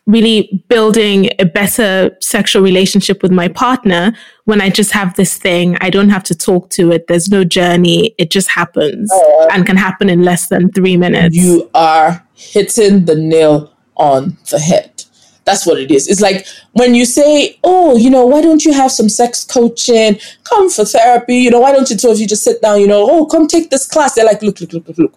really 0.06 0.64
building 0.68 1.30
a 1.38 1.44
better 1.44 2.16
sexual 2.20 2.62
relationship 2.62 3.22
with 3.22 3.30
my 3.30 3.48
partner 3.48 4.12
when 4.44 4.60
I 4.60 4.70
just 4.70 4.92
have 4.92 5.14
this 5.14 5.36
thing. 5.36 5.76
I 5.80 5.90
don't 5.90 6.08
have 6.10 6.24
to 6.24 6.34
talk 6.34 6.70
to 6.70 6.90
it. 6.90 7.06
There's 7.06 7.28
no 7.28 7.44
journey. 7.44 8.14
It 8.18 8.30
just 8.30 8.50
happens 8.50 9.12
uh, 9.12 9.48
and 9.52 9.66
can 9.66 9.76
happen 9.76 10.08
in 10.08 10.22
less 10.24 10.48
than 10.48 10.70
three 10.72 10.96
minutes. 10.96 11.36
You 11.36 11.70
are 11.74 12.26
hitting 12.34 13.04
the 13.04 13.14
nail 13.14 13.72
on 13.96 14.38
the 14.50 14.58
head. 14.58 15.04
That's 15.44 15.66
what 15.66 15.78
it 15.78 15.90
is. 15.90 16.08
It's 16.08 16.20
like 16.20 16.46
when 16.72 16.94
you 16.94 17.04
say, 17.04 17.58
oh, 17.64 17.96
you 17.96 18.10
know, 18.10 18.26
why 18.26 18.40
don't 18.40 18.64
you 18.64 18.72
have 18.72 18.92
some 18.92 19.08
sex 19.08 19.44
coaching? 19.44 20.18
Come 20.44 20.70
for 20.70 20.84
therapy. 20.84 21.36
You 21.36 21.50
know, 21.50 21.60
why 21.60 21.72
don't 21.72 21.88
you 21.90 21.96
two 21.96 22.10
of 22.10 22.18
you 22.18 22.26
just 22.26 22.44
sit 22.44 22.60
down, 22.62 22.80
you 22.80 22.86
know, 22.86 23.08
oh, 23.10 23.26
come 23.26 23.46
take 23.46 23.70
this 23.70 23.86
class. 23.86 24.14
They're 24.14 24.24
like, 24.24 24.42
look, 24.42 24.60
look, 24.60 24.72
look, 24.72 24.86
look, 24.86 24.98
look. 24.98 25.14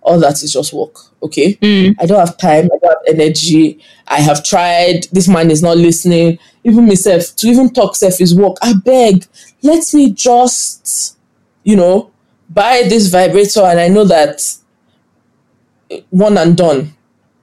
All 0.00 0.18
that 0.20 0.42
is 0.42 0.52
just 0.52 0.72
work. 0.72 0.96
Okay. 1.22 1.54
Mm. 1.54 1.94
I 2.00 2.06
don't 2.06 2.18
have 2.18 2.36
time. 2.36 2.64
I 2.66 2.78
don't 2.78 2.90
have 2.90 3.20
energy. 3.20 3.78
I 4.08 4.20
have 4.20 4.42
tried. 4.42 5.06
This 5.12 5.28
man 5.28 5.50
is 5.50 5.62
not 5.62 5.76
listening. 5.76 6.38
Even 6.64 6.86
myself, 6.86 7.34
to 7.36 7.48
even 7.48 7.72
talk 7.72 7.94
self 7.96 8.20
is 8.20 8.34
work. 8.34 8.56
I 8.62 8.74
beg, 8.74 9.26
let 9.62 9.92
me 9.94 10.12
just, 10.12 11.16
you 11.62 11.76
know, 11.76 12.10
buy 12.48 12.82
this 12.88 13.08
vibrator 13.08 13.62
and 13.62 13.80
I 13.80 13.88
know 13.88 14.04
that 14.04 14.42
one 16.10 16.38
and 16.38 16.56
done. 16.56 16.94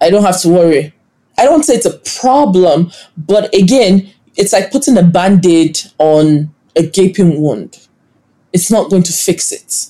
I 0.01 0.09
don't 0.09 0.23
have 0.23 0.41
to 0.41 0.49
worry. 0.49 0.93
I 1.39 1.45
don't 1.45 1.63
say 1.63 1.75
it's 1.75 1.85
a 1.85 1.97
problem, 2.19 2.91
but 3.17 3.53
again, 3.55 4.11
it's 4.35 4.51
like 4.51 4.71
putting 4.71 4.97
a 4.97 5.03
band 5.03 5.45
aid 5.45 5.79
on 5.97 6.53
a 6.75 6.85
gaping 6.85 7.41
wound. 7.41 7.87
It's 8.51 8.69
not 8.69 8.89
going 8.89 9.03
to 9.03 9.13
fix 9.13 9.51
it. 9.51 9.87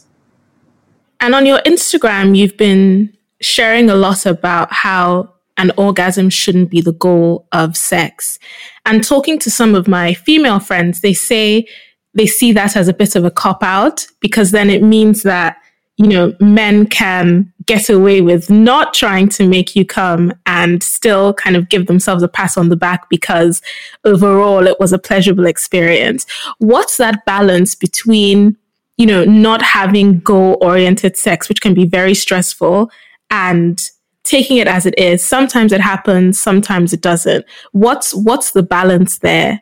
And 1.19 1.33
on 1.33 1.45
your 1.45 1.59
Instagram, 1.59 2.37
you've 2.37 2.55
been 2.55 3.17
sharing 3.41 3.89
a 3.89 3.95
lot 3.95 4.25
about 4.25 4.71
how 4.71 5.33
an 5.57 5.71
orgasm 5.75 6.29
shouldn't 6.29 6.69
be 6.69 6.81
the 6.81 6.93
goal 6.93 7.47
of 7.51 7.75
sex. 7.75 8.39
And 8.85 9.03
talking 9.03 9.39
to 9.39 9.51
some 9.51 9.75
of 9.75 9.87
my 9.87 10.13
female 10.13 10.59
friends, 10.59 11.01
they 11.01 11.13
say 11.13 11.67
they 12.13 12.27
see 12.27 12.53
that 12.53 12.75
as 12.75 12.87
a 12.87 12.93
bit 12.93 13.15
of 13.15 13.25
a 13.25 13.31
cop 13.31 13.63
out 13.63 14.07
because 14.19 14.51
then 14.51 14.69
it 14.69 14.83
means 14.83 15.23
that, 15.23 15.57
you 15.99 16.07
know, 16.07 16.33
men 16.39 16.87
can 16.87 17.51
get 17.65 17.89
away 17.89 18.21
with 18.21 18.49
not 18.49 18.93
trying 18.93 19.27
to 19.27 19.45
make 19.45 19.75
you 19.75 19.85
come 19.85 20.33
and 20.45 20.81
still 20.81 21.33
kind 21.33 21.57
of 21.57 21.67
give 21.67 21.87
themselves 21.87 22.23
a 22.23 22.27
pass 22.29 22.57
on 22.57 22.69
the 22.69 22.77
back 22.77 23.09
because 23.09 23.61
overall 24.05 24.65
it 24.65 24.79
was 24.79 24.93
a 24.93 24.97
pleasurable 24.97 25.45
experience. 25.45 26.25
What's 26.59 26.95
that 26.97 27.25
balance 27.25 27.75
between, 27.75 28.55
you 28.95 29.05
know, 29.05 29.25
not 29.25 29.61
having 29.61 30.21
goal 30.21 30.57
oriented 30.61 31.17
sex, 31.17 31.49
which 31.49 31.59
can 31.59 31.73
be 31.73 31.85
very 31.85 32.15
stressful, 32.15 32.89
and 33.29 33.81
taking 34.23 34.57
it 34.57 34.67
as 34.67 34.85
it 34.85 34.97
is. 34.97 35.23
Sometimes 35.23 35.73
it 35.73 35.81
happens, 35.81 36.39
sometimes 36.39 36.93
it 36.93 37.01
doesn't. 37.01 37.45
What's 37.73 38.15
what's 38.15 38.51
the 38.51 38.63
balance 38.63 39.19
there? 39.19 39.61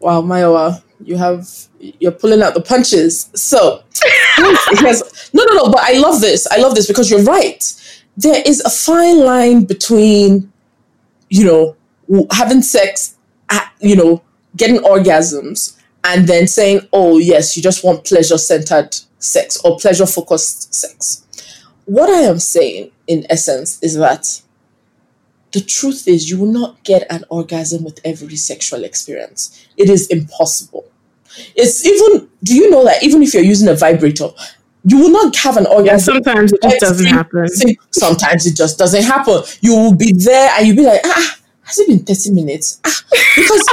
Wow, 0.00 0.22
Mayowa, 0.22 0.82
you 1.04 1.16
have 1.16 1.48
you're 1.78 2.12
pulling 2.12 2.42
out 2.42 2.54
the 2.54 2.60
punches. 2.60 3.30
So 3.34 3.82
yes, 4.38 5.30
no, 5.32 5.44
no, 5.44 5.54
no. 5.54 5.70
But 5.70 5.80
I 5.82 5.98
love 5.98 6.20
this. 6.20 6.46
I 6.50 6.56
love 6.58 6.74
this 6.74 6.86
because 6.86 7.10
you're 7.10 7.22
right. 7.22 7.62
There 8.16 8.42
is 8.46 8.60
a 8.60 8.70
fine 8.70 9.24
line 9.24 9.64
between, 9.64 10.52
you 11.28 11.44
know, 11.44 11.76
having 12.30 12.62
sex, 12.62 13.16
you 13.80 13.96
know, 13.96 14.22
getting 14.56 14.78
orgasms, 14.78 15.76
and 16.04 16.26
then 16.26 16.46
saying, 16.46 16.88
"Oh, 16.92 17.18
yes, 17.18 17.56
you 17.56 17.62
just 17.62 17.84
want 17.84 18.04
pleasure-centered 18.04 18.96
sex 19.18 19.58
or 19.64 19.78
pleasure-focused 19.78 20.74
sex." 20.74 21.24
What 21.84 22.10
I 22.10 22.22
am 22.22 22.38
saying 22.38 22.90
in 23.06 23.26
essence 23.30 23.78
is 23.82 23.94
that 23.96 24.42
the 25.56 25.62
truth 25.62 26.06
is 26.06 26.28
you 26.28 26.38
will 26.38 26.52
not 26.52 26.84
get 26.84 27.10
an 27.10 27.24
orgasm 27.30 27.82
with 27.82 27.98
every 28.04 28.36
sexual 28.36 28.84
experience. 28.84 29.66
It 29.78 29.88
is 29.88 30.06
impossible. 30.08 30.84
It's 31.54 31.82
even, 31.86 32.28
do 32.44 32.54
you 32.54 32.68
know 32.68 32.84
that 32.84 33.02
even 33.02 33.22
if 33.22 33.32
you're 33.32 33.42
using 33.42 33.66
a 33.68 33.74
vibrator, 33.74 34.28
you 34.84 34.98
will 34.98 35.10
not 35.10 35.34
have 35.36 35.56
an 35.56 35.64
orgasm. 35.64 36.16
Yeah, 36.16 36.20
sometimes 36.20 36.52
it 36.52 36.60
just 36.60 36.80
doesn't 36.80 37.06
happen. 37.06 37.48
Sometimes 37.90 38.44
it 38.44 38.54
just 38.54 38.78
doesn't 38.78 39.02
happen. 39.02 39.44
You 39.62 39.74
will 39.76 39.94
be 39.94 40.12
there 40.12 40.50
and 40.58 40.66
you'll 40.66 40.76
be 40.76 40.84
like, 40.84 41.00
ah, 41.06 41.38
has 41.62 41.78
it 41.78 41.88
been 41.88 42.04
30 42.04 42.32
minutes? 42.32 42.78
Ah, 42.84 43.02
because 43.34 43.64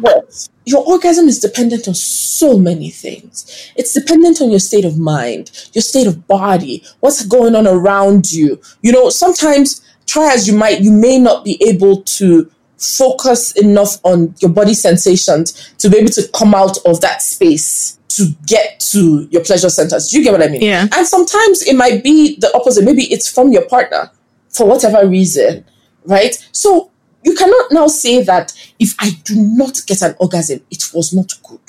what? 0.00 0.48
Your 0.66 0.84
orgasm 0.84 1.28
is 1.28 1.38
dependent 1.38 1.86
on 1.86 1.94
so 1.94 2.58
many 2.58 2.90
things. 2.90 3.72
It's 3.76 3.92
dependent 3.92 4.40
on 4.40 4.50
your 4.50 4.60
state 4.60 4.84
of 4.84 4.98
mind, 4.98 5.50
your 5.72 5.82
state 5.82 6.06
of 6.06 6.28
body, 6.28 6.84
what's 7.00 7.24
going 7.24 7.56
on 7.56 7.66
around 7.66 8.30
you. 8.30 8.60
You 8.82 8.92
know, 8.92 9.10
sometimes 9.10 9.80
try 10.10 10.32
as 10.32 10.48
you 10.48 10.54
might, 10.54 10.80
you 10.80 10.90
may 10.90 11.18
not 11.18 11.44
be 11.44 11.56
able 11.62 12.02
to 12.02 12.50
focus 12.76 13.52
enough 13.52 13.98
on 14.02 14.34
your 14.40 14.50
body 14.50 14.74
sensations 14.74 15.72
to 15.78 15.88
be 15.88 15.98
able 15.98 16.10
to 16.10 16.26
come 16.34 16.54
out 16.54 16.78
of 16.84 17.00
that 17.00 17.22
space 17.22 17.98
to 18.08 18.26
get 18.46 18.80
to 18.80 19.28
your 19.30 19.44
pleasure 19.44 19.70
centers. 19.70 20.08
Do 20.08 20.18
you 20.18 20.24
get 20.24 20.32
what 20.32 20.42
I 20.42 20.48
mean? 20.48 20.62
Yeah. 20.62 20.88
And 20.92 21.06
sometimes 21.06 21.62
it 21.62 21.76
might 21.76 22.02
be 22.02 22.36
the 22.40 22.52
opposite. 22.56 22.84
Maybe 22.84 23.04
it's 23.04 23.30
from 23.32 23.52
your 23.52 23.66
partner 23.66 24.10
for 24.48 24.66
whatever 24.66 25.06
reason, 25.06 25.64
right? 26.04 26.34
So 26.50 26.90
you 27.22 27.36
cannot 27.36 27.70
now 27.70 27.86
say 27.86 28.22
that 28.24 28.52
if 28.80 28.96
I 28.98 29.10
do 29.24 29.36
not 29.36 29.80
get 29.86 30.02
an 30.02 30.16
orgasm, 30.18 30.60
it 30.70 30.90
was 30.92 31.12
not 31.12 31.32
good. 31.44 31.60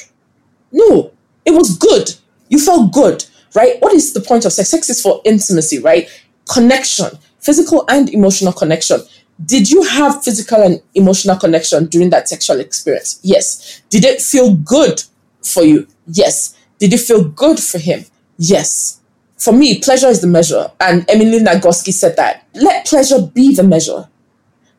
No, 0.71 1.11
it 1.45 1.51
was 1.51 1.77
good. 1.77 2.15
You 2.49 2.57
felt 2.57 2.91
good, 2.91 3.25
right? 3.53 3.75
What 3.79 3.93
is 3.93 4.13
the 4.13 4.21
point 4.21 4.45
of 4.45 4.53
sex? 4.53 4.69
Sex 4.69 4.89
is 4.89 5.01
for 5.01 5.21
intimacy, 5.25 5.77
right? 5.77 6.09
Connection, 6.51 7.11
physical 7.41 7.85
and 7.89 8.09
emotional 8.09 8.53
connection. 8.53 9.01
Did 9.43 9.69
you 9.69 9.83
have 9.83 10.23
physical 10.23 10.61
and 10.61 10.81
emotional 10.93 11.35
connection 11.35 11.87
during 11.87 12.09
that 12.11 12.29
sexual 12.29 12.59
experience? 12.59 13.19
Yes. 13.23 13.81
Did 13.89 14.05
it 14.05 14.21
feel 14.21 14.55
good 14.55 15.03
for 15.43 15.63
you? 15.63 15.87
Yes. 16.07 16.55
Did 16.79 16.93
it 16.93 16.99
feel 16.99 17.23
good 17.23 17.59
for 17.59 17.79
him? 17.79 18.05
Yes. 18.37 18.99
For 19.37 19.51
me, 19.51 19.79
pleasure 19.79 20.07
is 20.07 20.21
the 20.21 20.27
measure. 20.27 20.71
And 20.79 21.03
Emily 21.09 21.39
Nagoski 21.39 21.91
said 21.91 22.15
that. 22.17 22.45
Let 22.53 22.85
pleasure 22.85 23.21
be 23.21 23.55
the 23.55 23.63
measure. 23.63 24.07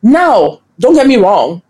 Now, 0.01 0.61
don't 0.79 0.95
get 0.95 1.07
me 1.07 1.17
wrong. 1.17 1.61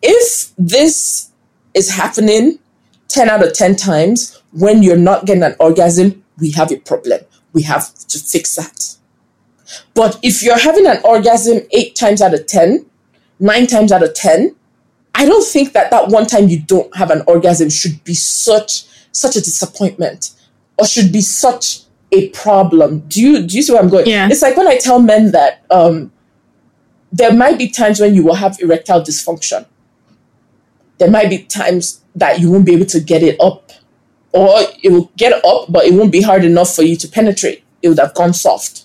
If 0.00 0.52
this 0.56 1.30
is 1.74 1.90
happening 1.90 2.60
10 3.08 3.28
out 3.28 3.44
of 3.44 3.54
10 3.54 3.74
times 3.76 4.40
when 4.52 4.82
you're 4.82 4.96
not 4.96 5.26
getting 5.26 5.42
an 5.42 5.56
orgasm, 5.58 6.22
we 6.38 6.52
have 6.52 6.70
a 6.70 6.76
problem. 6.76 7.20
We 7.52 7.62
have 7.62 7.92
to 7.94 8.18
fix 8.18 8.54
that. 8.54 8.97
But 9.94 10.18
if 10.22 10.42
you're 10.42 10.58
having 10.58 10.86
an 10.86 11.00
orgasm 11.04 11.60
eight 11.72 11.94
times 11.94 12.22
out 12.22 12.34
of 12.34 12.46
10, 12.46 12.86
nine 13.40 13.66
times 13.66 13.92
out 13.92 14.02
of 14.02 14.14
10, 14.14 14.54
I 15.14 15.26
don't 15.26 15.44
think 15.44 15.72
that 15.72 15.90
that 15.90 16.08
one 16.08 16.26
time 16.26 16.48
you 16.48 16.60
don't 16.60 16.94
have 16.96 17.10
an 17.10 17.22
orgasm 17.26 17.70
should 17.70 18.02
be 18.04 18.14
such 18.14 18.84
such 19.10 19.36
a 19.36 19.40
disappointment 19.40 20.30
or 20.76 20.86
should 20.86 21.12
be 21.12 21.20
such 21.20 21.80
a 22.12 22.28
problem. 22.30 23.00
Do 23.08 23.20
you 23.20 23.42
do 23.42 23.56
you 23.56 23.62
see 23.62 23.72
where 23.72 23.82
I'm 23.82 23.88
going? 23.88 24.06
Yeah. 24.06 24.28
It's 24.30 24.42
like 24.42 24.56
when 24.56 24.68
I 24.68 24.78
tell 24.78 25.00
men 25.00 25.32
that 25.32 25.64
um, 25.70 26.12
there 27.12 27.32
might 27.32 27.58
be 27.58 27.68
times 27.68 28.00
when 28.00 28.14
you 28.14 28.22
will 28.22 28.34
have 28.34 28.60
erectile 28.60 29.02
dysfunction. 29.02 29.66
There 30.98 31.10
might 31.10 31.30
be 31.30 31.44
times 31.44 32.00
that 32.14 32.40
you 32.40 32.50
won't 32.50 32.66
be 32.66 32.74
able 32.74 32.86
to 32.86 33.00
get 33.00 33.22
it 33.22 33.40
up, 33.40 33.70
or 34.32 34.60
it 34.82 34.90
will 34.90 35.10
get 35.16 35.44
up, 35.44 35.66
but 35.70 35.84
it 35.84 35.94
won't 35.94 36.12
be 36.12 36.22
hard 36.22 36.44
enough 36.44 36.74
for 36.74 36.82
you 36.82 36.96
to 36.96 37.08
penetrate. 37.08 37.64
It 37.82 37.88
would 37.88 37.98
have 37.98 38.14
gone 38.14 38.32
soft. 38.34 38.84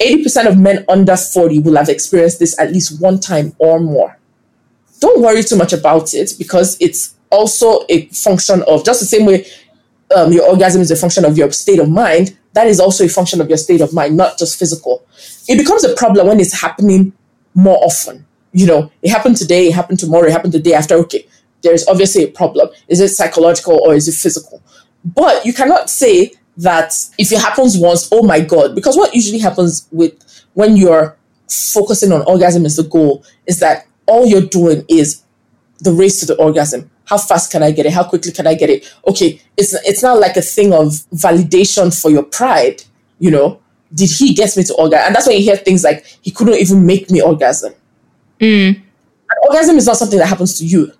80% 0.00 0.46
of 0.46 0.58
men 0.58 0.84
under 0.88 1.16
40 1.16 1.60
will 1.60 1.76
have 1.76 1.88
experienced 1.88 2.38
this 2.38 2.58
at 2.58 2.72
least 2.72 3.00
one 3.00 3.20
time 3.20 3.54
or 3.58 3.80
more. 3.80 4.18
Don't 5.00 5.22
worry 5.22 5.42
too 5.42 5.56
much 5.56 5.72
about 5.72 6.14
it 6.14 6.32
because 6.38 6.76
it's 6.80 7.14
also 7.30 7.84
a 7.88 8.06
function 8.06 8.62
of 8.66 8.84
just 8.84 9.00
the 9.00 9.06
same 9.06 9.26
way 9.26 9.46
um, 10.14 10.32
your 10.32 10.48
orgasm 10.48 10.80
is 10.80 10.90
a 10.90 10.96
function 10.96 11.24
of 11.24 11.36
your 11.36 11.50
state 11.52 11.78
of 11.78 11.90
mind, 11.90 12.36
that 12.52 12.66
is 12.66 12.80
also 12.80 13.04
a 13.04 13.08
function 13.08 13.40
of 13.40 13.48
your 13.48 13.58
state 13.58 13.80
of 13.80 13.92
mind, 13.92 14.16
not 14.16 14.38
just 14.38 14.58
physical. 14.58 15.04
It 15.48 15.56
becomes 15.56 15.84
a 15.84 15.94
problem 15.94 16.28
when 16.28 16.40
it's 16.40 16.60
happening 16.60 17.12
more 17.54 17.78
often. 17.82 18.26
You 18.52 18.66
know, 18.66 18.92
it 19.02 19.10
happened 19.10 19.36
today, 19.36 19.68
it 19.68 19.74
happened 19.74 19.98
tomorrow, 19.98 20.28
it 20.28 20.32
happened 20.32 20.52
the 20.52 20.60
day 20.60 20.74
after. 20.74 20.94
Okay, 20.96 21.26
there's 21.62 21.86
obviously 21.88 22.24
a 22.24 22.28
problem. 22.28 22.68
Is 22.86 23.00
it 23.00 23.08
psychological 23.08 23.80
or 23.84 23.94
is 23.94 24.06
it 24.06 24.14
physical? 24.14 24.62
But 25.04 25.44
you 25.44 25.52
cannot 25.52 25.90
say 25.90 26.32
that 26.56 26.94
if 27.18 27.32
it 27.32 27.40
happens 27.40 27.76
once, 27.76 28.08
oh 28.12 28.22
my 28.22 28.40
God, 28.40 28.74
because 28.74 28.96
what 28.96 29.14
usually 29.14 29.38
happens 29.38 29.88
with 29.90 30.14
when 30.54 30.76
you're 30.76 31.16
focusing 31.48 32.12
on 32.12 32.22
orgasm 32.26 32.64
as 32.64 32.76
the 32.76 32.84
goal 32.84 33.24
is 33.46 33.60
that 33.60 33.86
all 34.06 34.26
you're 34.26 34.42
doing 34.42 34.84
is 34.88 35.22
the 35.80 35.92
race 35.92 36.20
to 36.20 36.26
the 36.26 36.36
orgasm. 36.36 36.90
How 37.06 37.18
fast 37.18 37.52
can 37.52 37.62
I 37.62 37.70
get 37.70 37.86
it? 37.86 37.92
How 37.92 38.04
quickly 38.04 38.32
can 38.32 38.46
I 38.46 38.54
get 38.54 38.70
it? 38.70 38.90
Okay, 39.06 39.40
it's 39.56 39.74
it's 39.84 40.02
not 40.02 40.18
like 40.18 40.36
a 40.36 40.42
thing 40.42 40.72
of 40.72 40.88
validation 41.12 42.00
for 42.00 42.10
your 42.10 42.22
pride, 42.22 42.82
you 43.18 43.30
know. 43.30 43.60
Did 43.92 44.10
he 44.10 44.34
get 44.34 44.56
me 44.56 44.64
to 44.64 44.74
orgasm? 44.74 45.06
And 45.06 45.14
that's 45.14 45.26
when 45.26 45.36
you 45.36 45.42
hear 45.42 45.56
things 45.56 45.84
like 45.84 46.04
he 46.22 46.30
couldn't 46.30 46.54
even 46.54 46.84
make 46.86 47.10
me 47.10 47.20
orgasm. 47.20 47.74
Mm. 48.40 48.82
orgasm 49.48 49.76
is 49.76 49.86
not 49.86 49.96
something 49.96 50.18
that 50.18 50.26
happens 50.26 50.58
to 50.58 50.66
you, 50.66 50.92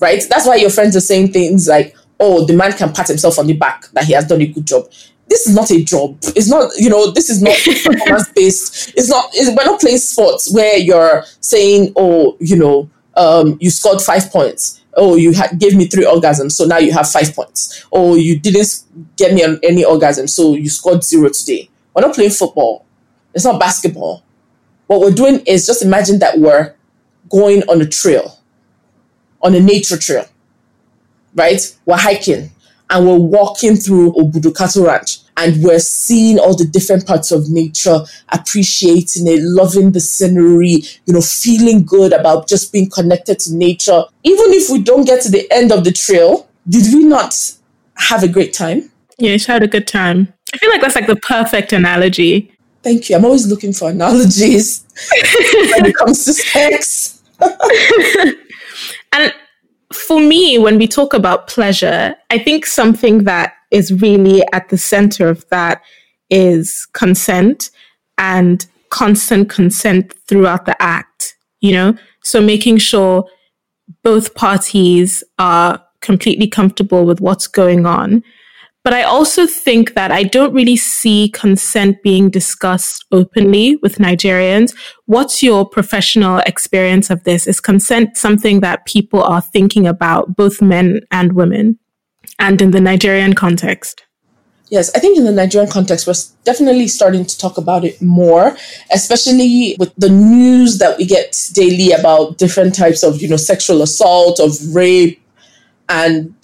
right? 0.00 0.22
That's 0.28 0.46
why 0.46 0.56
your 0.56 0.70
friends 0.70 0.94
are 0.96 1.00
saying 1.00 1.32
things 1.32 1.66
like, 1.66 1.96
"Oh, 2.18 2.44
the 2.44 2.54
man 2.54 2.72
can 2.72 2.92
pat 2.92 3.08
himself 3.08 3.38
on 3.38 3.46
the 3.46 3.54
back 3.54 3.88
that 3.92 4.04
he 4.04 4.12
has 4.12 4.26
done 4.26 4.40
a 4.40 4.46
good 4.46 4.66
job." 4.66 4.88
This 5.28 5.46
is 5.48 5.54
not 5.56 5.70
a 5.72 5.82
job. 5.82 6.18
It's 6.36 6.48
not, 6.48 6.70
you 6.76 6.88
know, 6.88 7.10
this 7.10 7.28
is 7.30 7.42
not 7.42 7.56
performance 7.64 8.28
based. 8.34 8.94
It's 8.96 9.08
not. 9.08 9.30
It's, 9.34 9.48
we're 9.48 9.64
not 9.64 9.80
playing 9.80 9.98
sports 9.98 10.52
where 10.52 10.78
you're 10.78 11.24
saying, 11.40 11.92
"Oh, 11.96 12.36
you 12.40 12.56
know, 12.56 12.90
um, 13.16 13.58
you 13.60 13.70
scored 13.70 14.00
five 14.00 14.30
points." 14.30 14.82
oh, 14.96 15.14
you 15.16 15.34
ha- 15.34 15.50
gave 15.56 15.76
me 15.76 15.86
three 15.86 16.04
orgasms, 16.04 16.52
so 16.52 16.64
now 16.64 16.78
you 16.78 16.92
have 16.92 17.08
five 17.08 17.34
points. 17.34 17.86
Oh, 17.92 18.14
you 18.14 18.38
didn't 18.38 18.84
get 19.16 19.34
me 19.34 19.44
on 19.44 19.60
any 19.62 19.84
orgasm, 19.84 20.26
so 20.26 20.54
you 20.54 20.68
scored 20.68 21.04
zero 21.04 21.28
today. 21.28 21.68
We're 21.94 22.02
not 22.02 22.14
playing 22.14 22.30
football. 22.30 22.84
It's 23.34 23.44
not 23.44 23.60
basketball. 23.60 24.24
What 24.86 25.00
we're 25.00 25.10
doing 25.12 25.40
is 25.46 25.66
just 25.66 25.82
imagine 25.82 26.18
that 26.20 26.38
we're 26.38 26.74
going 27.28 27.62
on 27.64 27.80
a 27.80 27.86
trail, 27.86 28.38
on 29.42 29.54
a 29.54 29.60
nature 29.60 29.98
trail, 29.98 30.26
right? 31.36 31.60
We're 31.84 31.98
hiking 31.98 32.50
and 32.90 33.06
we're 33.06 33.18
walking 33.18 33.76
through 33.76 34.12
Obudu 34.12 34.56
Cattle 34.56 34.86
Ranch 34.86 35.18
and 35.36 35.62
we're 35.62 35.78
seeing 35.78 36.38
all 36.38 36.56
the 36.56 36.64
different 36.64 37.06
parts 37.06 37.30
of 37.30 37.50
nature, 37.50 38.00
appreciating 38.30 39.26
it, 39.26 39.40
loving 39.42 39.92
the 39.92 40.00
scenery, 40.00 40.82
you 41.04 41.12
know, 41.12 41.20
feeling 41.20 41.84
good 41.84 42.12
about 42.12 42.48
just 42.48 42.72
being 42.72 42.88
connected 42.88 43.38
to 43.40 43.54
nature. 43.54 44.02
Even 44.24 44.52
if 44.52 44.70
we 44.70 44.82
don't 44.82 45.04
get 45.04 45.22
to 45.22 45.30
the 45.30 45.46
end 45.52 45.72
of 45.72 45.84
the 45.84 45.92
trail, 45.92 46.48
did 46.68 46.92
we 46.94 47.04
not 47.04 47.34
have 47.94 48.22
a 48.22 48.28
great 48.28 48.54
time? 48.54 48.90
Yeah, 49.18 49.32
you 49.32 49.44
had 49.46 49.62
a 49.62 49.68
good 49.68 49.86
time. 49.86 50.32
I 50.54 50.58
feel 50.58 50.70
like 50.70 50.80
that's 50.80 50.94
like 50.94 51.06
the 51.06 51.16
perfect 51.16 51.72
analogy. 51.72 52.52
Thank 52.82 53.10
you. 53.10 53.16
I'm 53.16 53.24
always 53.24 53.46
looking 53.46 53.72
for 53.72 53.90
analogies 53.90 54.84
when 55.74 55.86
it 55.86 55.96
comes 55.96 56.24
to 56.24 56.32
sex. 56.32 57.22
and 59.12 59.34
for 59.92 60.20
me, 60.20 60.58
when 60.58 60.78
we 60.78 60.86
talk 60.86 61.14
about 61.14 61.46
pleasure, 61.46 62.14
I 62.30 62.38
think 62.38 62.66
something 62.66 63.24
that 63.24 63.54
is 63.70 63.92
really 63.92 64.42
at 64.52 64.68
the 64.68 64.78
center 64.78 65.28
of 65.28 65.48
that 65.48 65.82
is 66.30 66.86
consent 66.92 67.70
and 68.18 68.66
constant 68.90 69.48
consent 69.48 70.14
throughout 70.26 70.66
the 70.66 70.80
act, 70.82 71.36
you 71.60 71.72
know? 71.72 71.96
So 72.22 72.40
making 72.40 72.78
sure 72.78 73.28
both 74.02 74.34
parties 74.34 75.22
are 75.38 75.82
completely 76.00 76.48
comfortable 76.48 77.04
with 77.04 77.20
what's 77.20 77.46
going 77.46 77.86
on. 77.86 78.22
But 78.86 78.94
I 78.94 79.02
also 79.02 79.48
think 79.48 79.94
that 79.94 80.12
I 80.12 80.22
don't 80.22 80.54
really 80.54 80.76
see 80.76 81.28
consent 81.30 82.04
being 82.04 82.30
discussed 82.30 83.04
openly 83.10 83.74
with 83.82 83.96
Nigerians. 83.98 84.76
What's 85.06 85.42
your 85.42 85.68
professional 85.68 86.38
experience 86.46 87.10
of 87.10 87.24
this? 87.24 87.48
Is 87.48 87.58
consent 87.58 88.16
something 88.16 88.60
that 88.60 88.86
people 88.86 89.24
are 89.24 89.40
thinking 89.40 89.88
about, 89.88 90.36
both 90.36 90.62
men 90.62 91.00
and 91.10 91.32
women, 91.32 91.80
and 92.38 92.62
in 92.62 92.70
the 92.70 92.80
Nigerian 92.80 93.32
context? 93.32 94.04
Yes, 94.68 94.94
I 94.94 95.00
think 95.00 95.18
in 95.18 95.24
the 95.24 95.32
Nigerian 95.32 95.68
context, 95.68 96.06
we're 96.06 96.14
definitely 96.44 96.86
starting 96.86 97.26
to 97.26 97.36
talk 97.36 97.58
about 97.58 97.84
it 97.84 98.00
more, 98.00 98.56
especially 98.92 99.74
with 99.80 99.92
the 99.96 100.10
news 100.10 100.78
that 100.78 100.96
we 100.96 101.06
get 101.06 101.36
daily 101.54 101.90
about 101.90 102.38
different 102.38 102.76
types 102.76 103.02
of, 103.02 103.20
you 103.20 103.26
know, 103.26 103.36
sexual 103.36 103.82
assault, 103.82 104.38
of 104.38 104.52
rape, 104.72 105.20
and 105.88 106.36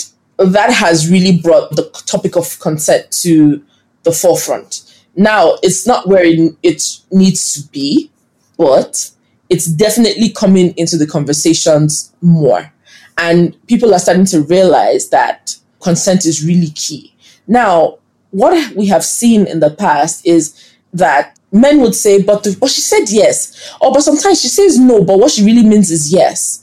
that 0.46 0.72
has 0.72 1.10
really 1.10 1.38
brought 1.38 1.70
the 1.76 1.88
topic 2.06 2.36
of 2.36 2.58
consent 2.60 3.10
to 3.22 3.62
the 4.02 4.12
forefront. 4.12 4.82
Now, 5.14 5.56
it's 5.62 5.86
not 5.86 6.08
where 6.08 6.24
it, 6.24 6.56
it 6.62 6.82
needs 7.10 7.52
to 7.54 7.68
be, 7.70 8.10
but 8.56 9.10
it's 9.48 9.66
definitely 9.66 10.30
coming 10.30 10.74
into 10.76 10.96
the 10.96 11.06
conversations 11.06 12.12
more. 12.22 12.72
And 13.18 13.56
people 13.66 13.94
are 13.94 13.98
starting 13.98 14.24
to 14.26 14.42
realize 14.42 15.10
that 15.10 15.56
consent 15.80 16.24
is 16.24 16.44
really 16.44 16.70
key. 16.70 17.14
Now, 17.46 17.98
what 18.30 18.74
we 18.74 18.86
have 18.86 19.04
seen 19.04 19.46
in 19.46 19.60
the 19.60 19.70
past 19.70 20.26
is 20.26 20.72
that 20.94 21.38
men 21.52 21.80
would 21.80 21.94
say, 21.94 22.22
but, 22.22 22.44
the, 22.44 22.56
but 22.58 22.70
she 22.70 22.80
said 22.80 23.04
yes. 23.08 23.74
Or, 23.80 23.92
but 23.92 24.02
sometimes 24.02 24.40
she 24.40 24.48
says 24.48 24.78
no, 24.78 25.04
but 25.04 25.18
what 25.18 25.32
she 25.32 25.44
really 25.44 25.64
means 25.64 25.90
is 25.90 26.12
yes. 26.12 26.61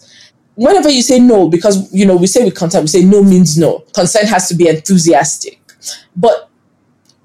Whenever 0.60 0.90
you 0.90 1.02
say 1.02 1.20
no, 1.20 1.48
because, 1.48 1.90
you 1.94 2.06
know, 2.06 2.18
we 2.18 2.28
say 2.28 2.44
with 2.44 2.54
consent, 2.54 2.84
we 2.84 2.88
say 2.90 3.02
no 3.02 3.24
means 3.24 3.58
no. 3.58 3.80
Consent 3.94 4.28
has 4.28 4.50
to 4.50 4.56
be 4.56 4.68
enthusiastic. 4.68 5.58
But 6.18 6.50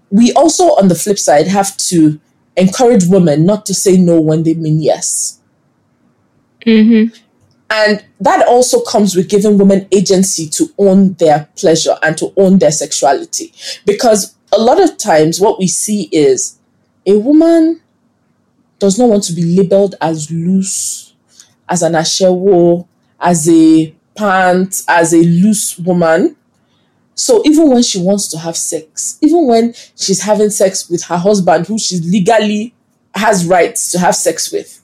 we 0.09 0.32
also, 0.35 0.76
on 0.76 0.87
the 0.87 0.95
flip 0.95 1.18
side, 1.18 1.49
have 1.49 1.76
to 1.78 2.20
encourage 2.57 3.07
women 3.07 3.45
not 3.45 3.66
to 3.66 3.74
say 3.74 3.97
no 3.97 4.20
when 4.20 4.45
they 4.45 4.55
mean 4.55 4.80
yes. 4.80 5.41
Mm-hmm. 6.64 7.12
And 7.70 8.05
that 8.20 8.47
also 8.47 8.82
comes 8.82 9.16
with 9.16 9.28
giving 9.28 9.59
women 9.59 9.89
agency 9.91 10.49
to 10.51 10.72
own 10.78 11.14
their 11.14 11.49
pleasure 11.57 11.97
and 12.05 12.16
to 12.18 12.32
own 12.37 12.61
their 12.61 12.70
sexuality. 12.70 13.53
Because 13.85 14.37
a 14.53 14.59
lot 14.59 14.80
of 14.80 14.97
times 14.97 15.41
what 15.41 15.59
we 15.59 15.66
see 15.66 16.09
is 16.12 16.61
a 17.05 17.18
woman 17.18 17.80
does 18.78 18.97
not 18.97 19.09
want 19.09 19.24
to 19.24 19.32
be 19.32 19.61
labeled 19.61 19.97
as 20.01 20.30
loose, 20.30 21.14
as 21.68 21.82
an 21.82 21.95
ashewo, 21.95 22.87
as 23.25 23.49
a 23.49 23.93
pant, 24.16 24.83
as 24.87 25.12
a 25.12 25.18
loose 25.18 25.79
woman. 25.79 26.37
So 27.14 27.43
even 27.45 27.70
when 27.70 27.83
she 27.83 28.01
wants 28.01 28.29
to 28.29 28.39
have 28.39 28.57
sex, 28.57 29.18
even 29.22 29.47
when 29.47 29.75
she's 29.97 30.22
having 30.22 30.51
sex 30.51 30.89
with 30.91 31.05
her 31.05 31.16
husband, 31.16 31.66
who 31.66 31.79
she 31.79 31.97
legally 32.01 32.75
has 33.14 33.47
rights 33.47 33.91
to 33.93 33.99
have 33.99 34.14
sex 34.14 34.53
with, 34.53 34.81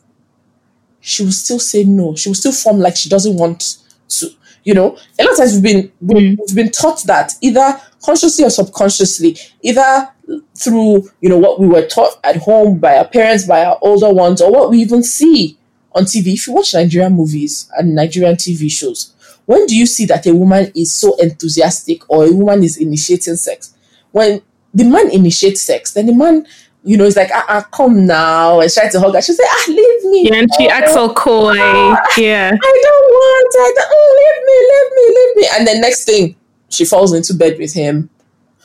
she 1.01 1.25
will 1.25 1.33
still 1.33 1.59
say 1.59 1.85
no. 1.85 2.17
She 2.17 2.29
will 2.31 2.35
still 2.35 2.53
form 2.53 2.79
like 2.79 2.97
she 2.97 3.09
doesn't 3.09 3.37
want 3.37 3.79
to. 4.09 4.31
You 4.63 4.75
know, 4.75 4.99
a 5.19 5.25
lot 5.25 5.33
of 5.33 5.39
times 5.39 5.55
we've 5.55 5.63
been 5.63 5.93
we've, 6.03 6.37
mm. 6.37 6.39
we've 6.39 6.55
been 6.55 6.71
taught 6.71 7.03
that 7.05 7.33
either 7.41 7.81
consciously 8.03 8.45
or 8.45 8.51
subconsciously, 8.51 9.39
either 9.63 10.09
through 10.55 11.11
you 11.21 11.31
know 11.31 11.39
what 11.39 11.59
we 11.59 11.67
were 11.67 11.87
taught 11.87 12.21
at 12.25 12.37
home 12.37 12.79
by 12.79 12.99
our 12.99 13.09
parents, 13.09 13.47
by 13.47 13.65
our 13.65 13.79
older 13.81 14.13
ones, 14.13 14.43
or 14.43 14.53
what 14.53 14.71
we 14.71 14.79
even 14.79 15.03
see 15.03 15.59
on 15.93 16.05
TV. 16.05 16.35
If 16.35 16.47
you 16.47 16.55
watch 16.55 16.75
Nigerian 16.75 17.13
movies 17.13 17.71
and 17.77 17.95
Nigerian 17.95 18.37
TV 18.37 18.71
shows, 18.71 19.15
when 19.47 19.67
do 19.67 19.77
you 19.77 19.87
see 19.87 20.05
that 20.07 20.27
a 20.27 20.35
woman 20.35 20.71
is 20.75 20.95
so 20.95 21.17
enthusiastic 21.17 22.09
or 22.09 22.25
a 22.25 22.33
woman 22.33 22.63
is 22.63 22.77
initiating 22.77 23.37
sex? 23.37 23.75
When 24.13 24.43
the 24.73 24.85
man 24.85 25.11
initiates 25.11 25.63
sex, 25.63 25.93
then 25.93 26.07
the 26.07 26.15
man 26.15 26.47
you 26.83 26.97
know, 26.97 27.05
is 27.05 27.17
like, 27.17 27.31
ah, 27.33 27.45
ah, 27.49 27.69
come 27.71 28.07
now, 28.07 28.61
and 28.61 28.73
try 28.73 28.89
to 28.89 29.01
hug 29.01 29.15
her. 29.15 29.21
She 29.21 29.33
say, 29.35 29.45
ah, 29.47 29.65
leave 29.69 30.05
me. 30.05 30.29
Yeah, 30.29 30.37
and 30.37 30.49
she 30.57 30.69
acts 30.69 30.97
all 30.97 31.13
coy. 31.13 31.57
Ah, 31.59 32.03
yeah. 32.17 32.51
I 32.55 32.81
don't 32.83 33.11
want, 33.11 33.55
I 33.59 33.73
don't, 33.77 33.89
oh, 33.91 34.11
leave 34.21 34.47
me, 34.47 34.57
leave 34.71 34.91
me, 34.97 35.17
leave 35.17 35.37
me. 35.37 35.59
And 35.59 35.67
then 35.67 35.81
next 35.83 36.05
thing, 36.05 36.37
she 36.71 36.85
falls 36.85 37.13
into 37.13 37.35
bed 37.35 37.59
with 37.59 37.75
him. 37.75 38.09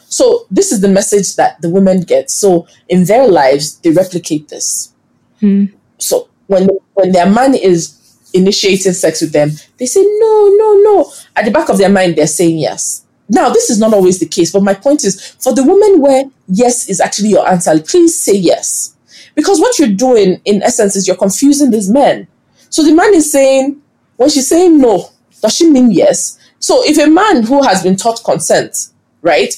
So 0.08 0.46
this 0.50 0.72
is 0.72 0.80
the 0.80 0.88
message 0.88 1.36
that 1.36 1.62
the 1.62 1.70
women 1.70 2.02
get. 2.02 2.32
So 2.32 2.68
in 2.88 3.04
their 3.04 3.28
lives, 3.28 3.80
they 3.80 3.92
replicate 3.92 4.48
this. 4.48 4.94
Hmm. 5.42 5.66
So 5.98 6.30
when 6.48 6.70
when 6.94 7.12
their 7.12 7.30
man 7.30 7.56
is 7.56 7.96
initiating 8.34 8.94
sex 8.94 9.22
with 9.22 9.32
them, 9.32 9.52
they 9.78 9.86
say 9.86 10.02
no, 10.02 10.54
no, 10.58 10.82
no. 10.82 11.14
At 11.36 11.46
the 11.46 11.52
back 11.52 11.70
of 11.70 11.78
their 11.78 11.90
mind, 11.90 12.16
they're 12.16 12.28
saying 12.28 12.58
yes. 12.58 13.06
Now, 13.28 13.50
this 13.50 13.70
is 13.70 13.80
not 13.80 13.94
always 13.94 14.20
the 14.20 14.28
case, 14.28 14.52
but 14.52 14.62
my 14.62 14.74
point 14.74 15.04
is 15.04 15.32
for 15.40 15.54
the 15.54 15.64
woman 15.64 16.02
where 16.02 16.26
yes 16.48 16.90
is 16.90 17.02
actually 17.02 17.30
your 17.30 17.48
answer, 17.48 17.80
please 17.82 18.20
say 18.20 18.36
yes. 18.36 18.96
Because 19.34 19.60
what 19.60 19.80
you're 19.80 19.88
doing, 19.90 20.40
in 20.46 20.62
essence, 20.62 20.96
is 20.96 21.08
you're 21.08 21.18
confusing 21.18 21.72
these 21.72 21.90
men. 21.90 22.28
So 22.70 22.84
the 22.84 22.94
man 22.94 23.14
is 23.14 23.32
saying, 23.32 23.82
when 24.16 24.30
she's 24.30 24.48
saying 24.48 24.78
no, 24.80 25.10
does 25.42 25.56
she 25.56 25.70
mean 25.70 25.92
yes? 25.92 26.40
So 26.60 26.84
if 26.86 26.98
a 26.98 27.10
man 27.10 27.44
who 27.44 27.64
has 27.64 27.84
been 27.84 27.96
taught 27.96 28.24
consent, 28.24 28.90
right, 29.22 29.54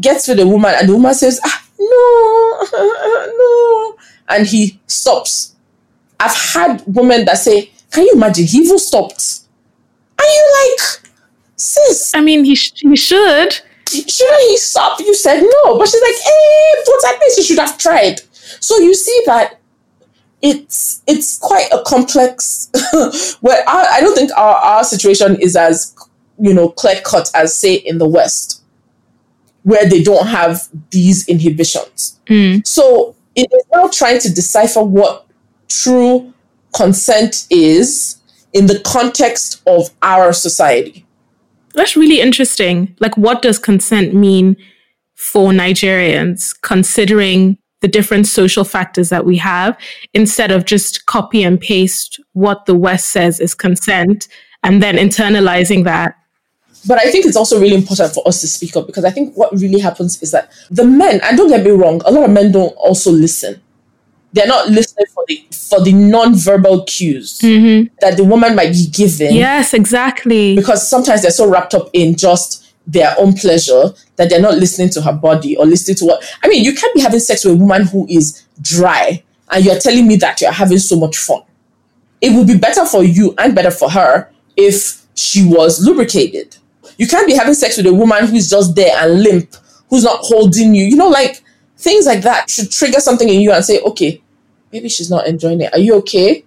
gets 0.00 0.28
with 0.28 0.40
a 0.40 0.46
woman 0.46 0.74
and 0.76 0.88
the 0.88 0.94
woman 0.94 1.14
says, 1.14 1.40
ah, 1.44 1.66
no, 1.78 2.66
no, 3.38 3.96
and 4.28 4.46
he 4.46 4.80
stops. 4.86 5.55
I've 6.18 6.34
had 6.34 6.82
women 6.86 7.24
that 7.26 7.38
say, 7.38 7.70
can 7.90 8.04
you 8.04 8.12
imagine? 8.14 8.46
He 8.46 8.58
even 8.58 8.78
stopped. 8.78 9.40
Are 10.18 10.24
you 10.24 10.70
like, 10.70 11.10
sis. 11.56 12.12
I 12.14 12.20
mean, 12.20 12.44
he, 12.44 12.54
sh- 12.54 12.72
he 12.76 12.96
should. 12.96 13.60
Shouldn't 13.88 14.40
he 14.48 14.56
stop? 14.56 14.98
You 15.00 15.14
said 15.14 15.40
no. 15.40 15.78
But 15.78 15.88
she's 15.88 16.02
like, 16.02 16.14
hey, 16.14 16.82
but 16.84 17.14
at 17.14 17.20
least 17.20 17.38
you 17.38 17.44
should 17.44 17.58
have 17.58 17.78
tried. 17.78 18.20
So 18.60 18.78
you 18.78 18.94
see 18.94 19.22
that 19.26 19.60
it's 20.42 21.02
it's 21.06 21.38
quite 21.38 21.68
a 21.72 21.82
complex 21.86 22.68
where 23.40 23.64
I, 23.66 23.86
I 23.94 24.00
don't 24.00 24.14
think 24.14 24.30
our, 24.36 24.56
our 24.56 24.84
situation 24.84 25.36
is 25.40 25.56
as 25.56 25.94
you 26.38 26.52
know 26.52 26.68
clear 26.68 27.00
cut 27.04 27.30
as 27.34 27.56
say 27.56 27.74
in 27.74 27.98
the 27.98 28.08
West 28.08 28.62
where 29.62 29.88
they 29.88 30.02
don't 30.02 30.28
have 30.28 30.68
these 30.90 31.26
inhibitions. 31.26 32.20
Mm. 32.26 32.64
So 32.64 33.16
it 33.34 33.48
is 33.52 33.64
now 33.72 33.88
trying 33.88 34.20
to 34.20 34.32
decipher 34.32 34.82
what 34.82 35.25
true 35.68 36.32
consent 36.74 37.46
is 37.50 38.16
in 38.52 38.66
the 38.66 38.80
context 38.80 39.62
of 39.66 39.90
our 40.02 40.32
society. 40.32 41.04
That's 41.74 41.96
really 41.96 42.20
interesting. 42.20 42.96
Like, 43.00 43.16
what 43.16 43.42
does 43.42 43.58
consent 43.58 44.14
mean 44.14 44.56
for 45.14 45.50
Nigerians, 45.50 46.54
considering 46.62 47.58
the 47.80 47.88
different 47.88 48.26
social 48.26 48.64
factors 48.64 49.10
that 49.10 49.26
we 49.26 49.36
have, 49.36 49.76
instead 50.14 50.50
of 50.50 50.64
just 50.64 51.06
copy 51.06 51.42
and 51.42 51.60
paste 51.60 52.18
what 52.32 52.64
the 52.66 52.74
West 52.74 53.08
says 53.08 53.40
is 53.40 53.54
consent 53.54 54.28
and 54.62 54.82
then 54.82 54.96
internalizing 54.96 55.84
that? 55.84 56.16
But 56.88 56.98
I 56.98 57.10
think 57.10 57.26
it's 57.26 57.36
also 57.36 57.60
really 57.60 57.74
important 57.74 58.14
for 58.14 58.26
us 58.26 58.40
to 58.40 58.46
speak 58.46 58.76
up 58.76 58.86
because 58.86 59.04
I 59.04 59.10
think 59.10 59.36
what 59.36 59.52
really 59.52 59.80
happens 59.80 60.22
is 60.22 60.30
that 60.30 60.50
the 60.70 60.84
men, 60.84 61.20
and 61.24 61.36
don't 61.36 61.48
get 61.48 61.64
me 61.64 61.72
wrong, 61.72 62.00
a 62.04 62.10
lot 62.10 62.24
of 62.24 62.30
men 62.30 62.52
don't 62.52 62.74
also 62.76 63.10
listen 63.10 63.60
they're 64.36 64.46
not 64.46 64.68
listening 64.68 65.06
for 65.14 65.24
the 65.26 65.44
for 65.50 65.80
the 65.82 65.92
non-verbal 65.92 66.84
cues 66.84 67.38
mm-hmm. 67.38 67.92
that 68.00 68.18
the 68.18 68.24
woman 68.24 68.54
might 68.54 68.70
be 68.70 68.86
giving. 68.86 69.34
Yes, 69.34 69.72
exactly. 69.72 70.54
Because 70.54 70.86
sometimes 70.86 71.22
they're 71.22 71.30
so 71.30 71.48
wrapped 71.48 71.74
up 71.74 71.88
in 71.94 72.14
just 72.16 72.74
their 72.86 73.14
own 73.18 73.32
pleasure 73.32 73.94
that 74.16 74.28
they're 74.28 74.40
not 74.40 74.58
listening 74.58 74.90
to 74.90 75.00
her 75.00 75.12
body 75.12 75.56
or 75.56 75.64
listening 75.64 75.96
to 75.96 76.04
what 76.04 76.38
I 76.42 76.48
mean, 76.48 76.62
you 76.62 76.74
can't 76.74 76.94
be 76.94 77.00
having 77.00 77.18
sex 77.18 77.46
with 77.46 77.54
a 77.54 77.56
woman 77.56 77.86
who 77.86 78.06
is 78.08 78.44
dry 78.60 79.24
and 79.50 79.64
you're 79.64 79.78
telling 79.78 80.06
me 80.06 80.16
that 80.16 80.40
you're 80.42 80.52
having 80.52 80.78
so 80.78 80.96
much 80.96 81.16
fun. 81.16 81.42
It 82.20 82.36
would 82.36 82.46
be 82.46 82.58
better 82.58 82.84
for 82.84 83.02
you 83.02 83.34
and 83.38 83.54
better 83.54 83.70
for 83.70 83.90
her 83.90 84.30
if 84.54 85.02
she 85.14 85.46
was 85.46 85.84
lubricated. 85.84 86.56
You 86.98 87.06
can't 87.08 87.26
be 87.26 87.34
having 87.34 87.54
sex 87.54 87.78
with 87.78 87.86
a 87.86 87.94
woman 87.94 88.26
who's 88.26 88.50
just 88.50 88.74
there 88.74 88.96
and 88.98 89.22
limp, 89.22 89.56
who's 89.88 90.04
not 90.04 90.20
holding 90.20 90.74
you. 90.74 90.84
You 90.84 90.96
know, 90.96 91.08
like 91.08 91.42
things 91.78 92.06
like 92.06 92.22
that 92.22 92.50
should 92.50 92.70
trigger 92.70 93.00
something 93.00 93.28
in 93.28 93.40
you 93.40 93.52
and 93.52 93.64
say, 93.64 93.80
okay, 93.80 94.22
maybe 94.76 94.90
she's 94.90 95.10
not 95.10 95.26
enjoying 95.26 95.62
it. 95.62 95.72
Are 95.72 95.78
you 95.78 95.94
okay? 95.96 96.44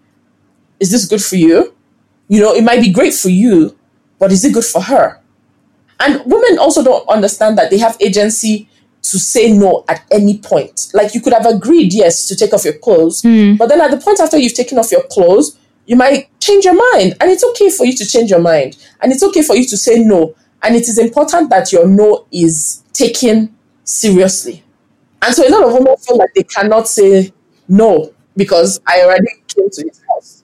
Is 0.79 0.91
this 0.91 1.05
good 1.05 1.21
for 1.21 1.35
you? 1.35 1.73
You 2.27 2.41
know, 2.41 2.53
it 2.53 2.63
might 2.63 2.79
be 2.79 2.91
great 2.91 3.15
for 3.15 3.29
you, 3.29 3.75
but 4.19 4.31
is 4.31 4.45
it 4.45 4.53
good 4.53 4.65
for 4.65 4.83
her? 4.83 5.19
And 5.99 6.21
women 6.25 6.59
also 6.59 6.83
don't 6.83 7.09
understand 7.09 7.57
that 7.57 7.71
they 7.71 7.79
have 7.79 7.97
agency 7.99 8.69
to 9.01 9.17
say 9.17 9.51
no 9.51 9.83
at 9.89 10.05
any 10.11 10.37
point. 10.37 10.91
Like 10.93 11.15
you 11.15 11.21
could 11.21 11.33
have 11.33 11.47
agreed, 11.47 11.91
yes, 11.91 12.27
to 12.27 12.35
take 12.35 12.53
off 12.53 12.65
your 12.65 12.77
clothes, 12.77 13.23
mm. 13.23 13.57
but 13.57 13.67
then 13.67 13.81
at 13.81 13.89
the 13.89 13.97
point 13.97 14.19
after 14.19 14.37
you've 14.37 14.53
taken 14.53 14.77
off 14.77 14.91
your 14.91 15.03
clothes, 15.09 15.57
you 15.87 15.95
might 15.95 16.29
change 16.39 16.65
your 16.65 16.77
mind. 16.93 17.15
And 17.19 17.31
it's 17.31 17.43
okay 17.43 17.71
for 17.71 17.85
you 17.85 17.93
to 17.97 18.05
change 18.05 18.29
your 18.29 18.41
mind. 18.41 18.77
And 19.01 19.11
it's 19.11 19.23
okay 19.23 19.41
for 19.41 19.55
you 19.55 19.65
to 19.65 19.75
say 19.75 19.97
no. 19.97 20.35
And 20.61 20.75
it 20.75 20.87
is 20.87 20.99
important 20.99 21.49
that 21.49 21.71
your 21.71 21.87
no 21.87 22.27
is 22.31 22.83
taken 22.93 23.55
seriously. 23.83 24.63
And 25.23 25.33
so 25.33 25.47
a 25.47 25.49
lot 25.49 25.63
of 25.63 25.73
women 25.73 25.97
feel 25.97 26.17
like 26.17 26.33
they 26.35 26.43
cannot 26.43 26.87
say 26.87 27.33
no 27.67 28.13
because 28.39 28.79
I 28.87 29.03
already 29.03 29.27
came 29.47 29.69
to 29.69 29.83
his 29.83 30.01
house. 30.09 30.43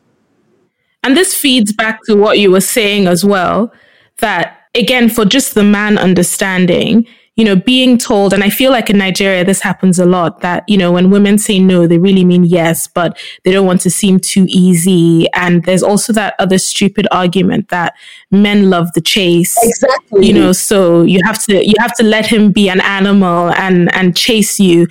And 1.03 1.17
this 1.17 1.33
feeds 1.33 1.73
back 1.73 2.03
to 2.05 2.15
what 2.15 2.37
you 2.37 2.51
were 2.51 2.61
saying 2.61 3.07
as 3.07 3.25
well 3.25 3.73
that, 4.19 4.59
again, 4.75 5.09
for 5.09 5.25
just 5.25 5.55
the 5.55 5.63
man 5.63 5.97
understanding, 5.97 7.07
you 7.35 7.43
know, 7.43 7.55
being 7.55 7.97
told, 7.97 8.33
and 8.33 8.43
I 8.43 8.49
feel 8.49 8.71
like 8.71 8.89
in 8.89 8.97
Nigeria, 8.97 9.43
this 9.43 9.61
happens 9.61 9.99
a 9.99 10.05
lot 10.05 10.39
that, 10.39 10.63
you 10.69 10.77
know, 10.77 10.93
when 10.93 11.09
women 11.09 11.37
say 11.37 11.59
no, 11.59 11.85
they 11.85 11.97
really 11.97 12.23
mean 12.23 12.45
yes, 12.45 12.87
but 12.87 13.19
they 13.43 13.51
don't 13.51 13.67
want 13.67 13.81
to 13.81 13.89
seem 13.89 14.19
too 14.19 14.45
easy. 14.47 15.27
And 15.33 15.63
there's 15.65 15.83
also 15.83 16.13
that 16.13 16.35
other 16.39 16.57
stupid 16.57 17.07
argument 17.11 17.67
that 17.69 17.93
men 18.31 18.69
love 18.69 18.91
the 18.93 19.01
chase. 19.01 19.55
Exactly. 19.61 20.27
You 20.27 20.33
know, 20.33 20.53
so 20.53 21.01
you 21.01 21.19
have 21.25 21.43
to, 21.45 21.65
you 21.65 21.75
have 21.77 21.93
to 21.97 22.03
let 22.03 22.25
him 22.25 22.53
be 22.53 22.69
an 22.69 22.79
animal 22.79 23.51
and, 23.51 23.93
and 23.93 24.15
chase 24.15 24.57
you. 24.57 24.87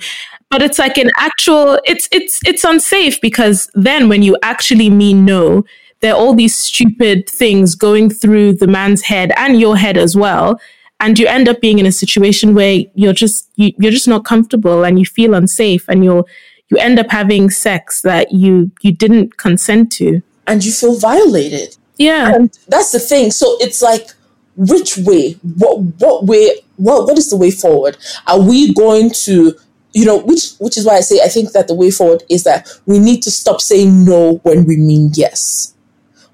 But 0.55 0.61
it's 0.61 0.79
like 0.79 0.97
an 0.97 1.11
actual, 1.17 1.81
it's, 1.83 2.07
it's, 2.13 2.39
it's 2.45 2.63
unsafe 2.63 3.19
because 3.19 3.69
then 3.73 4.07
when 4.07 4.23
you 4.23 4.37
actually 4.41 4.89
mean 4.89 5.25
no, 5.25 5.65
there 5.99 6.13
are 6.13 6.17
all 6.17 6.33
these 6.33 6.55
stupid 6.55 7.29
things 7.29 7.75
going 7.75 8.09
through 8.09 8.53
the 8.53 8.67
man's 8.67 9.01
head 9.01 9.33
and 9.35 9.59
your 9.59 9.75
head 9.75 9.97
as 9.97 10.15
well. 10.15 10.57
And 11.01 11.19
you 11.19 11.27
end 11.27 11.49
up 11.49 11.59
being 11.59 11.77
in 11.77 11.85
a 11.85 11.91
situation 11.91 12.55
where 12.55 12.85
you're 12.93 13.11
just 13.11 13.49
you, 13.57 13.73
you're 13.77 13.91
just 13.91 14.07
not 14.07 14.23
comfortable 14.23 14.85
and 14.85 14.97
you 14.97 15.03
feel 15.03 15.33
unsafe 15.33 15.89
and 15.89 16.05
you're 16.05 16.23
you 16.69 16.77
end 16.77 16.99
up 16.99 17.11
having 17.11 17.49
sex 17.49 17.99
that 18.03 18.31
you 18.31 18.71
you 18.79 18.93
didn't 18.93 19.35
consent 19.35 19.91
to. 19.97 20.21
And 20.47 20.63
you 20.63 20.71
feel 20.71 20.97
violated. 20.97 21.75
Yeah. 21.97 22.33
And 22.33 22.57
that's 22.69 22.93
the 22.93 22.99
thing. 22.99 23.31
So 23.31 23.57
it's 23.59 23.81
like 23.81 24.07
which 24.55 24.97
way? 24.99 25.33
What 25.57 25.79
what 25.99 26.23
way 26.23 26.61
what 26.77 27.07
what 27.07 27.17
is 27.17 27.29
the 27.29 27.35
way 27.35 27.51
forward? 27.51 27.97
Are 28.25 28.39
we 28.39 28.73
going 28.73 29.11
to 29.25 29.53
you 29.95 30.05
know 30.05 30.19
which 30.19 30.53
which 30.59 30.77
is 30.77 30.85
why 30.85 30.95
i 30.97 30.99
say 30.99 31.19
i 31.23 31.27
think 31.27 31.51
that 31.53 31.67
the 31.67 31.73
way 31.73 31.89
forward 31.89 32.21
is 32.29 32.43
that 32.43 32.67
we 32.85 32.99
need 32.99 33.23
to 33.23 33.31
stop 33.31 33.59
saying 33.61 34.05
no 34.05 34.35
when 34.43 34.65
we 34.65 34.77
mean 34.77 35.09
yes 35.15 35.73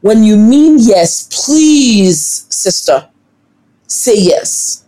when 0.02 0.24
you 0.24 0.36
mean 0.36 0.76
yes 0.80 1.30
please 1.46 2.46
sister 2.50 3.08
say 3.92 4.16
yes. 4.18 4.86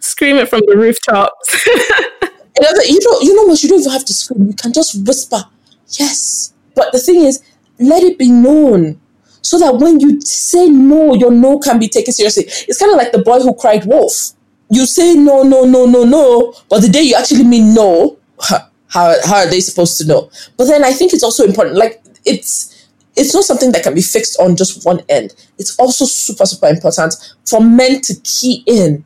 Scream 0.00 0.36
it 0.36 0.48
from 0.48 0.60
the 0.66 0.76
rooftops. 0.76 1.66
you 1.66 2.98
know, 3.00 3.20
you 3.20 3.34
know 3.36 3.44
what? 3.44 3.62
You 3.62 3.68
don't 3.68 3.80
even 3.80 3.92
have 3.92 4.04
to 4.06 4.14
scream. 4.14 4.46
You 4.46 4.54
can 4.54 4.72
just 4.72 5.06
whisper, 5.06 5.44
yes. 5.88 6.54
But 6.74 6.92
the 6.92 6.98
thing 6.98 7.20
is, 7.20 7.42
let 7.78 8.02
it 8.02 8.18
be 8.18 8.30
known 8.30 9.00
so 9.42 9.58
that 9.58 9.76
when 9.76 10.00
you 10.00 10.20
say 10.22 10.68
no, 10.68 11.14
your 11.14 11.30
no 11.30 11.58
can 11.58 11.78
be 11.78 11.88
taken 11.88 12.12
seriously. 12.12 12.44
It's 12.46 12.78
kind 12.78 12.92
of 12.92 12.98
like 12.98 13.12
the 13.12 13.22
boy 13.22 13.40
who 13.40 13.54
cried 13.54 13.84
wolf. 13.84 14.32
You 14.70 14.86
say 14.86 15.14
no, 15.14 15.42
no, 15.42 15.64
no, 15.64 15.84
no, 15.84 16.04
no, 16.04 16.54
but 16.68 16.80
the 16.80 16.88
day 16.88 17.02
you 17.02 17.16
actually 17.16 17.44
mean 17.44 17.74
no, 17.74 18.18
how, 18.40 19.14
how 19.24 19.36
are 19.36 19.50
they 19.50 19.60
supposed 19.60 19.98
to 19.98 20.06
know? 20.06 20.30
But 20.56 20.66
then 20.66 20.84
I 20.84 20.92
think 20.92 21.12
it's 21.12 21.24
also 21.24 21.44
important. 21.44 21.76
Like 21.76 22.02
it's 22.24 22.88
it's 23.16 23.34
not 23.34 23.44
something 23.44 23.72
that 23.72 23.82
can 23.82 23.94
be 23.94 24.02
fixed 24.02 24.38
on 24.40 24.56
just 24.56 24.84
one 24.86 25.00
end. 25.08 25.34
It's 25.58 25.78
also 25.78 26.04
super, 26.04 26.46
super 26.46 26.68
important 26.68 27.14
for 27.44 27.60
men 27.60 28.00
to 28.02 28.14
key 28.22 28.62
in. 28.66 29.04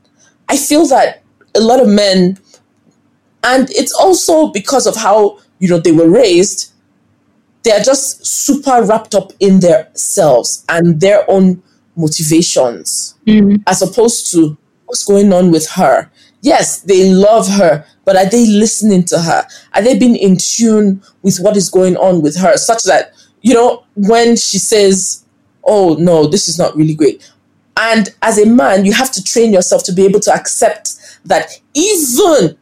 I 0.49 0.57
feel 0.57 0.87
that 0.89 1.23
a 1.55 1.61
lot 1.61 1.81
of 1.81 1.89
men, 1.89 2.39
and 3.43 3.71
it's 3.71 3.93
also 3.95 4.49
because 4.49 4.87
of 4.87 4.97
how, 4.97 5.39
you 5.59 5.69
know, 5.69 5.79
they 5.79 5.93
were 5.93 6.09
raised, 6.09 6.73
they're 7.63 7.81
just 7.81 8.25
super 8.27 8.85
wrapped 8.85 9.15
up 9.15 9.33
in 9.41 9.61
their 9.61 9.89
selves 9.95 10.65
and 10.69 11.01
their 11.01 11.29
own 11.31 11.63
motivations, 11.97 13.17
mm-hmm. 13.27 13.57
as 13.67 13.81
opposed 13.81 14.31
to 14.33 14.57
what's 14.87 15.05
going 15.05 15.33
on 15.33 15.51
with 15.51 15.69
her. 15.71 16.11
Yes, 16.43 16.81
they 16.81 17.09
love 17.09 17.49
her, 17.49 17.87
but 18.05 18.17
are 18.17 18.29
they 18.29 18.47
listening 18.47 19.05
to 19.05 19.19
her? 19.19 19.47
Are 19.73 19.83
they 19.83 19.99
being 19.99 20.17
in 20.17 20.37
tune 20.37 21.03
with 21.23 21.39
what 21.39 21.57
is 21.57 21.71
going 21.71 21.97
on 21.97 22.21
with 22.21 22.37
her 22.37 22.57
such 22.57 22.83
that 22.85 23.15
you 23.45 23.53
know, 23.53 23.85
when 23.95 24.37
she 24.37 24.59
says, 24.59 25.23
oh, 25.65 25.97
no, 26.01 26.27
this 26.27 26.49
is 26.49 26.59
not 26.59 26.75
really 26.75 26.95
great. 26.95 27.31
And 27.77 28.09
as 28.23 28.39
a 28.39 28.47
man, 28.47 28.87
you 28.87 28.95
have 28.95 29.13
to 29.13 29.23
train 29.23 29.53
yourself 29.53 29.85
to 29.85 29.93
be 29.93 30.07
able 30.07 30.21
to 30.21 30.33
accept 30.33 30.97
that 31.27 31.51
even 31.75 32.57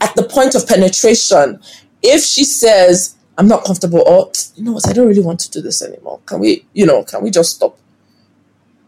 at 0.00 0.16
the 0.16 0.22
point 0.22 0.54
of 0.54 0.66
penetration, 0.66 1.60
if 2.02 2.24
she 2.24 2.44
says, 2.44 3.14
I'm 3.36 3.46
not 3.46 3.64
comfortable, 3.64 4.00
or 4.00 4.32
you 4.56 4.64
know 4.64 4.72
what, 4.72 4.88
I 4.88 4.94
don't 4.94 5.06
really 5.06 5.22
want 5.22 5.38
to 5.40 5.50
do 5.50 5.60
this 5.60 5.82
anymore. 5.82 6.20
Can 6.24 6.40
we, 6.40 6.64
you 6.72 6.86
know, 6.86 7.04
can 7.04 7.22
we 7.22 7.30
just 7.30 7.56
stop? 7.56 7.78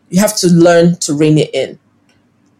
You 0.08 0.20
have 0.20 0.36
to 0.36 0.48
learn 0.48 0.96
to 1.00 1.12
rein 1.12 1.36
it 1.36 1.54
in. 1.54 1.78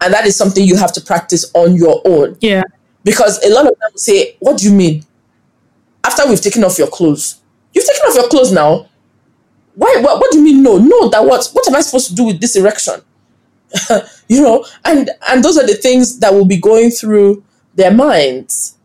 And 0.05 0.13
that 0.13 0.27
is 0.27 0.37
something 0.37 0.65
you 0.65 0.77
have 0.77 0.93
to 0.93 1.01
practice 1.01 1.51
on 1.55 1.75
your 1.75 2.03
own. 2.05 2.37
Yeah. 2.41 2.63
Because 3.03 3.43
a 3.45 3.53
lot 3.53 3.67
of 3.67 3.79
them 3.79 3.91
say, 3.97 4.37
What 4.41 4.59
do 4.59 4.67
you 4.67 4.73
mean? 4.73 5.05
After 6.05 6.29
we've 6.29 6.41
taken 6.41 6.63
off 6.63 6.79
your 6.79 6.89
clothes, 6.89 7.41
You've 7.75 7.85
taken 7.85 8.03
off 8.09 8.15
your 8.15 8.29
clothes 8.29 8.53
now. 8.53 8.89
Why? 9.75 9.97
What, 10.01 10.21
what 10.21 10.31
do 10.31 10.39
you 10.39 10.45
mean 10.45 10.63
no? 10.63 10.79
No, 10.79 11.09
that 11.09 11.25
what? 11.25 11.49
What 11.53 11.67
am 11.69 11.75
I 11.75 11.81
supposed 11.81 12.09
to 12.09 12.15
do 12.15 12.25
with 12.25 12.41
this 12.41 12.55
erection? 12.55 13.03
you 14.29 14.41
know, 14.41 14.65
and 14.85 15.11
and 15.29 15.45
those 15.45 15.59
are 15.59 15.67
the 15.67 15.75
things 15.75 16.21
that 16.21 16.33
will 16.33 16.45
be 16.45 16.57
going 16.57 16.91
through 16.91 17.43
their 17.75 17.93
minds, 17.93 18.79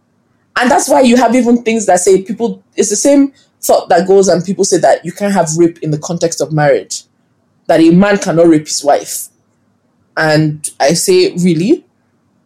and 0.59 0.69
that's 0.69 0.89
why 0.89 1.01
you 1.01 1.15
have 1.15 1.35
even 1.35 1.61
things 1.63 1.85
that 1.85 1.99
say 1.99 2.23
people. 2.23 2.63
It's 2.75 2.89
the 2.89 2.95
same 2.95 3.33
thought 3.61 3.89
that 3.89 4.07
goes, 4.07 4.27
and 4.27 4.43
people 4.43 4.65
say 4.65 4.79
that 4.79 5.05
you 5.05 5.11
can't 5.11 5.33
have 5.33 5.49
rape 5.57 5.77
in 5.83 5.91
the 5.91 5.99
context 5.99 6.41
of 6.41 6.51
marriage, 6.51 7.03
that 7.67 7.79
a 7.79 7.91
man 7.91 8.17
cannot 8.17 8.47
rape 8.47 8.65
his 8.65 8.83
wife, 8.83 9.27
and 10.19 10.69
I 10.81 10.93
say 10.93 11.33
really, 11.33 11.85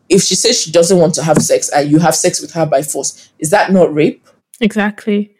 if 0.07 0.21
she 0.21 0.36
says 0.36 0.61
she 0.61 0.71
doesn't 0.71 0.99
want 0.99 1.15
to 1.15 1.24
have 1.24 1.39
sex 1.39 1.69
and 1.69 1.89
you 1.89 1.97
have 1.97 2.15
sex 2.15 2.39
with 2.39 2.53
her 2.53 2.67
by 2.67 2.84
force, 2.84 3.32
is 3.39 3.49
that 3.49 3.71
not 3.71 3.91
rape? 3.91 4.26
Exactly. 4.61 5.36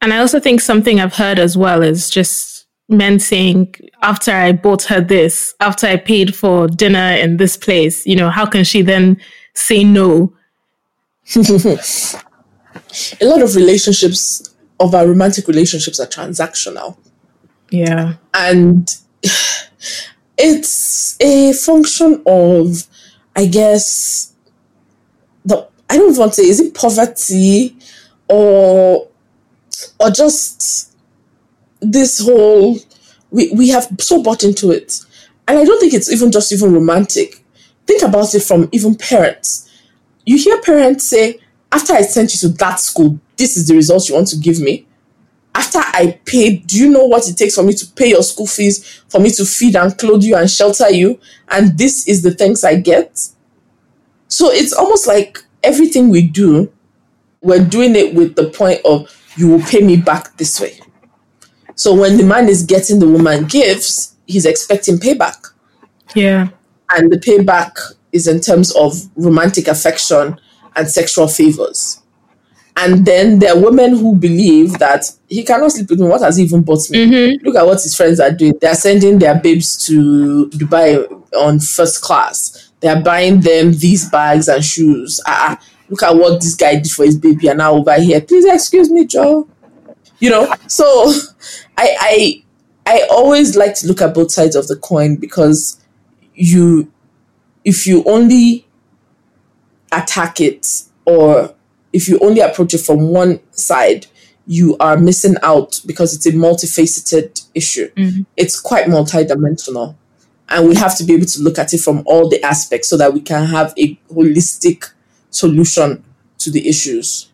And 0.00 0.14
I 0.14 0.18
also 0.18 0.40
think 0.40 0.62
something 0.62 0.98
I've 0.98 1.16
heard 1.16 1.38
as 1.38 1.54
well 1.54 1.82
is 1.82 2.08
just 2.08 2.64
men 2.88 3.18
saying, 3.18 3.74
after 4.00 4.32
I 4.32 4.52
bought 4.52 4.84
her 4.84 5.02
this, 5.02 5.54
after 5.60 5.86
I 5.86 5.98
paid 5.98 6.34
for 6.34 6.66
dinner 6.66 7.12
in 7.12 7.36
this 7.36 7.58
place, 7.58 8.06
you 8.06 8.16
know, 8.16 8.30
how 8.30 8.46
can 8.46 8.64
she 8.64 8.80
then 8.80 9.20
say 9.52 9.84
no? 9.84 10.34
a 11.36 11.76
lot 13.20 13.42
of 13.42 13.54
relationships, 13.54 14.54
of 14.80 14.94
our 14.94 15.06
romantic 15.06 15.46
relationships, 15.46 16.00
are 16.00 16.06
transactional. 16.06 16.96
Yeah. 17.70 18.14
And 18.32 18.88
it's 20.40 21.16
a 21.20 21.52
function 21.52 22.22
of, 22.26 22.86
I 23.36 23.46
guess, 23.46 24.32
the, 25.44 25.68
I 25.88 25.98
don't 25.98 26.16
want 26.16 26.32
to 26.34 26.42
say, 26.42 26.48
is 26.48 26.60
it 26.60 26.74
poverty 26.74 27.76
or 28.28 29.08
or 29.98 30.10
just 30.10 30.96
this 31.80 32.20
whole 32.20 32.78
we, 33.30 33.50
we 33.52 33.68
have 33.68 33.88
so 33.98 34.22
bought 34.22 34.42
into 34.42 34.70
it. 34.70 35.00
And 35.46 35.58
i 35.58 35.64
don't 35.64 35.80
think 35.80 35.94
it's 35.94 36.12
even 36.12 36.32
just 36.32 36.52
even 36.52 36.72
romantic. 36.72 37.44
Think 37.86 38.02
about 38.02 38.34
it 38.34 38.42
from 38.42 38.68
even 38.72 38.94
parents. 38.94 39.68
You 40.26 40.36
hear 40.38 40.60
parents 40.62 41.04
say 41.04 41.38
after 41.72 41.92
i 41.92 42.02
sent 42.02 42.34
you 42.34 42.48
to 42.48 42.56
that 42.56 42.80
school 42.80 43.18
this 43.36 43.56
is 43.56 43.68
the 43.68 43.74
results 43.74 44.08
you 44.08 44.14
want 44.14 44.28
to 44.28 44.36
give 44.36 44.60
me 44.60 44.86
after 45.54 45.78
i 45.78 46.18
paid 46.24 46.66
do 46.66 46.78
you 46.78 46.90
know 46.90 47.04
what 47.04 47.28
it 47.28 47.36
takes 47.36 47.54
for 47.54 47.62
me 47.62 47.72
to 47.72 47.86
pay 47.92 48.10
your 48.10 48.22
school 48.22 48.46
fees 48.46 49.02
for 49.08 49.20
me 49.20 49.30
to 49.30 49.44
feed 49.44 49.76
and 49.76 49.96
clothe 49.98 50.22
you 50.22 50.36
and 50.36 50.50
shelter 50.50 50.90
you 50.90 51.18
and 51.48 51.76
this 51.76 52.06
is 52.06 52.22
the 52.22 52.32
thanks 52.32 52.64
i 52.64 52.74
get 52.74 53.18
so 54.28 54.50
it's 54.50 54.72
almost 54.72 55.06
like 55.06 55.38
everything 55.62 56.08
we 56.08 56.26
do 56.26 56.72
we're 57.42 57.64
doing 57.64 57.96
it 57.96 58.14
with 58.14 58.36
the 58.36 58.50
point 58.50 58.80
of 58.84 59.08
you 59.36 59.48
will 59.48 59.62
pay 59.62 59.80
me 59.80 59.96
back 59.96 60.36
this 60.36 60.60
way. 60.60 60.78
So 61.74 61.94
when 61.94 62.16
the 62.16 62.24
man 62.24 62.48
is 62.48 62.64
getting 62.64 62.98
the 62.98 63.08
woman 63.08 63.44
gifts, 63.46 64.16
he's 64.26 64.44
expecting 64.44 64.98
payback. 64.98 65.52
Yeah. 66.14 66.48
And 66.90 67.10
the 67.10 67.18
payback 67.18 67.72
is 68.12 68.26
in 68.26 68.40
terms 68.40 68.74
of 68.74 69.08
romantic 69.16 69.68
affection 69.68 70.38
and 70.76 70.88
sexual 70.88 71.28
favors. 71.28 71.99
And 72.76 73.04
then 73.04 73.38
there 73.38 73.54
are 73.54 73.60
women 73.60 73.96
who 73.96 74.16
believe 74.16 74.78
that 74.78 75.04
he 75.28 75.42
cannot 75.42 75.72
sleep 75.72 75.90
with 75.90 76.00
me. 76.00 76.06
What 76.06 76.22
has 76.22 76.36
he 76.36 76.44
even 76.44 76.62
bought 76.62 76.88
me? 76.90 77.06
Mm-hmm. 77.06 77.46
Look 77.46 77.56
at 77.56 77.66
what 77.66 77.82
his 77.82 77.96
friends 77.96 78.20
are 78.20 78.30
doing. 78.30 78.54
They 78.60 78.68
are 78.68 78.74
sending 78.74 79.18
their 79.18 79.38
babes 79.38 79.84
to 79.86 80.48
Dubai 80.50 81.34
on 81.34 81.60
first 81.60 82.00
class. 82.00 82.70
They 82.80 82.88
are 82.88 83.02
buying 83.02 83.40
them 83.40 83.72
these 83.72 84.08
bags 84.08 84.48
and 84.48 84.64
shoes. 84.64 85.20
Uh, 85.26 85.56
look 85.90 86.02
at 86.02 86.14
what 86.14 86.40
this 86.40 86.54
guy 86.54 86.76
did 86.76 86.90
for 86.90 87.04
his 87.04 87.18
baby 87.18 87.48
and 87.48 87.58
now 87.58 87.74
over 87.74 88.00
here 88.00 88.20
please 88.20 88.44
excuse 88.46 88.90
me 88.90 89.04
joe 89.04 89.46
you 90.20 90.30
know 90.30 90.52
so 90.66 91.12
i 91.76 91.96
i 92.00 92.42
i 92.86 93.06
always 93.10 93.56
like 93.56 93.74
to 93.74 93.86
look 93.86 94.00
at 94.00 94.14
both 94.14 94.30
sides 94.30 94.56
of 94.56 94.66
the 94.68 94.76
coin 94.76 95.16
because 95.16 95.84
you 96.34 96.90
if 97.64 97.86
you 97.86 98.02
only 98.04 98.66
attack 99.92 100.40
it 100.40 100.84
or 101.04 101.54
if 101.92 102.08
you 102.08 102.18
only 102.20 102.40
approach 102.40 102.74
it 102.74 102.80
from 102.80 103.08
one 103.08 103.40
side 103.52 104.06
you 104.46 104.76
are 104.78 104.96
missing 104.96 105.36
out 105.42 105.80
because 105.86 106.14
it's 106.14 106.26
a 106.26 106.32
multifaceted 106.32 107.46
issue 107.54 107.90
mm-hmm. 107.92 108.22
it's 108.36 108.58
quite 108.58 108.86
multidimensional 108.86 109.94
and 110.50 110.68
we 110.68 110.74
have 110.74 110.96
to 110.98 111.04
be 111.04 111.14
able 111.14 111.26
to 111.26 111.42
look 111.42 111.58
at 111.58 111.72
it 111.72 111.78
from 111.78 112.02
all 112.06 112.28
the 112.28 112.42
aspects 112.42 112.88
so 112.88 112.96
that 112.96 113.14
we 113.14 113.20
can 113.20 113.46
have 113.46 113.72
a 113.78 113.94
holistic 114.12 114.90
solution 115.30 116.04
to 116.38 116.50
the 116.50 116.68
issues. 116.68 117.30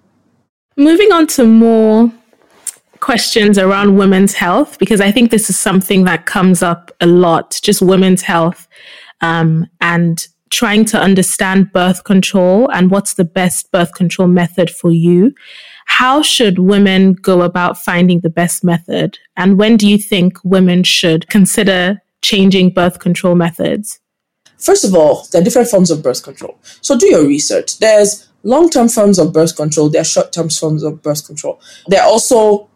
Moving 0.76 1.12
on 1.12 1.26
to 1.28 1.46
more 1.46 2.12
questions 3.00 3.58
around 3.58 3.96
women's 3.96 4.34
health, 4.34 4.78
because 4.78 5.00
I 5.00 5.10
think 5.10 5.30
this 5.30 5.48
is 5.48 5.58
something 5.58 6.04
that 6.04 6.26
comes 6.26 6.62
up 6.62 6.90
a 7.00 7.06
lot, 7.06 7.58
just 7.62 7.80
women's 7.80 8.22
health 8.22 8.68
um, 9.22 9.66
and 9.80 10.26
trying 10.50 10.84
to 10.86 11.00
understand 11.00 11.72
birth 11.72 12.04
control 12.04 12.70
and 12.70 12.90
what's 12.90 13.14
the 13.14 13.24
best 13.24 13.70
birth 13.72 13.92
control 13.94 14.28
method 14.28 14.70
for 14.70 14.90
you. 14.92 15.34
How 15.86 16.22
should 16.22 16.58
women 16.58 17.12
go 17.14 17.42
about 17.42 17.78
finding 17.78 18.20
the 18.20 18.30
best 18.30 18.64
method? 18.64 19.18
And 19.36 19.58
when 19.58 19.76
do 19.76 19.88
you 19.88 19.98
think 19.98 20.38
women 20.44 20.84
should 20.84 21.28
consider 21.28 22.02
changing 22.22 22.70
birth 22.70 22.98
control 22.98 23.34
methods? 23.34 24.00
First 24.58 24.84
of 24.84 24.94
all, 24.94 25.26
there 25.30 25.40
are 25.40 25.44
different 25.44 25.68
forms 25.68 25.90
of 25.90 26.02
birth 26.02 26.22
control. 26.22 26.58
So 26.80 26.98
do 26.98 27.06
your 27.08 27.26
research. 27.26 27.78
There's 27.78 28.28
long 28.42 28.70
term 28.70 28.88
forms 28.88 29.18
of 29.18 29.32
birth 29.32 29.56
control, 29.56 29.88
there 29.88 30.00
are 30.00 30.04
short 30.04 30.32
term 30.32 30.48
forms 30.48 30.82
of 30.82 31.02
birth 31.02 31.26
control. 31.26 31.60
There 31.88 32.00
are 32.00 32.08
also 32.08 32.68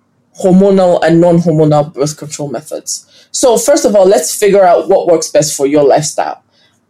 hormonal 0.42 1.02
and 1.02 1.20
non 1.20 1.38
hormonal 1.38 1.92
birth 1.92 2.16
control 2.16 2.50
methods. 2.50 3.06
So, 3.32 3.56
first 3.56 3.84
of 3.84 3.94
all, 3.94 4.06
let's 4.06 4.34
figure 4.34 4.64
out 4.64 4.88
what 4.88 5.06
works 5.06 5.28
best 5.30 5.56
for 5.56 5.66
your 5.66 5.84
lifestyle. 5.84 6.42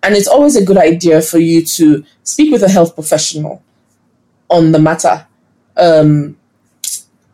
And 0.03 0.15
it's 0.15 0.29
always 0.29 0.57
a 0.57 0.65
good 0.65 0.79
idea 0.79 1.21
for 1.21 1.39
you 1.39 1.65
to 1.65 2.05
speak 2.23 2.53
with 2.53 2.63
a 2.63 2.69
health 2.69 2.95
professional 2.95 3.63
on 4.49 4.73
the 4.73 4.79
matter. 4.79 5.27
Um, 5.77 6.37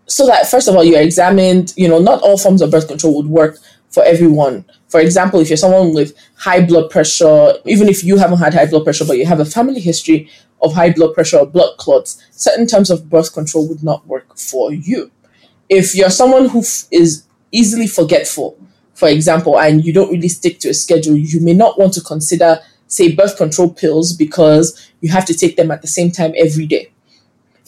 so 0.06 0.26
that, 0.26 0.48
first 0.48 0.68
of 0.68 0.76
all, 0.76 0.84
you're 0.84 1.00
examined, 1.00 1.72
you 1.76 1.88
know, 1.88 1.98
not 1.98 2.22
all 2.22 2.38
forms 2.38 2.62
of 2.62 2.70
birth 2.70 2.88
control 2.88 3.16
would 3.16 3.26
work 3.26 3.58
for 3.90 4.04
everyone. 4.04 4.64
For 4.88 5.00
example, 5.00 5.40
if 5.40 5.48
you're 5.48 5.56
someone 5.56 5.94
with 5.94 6.16
high 6.36 6.64
blood 6.64 6.90
pressure, 6.90 7.54
even 7.64 7.88
if 7.88 8.04
you 8.04 8.16
haven't 8.16 8.38
had 8.38 8.54
high 8.54 8.66
blood 8.66 8.84
pressure, 8.84 9.04
but 9.04 9.18
you 9.18 9.26
have 9.26 9.40
a 9.40 9.44
family 9.44 9.80
history 9.80 10.28
of 10.62 10.74
high 10.74 10.92
blood 10.92 11.14
pressure 11.14 11.38
or 11.38 11.46
blood 11.46 11.76
clots, 11.76 12.22
certain 12.30 12.66
terms 12.66 12.90
of 12.90 13.10
birth 13.10 13.32
control 13.32 13.68
would 13.68 13.82
not 13.82 14.06
work 14.06 14.36
for 14.36 14.72
you. 14.72 15.10
If 15.68 15.94
you're 15.94 16.10
someone 16.10 16.48
who 16.48 16.60
f- 16.60 16.84
is 16.90 17.24
easily 17.50 17.86
forgetful, 17.86 18.58
for 18.97 19.09
example, 19.09 19.61
and 19.61 19.84
you 19.84 19.92
don't 19.92 20.11
really 20.11 20.28
stick 20.28 20.59
to 20.61 20.70
a 20.70 20.74
schedule, 20.74 21.14
you 21.16 21.38
may 21.40 21.53
not 21.53 21.78
want 21.78 21.92
to 21.92 22.01
consider, 22.01 22.61
say, 22.86 23.14
birth 23.14 23.36
control 23.36 23.70
pills 23.70 24.14
because 24.14 24.90
you 25.03 25.11
have 25.11 25.26
to 25.26 25.34
take 25.34 25.57
them 25.57 25.70
at 25.70 25.82
the 25.82 25.86
same 25.86 26.11
time 26.11 26.32
every 26.34 26.64
day. 26.64 26.90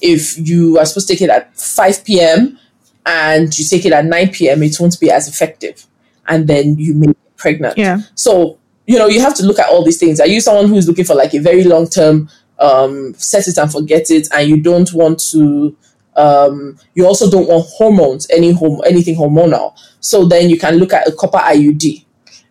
If 0.01 0.39
you 0.39 0.79
are 0.79 0.87
supposed 0.87 1.07
to 1.09 1.15
take 1.15 1.21
it 1.21 1.29
at 1.29 1.55
5 1.55 2.05
p.m. 2.05 2.59
and 3.05 3.57
you 3.59 3.65
take 3.67 3.85
it 3.85 3.93
at 3.93 4.07
9 4.07 4.31
p.m., 4.31 4.63
it 4.63 4.81
won't 4.81 4.99
be 4.99 5.11
as 5.11 5.29
effective. 5.29 5.85
And 6.27 6.49
then 6.49 6.79
you 6.79 6.95
may 6.95 7.09
get 7.09 7.37
pregnant. 7.37 7.77
Yeah. 7.77 7.99
So, 8.15 8.59
you 8.87 8.97
know, 8.97 9.07
you 9.07 9.21
have 9.21 9.35
to 9.35 9.45
look 9.45 9.59
at 9.59 9.69
all 9.69 9.85
these 9.85 9.99
things. 9.99 10.21
Are 10.21 10.27
you 10.27 10.41
someone 10.41 10.69
who's 10.69 10.89
looking 10.89 11.05
for 11.05 11.15
like 11.15 11.35
a 11.35 11.41
very 11.41 11.65
long 11.65 11.89
term 11.89 12.31
um, 12.59 13.13
set 13.19 13.47
it 13.49 13.59
and 13.59 13.71
forget 13.71 14.11
it, 14.11 14.29
and 14.33 14.49
you 14.49 14.63
don't 14.63 14.93
want 14.95 15.21
to 15.33 15.77
um, 16.19 16.77
you 16.95 17.07
also 17.07 17.31
don't 17.31 17.49
want 17.49 17.67
hormones, 17.69 18.27
any 18.31 18.53
hom- 18.53 18.83
anything 18.85 19.15
hormonal. 19.15 19.79
So 20.01 20.27
then 20.27 20.51
you 20.51 20.59
can 20.59 20.77
look 20.77 20.93
at 20.93 21.07
a 21.07 21.13
copper 21.13 21.39
IUD. 21.39 22.05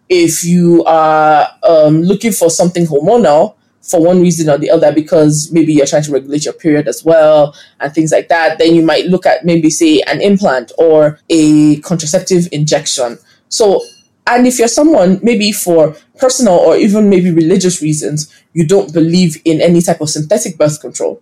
If 0.10 0.44
you 0.46 0.84
are 0.86 1.50
um, 1.64 2.02
looking 2.02 2.32
for 2.32 2.50
something 2.50 2.86
hormonal 2.86 3.56
for 3.82 4.02
one 4.02 4.22
reason 4.22 4.50
or 4.50 4.58
the 4.58 4.72
other, 4.72 4.94
because 4.94 5.52
maybe 5.52 5.74
you're 5.74 5.86
trying 5.86 6.04
to 6.04 6.12
regulate 6.12 6.46
your 6.46 6.54
period 6.54 6.88
as 6.88 7.04
well 7.04 7.54
and 7.82 7.94
things 7.94 8.12
like 8.12 8.30
that, 8.30 8.58
then 8.58 8.74
you 8.74 8.84
might 8.84 9.06
look 9.06 9.26
at 9.26 9.46
maybe 9.46 9.70
say 9.70 10.02
an 10.08 10.22
implant 10.22 10.72
or 10.78 11.20
a 11.30 11.80
contraceptive 11.82 12.48
injection. 12.54 13.18
So, 13.50 13.82
and 14.26 14.48
if 14.48 14.60
you're 14.60 14.68
someone 14.68 15.20
maybe 15.22 15.52
for 15.52 15.96
personal 16.18 16.56
or 16.56 16.78
even 16.78 17.10
maybe 17.10 17.32
religious 17.32 17.82
reasons, 17.82 18.34
you 18.54 18.66
don't 18.66 18.94
believe 18.94 19.42
in 19.46 19.62
any 19.62 19.82
type 19.82 20.02
of 20.02 20.10
synthetic 20.10 20.58
birth 20.58 20.80
control, 20.82 21.22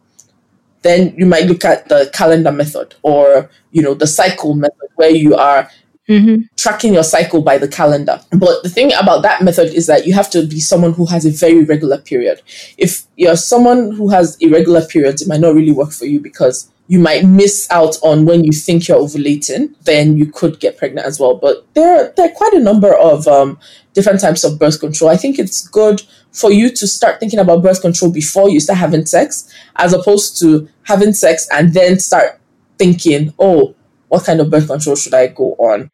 then 0.85 1.13
you 1.17 1.25
might 1.25 1.45
look 1.45 1.65
at 1.65 1.89
the 1.89 2.09
calendar 2.13 2.51
method 2.51 2.95
or 3.01 3.49
you 3.71 3.81
know 3.81 3.93
the 3.93 4.07
cycle 4.07 4.53
method 4.53 4.89
where 4.95 5.09
you 5.09 5.35
are 5.35 5.69
mm-hmm. 6.07 6.43
tracking 6.55 6.93
your 6.93 7.03
cycle 7.03 7.41
by 7.41 7.57
the 7.57 7.67
calendar 7.67 8.21
but 8.31 8.61
the 8.61 8.69
thing 8.69 8.93
about 8.93 9.23
that 9.23 9.41
method 9.41 9.73
is 9.73 9.87
that 9.87 10.05
you 10.05 10.13
have 10.13 10.29
to 10.29 10.45
be 10.45 10.59
someone 10.59 10.93
who 10.93 11.05
has 11.05 11.25
a 11.25 11.31
very 11.31 11.63
regular 11.63 11.97
period 11.97 12.41
if 12.77 13.03
you're 13.15 13.35
someone 13.35 13.91
who 13.91 14.09
has 14.09 14.37
irregular 14.37 14.85
periods 14.85 15.21
it 15.21 15.27
might 15.27 15.41
not 15.41 15.55
really 15.55 15.71
work 15.71 15.91
for 15.91 16.05
you 16.05 16.19
because 16.19 16.69
you 16.87 16.99
might 16.99 17.25
miss 17.25 17.67
out 17.71 17.97
on 18.03 18.25
when 18.25 18.43
you 18.43 18.51
think 18.51 18.87
you're 18.87 18.99
ovulating, 18.99 19.73
then 19.85 20.17
you 20.17 20.27
could 20.27 20.59
get 20.59 20.77
pregnant 20.77 21.07
as 21.07 21.19
well. 21.19 21.33
But 21.35 21.65
there, 21.73 22.13
there 22.15 22.27
are 22.27 22.35
quite 22.35 22.53
a 22.53 22.59
number 22.59 22.93
of 22.93 23.27
um, 23.27 23.57
different 23.93 24.19
types 24.19 24.43
of 24.43 24.59
birth 24.59 24.79
control. 24.79 25.09
I 25.09 25.17
think 25.17 25.39
it's 25.39 25.67
good 25.67 26.03
for 26.35 26.51
you 26.51 26.69
to 26.69 26.85
start 26.85 27.19
thinking 27.19 27.39
about 27.39 27.63
birth 27.63 27.81
control 27.81 28.11
before 28.11 28.49
you 28.49 28.59
start 28.59 28.77
having 28.77 29.05
sex, 29.05 29.51
as 29.77 29.93
opposed 29.93 30.37
to 30.41 30.67
having 30.83 31.13
sex 31.13 31.47
and 31.51 31.73
then 31.73 31.97
start 31.97 32.39
thinking, 32.77 33.33
oh, 33.39 33.73
what 34.09 34.25
kind 34.25 34.41
of 34.41 34.49
birth 34.49 34.67
control 34.67 34.97
should 34.97 35.13
I 35.13 35.27
go 35.27 35.53
on? 35.53 35.89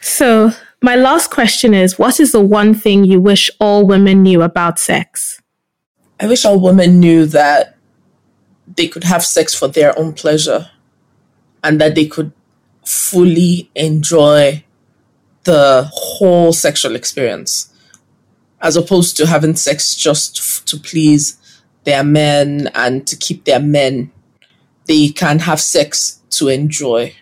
So, 0.00 0.52
my 0.80 0.96
last 0.96 1.30
question 1.30 1.74
is 1.74 1.98
What 1.98 2.20
is 2.20 2.32
the 2.32 2.40
one 2.40 2.72
thing 2.72 3.04
you 3.04 3.20
wish 3.20 3.50
all 3.60 3.86
women 3.86 4.22
knew 4.22 4.42
about 4.42 4.78
sex? 4.78 5.42
I 6.18 6.26
wish 6.26 6.44
all 6.44 6.58
women 6.58 6.98
knew 6.98 7.26
that 7.26 7.76
they 8.76 8.88
could 8.88 9.04
have 9.04 9.24
sex 9.24 9.54
for 9.54 9.68
their 9.68 9.96
own 9.98 10.14
pleasure 10.14 10.70
and 11.62 11.80
that 11.80 11.94
they 11.94 12.06
could 12.06 12.32
fully 12.84 13.70
enjoy 13.74 14.64
the 15.44 15.88
whole 15.92 16.52
sexual 16.52 16.96
experience 16.96 17.67
as 18.60 18.76
opposed 18.76 19.16
to 19.16 19.26
having 19.26 19.56
sex 19.56 19.94
just 19.94 20.38
f- 20.38 20.64
to 20.66 20.76
please 20.78 21.36
their 21.84 22.04
men 22.04 22.68
and 22.74 23.06
to 23.06 23.16
keep 23.16 23.44
their 23.44 23.60
men. 23.60 24.10
They 24.86 25.08
can 25.08 25.38
have 25.40 25.60
sex 25.60 26.20
to 26.30 26.48
enjoy. 26.48 27.14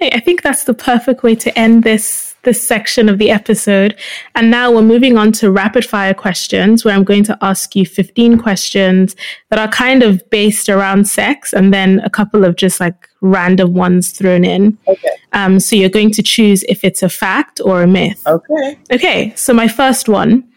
I 0.00 0.20
think 0.20 0.42
that's 0.42 0.64
the 0.64 0.74
perfect 0.74 1.22
way 1.22 1.36
to 1.36 1.56
end 1.56 1.84
this 1.84 2.31
this 2.42 2.66
section 2.66 3.08
of 3.08 3.18
the 3.18 3.30
episode. 3.30 3.96
And 4.34 4.50
now 4.50 4.72
we're 4.72 4.82
moving 4.82 5.16
on 5.16 5.32
to 5.32 5.50
rapid 5.50 5.84
fire 5.84 6.14
questions 6.14 6.84
where 6.84 6.94
I'm 6.94 7.04
going 7.04 7.24
to 7.24 7.38
ask 7.40 7.74
you 7.76 7.86
15 7.86 8.38
questions 8.38 9.16
that 9.50 9.58
are 9.58 9.68
kind 9.68 10.02
of 10.02 10.28
based 10.30 10.68
around 10.68 11.08
sex 11.08 11.52
and 11.52 11.72
then 11.72 12.00
a 12.00 12.10
couple 12.10 12.44
of 12.44 12.56
just 12.56 12.80
like 12.80 13.08
random 13.20 13.74
ones 13.74 14.10
thrown 14.10 14.44
in. 14.44 14.78
Okay. 14.88 15.16
Um, 15.32 15.60
so 15.60 15.76
you're 15.76 15.88
going 15.88 16.10
to 16.12 16.22
choose 16.22 16.62
if 16.64 16.84
it's 16.84 17.02
a 17.02 17.08
fact 17.08 17.60
or 17.64 17.82
a 17.82 17.86
myth. 17.86 18.22
Okay. 18.26 18.78
Okay, 18.92 19.32
so 19.36 19.52
my 19.54 19.68
first 19.68 20.08
one 20.08 20.48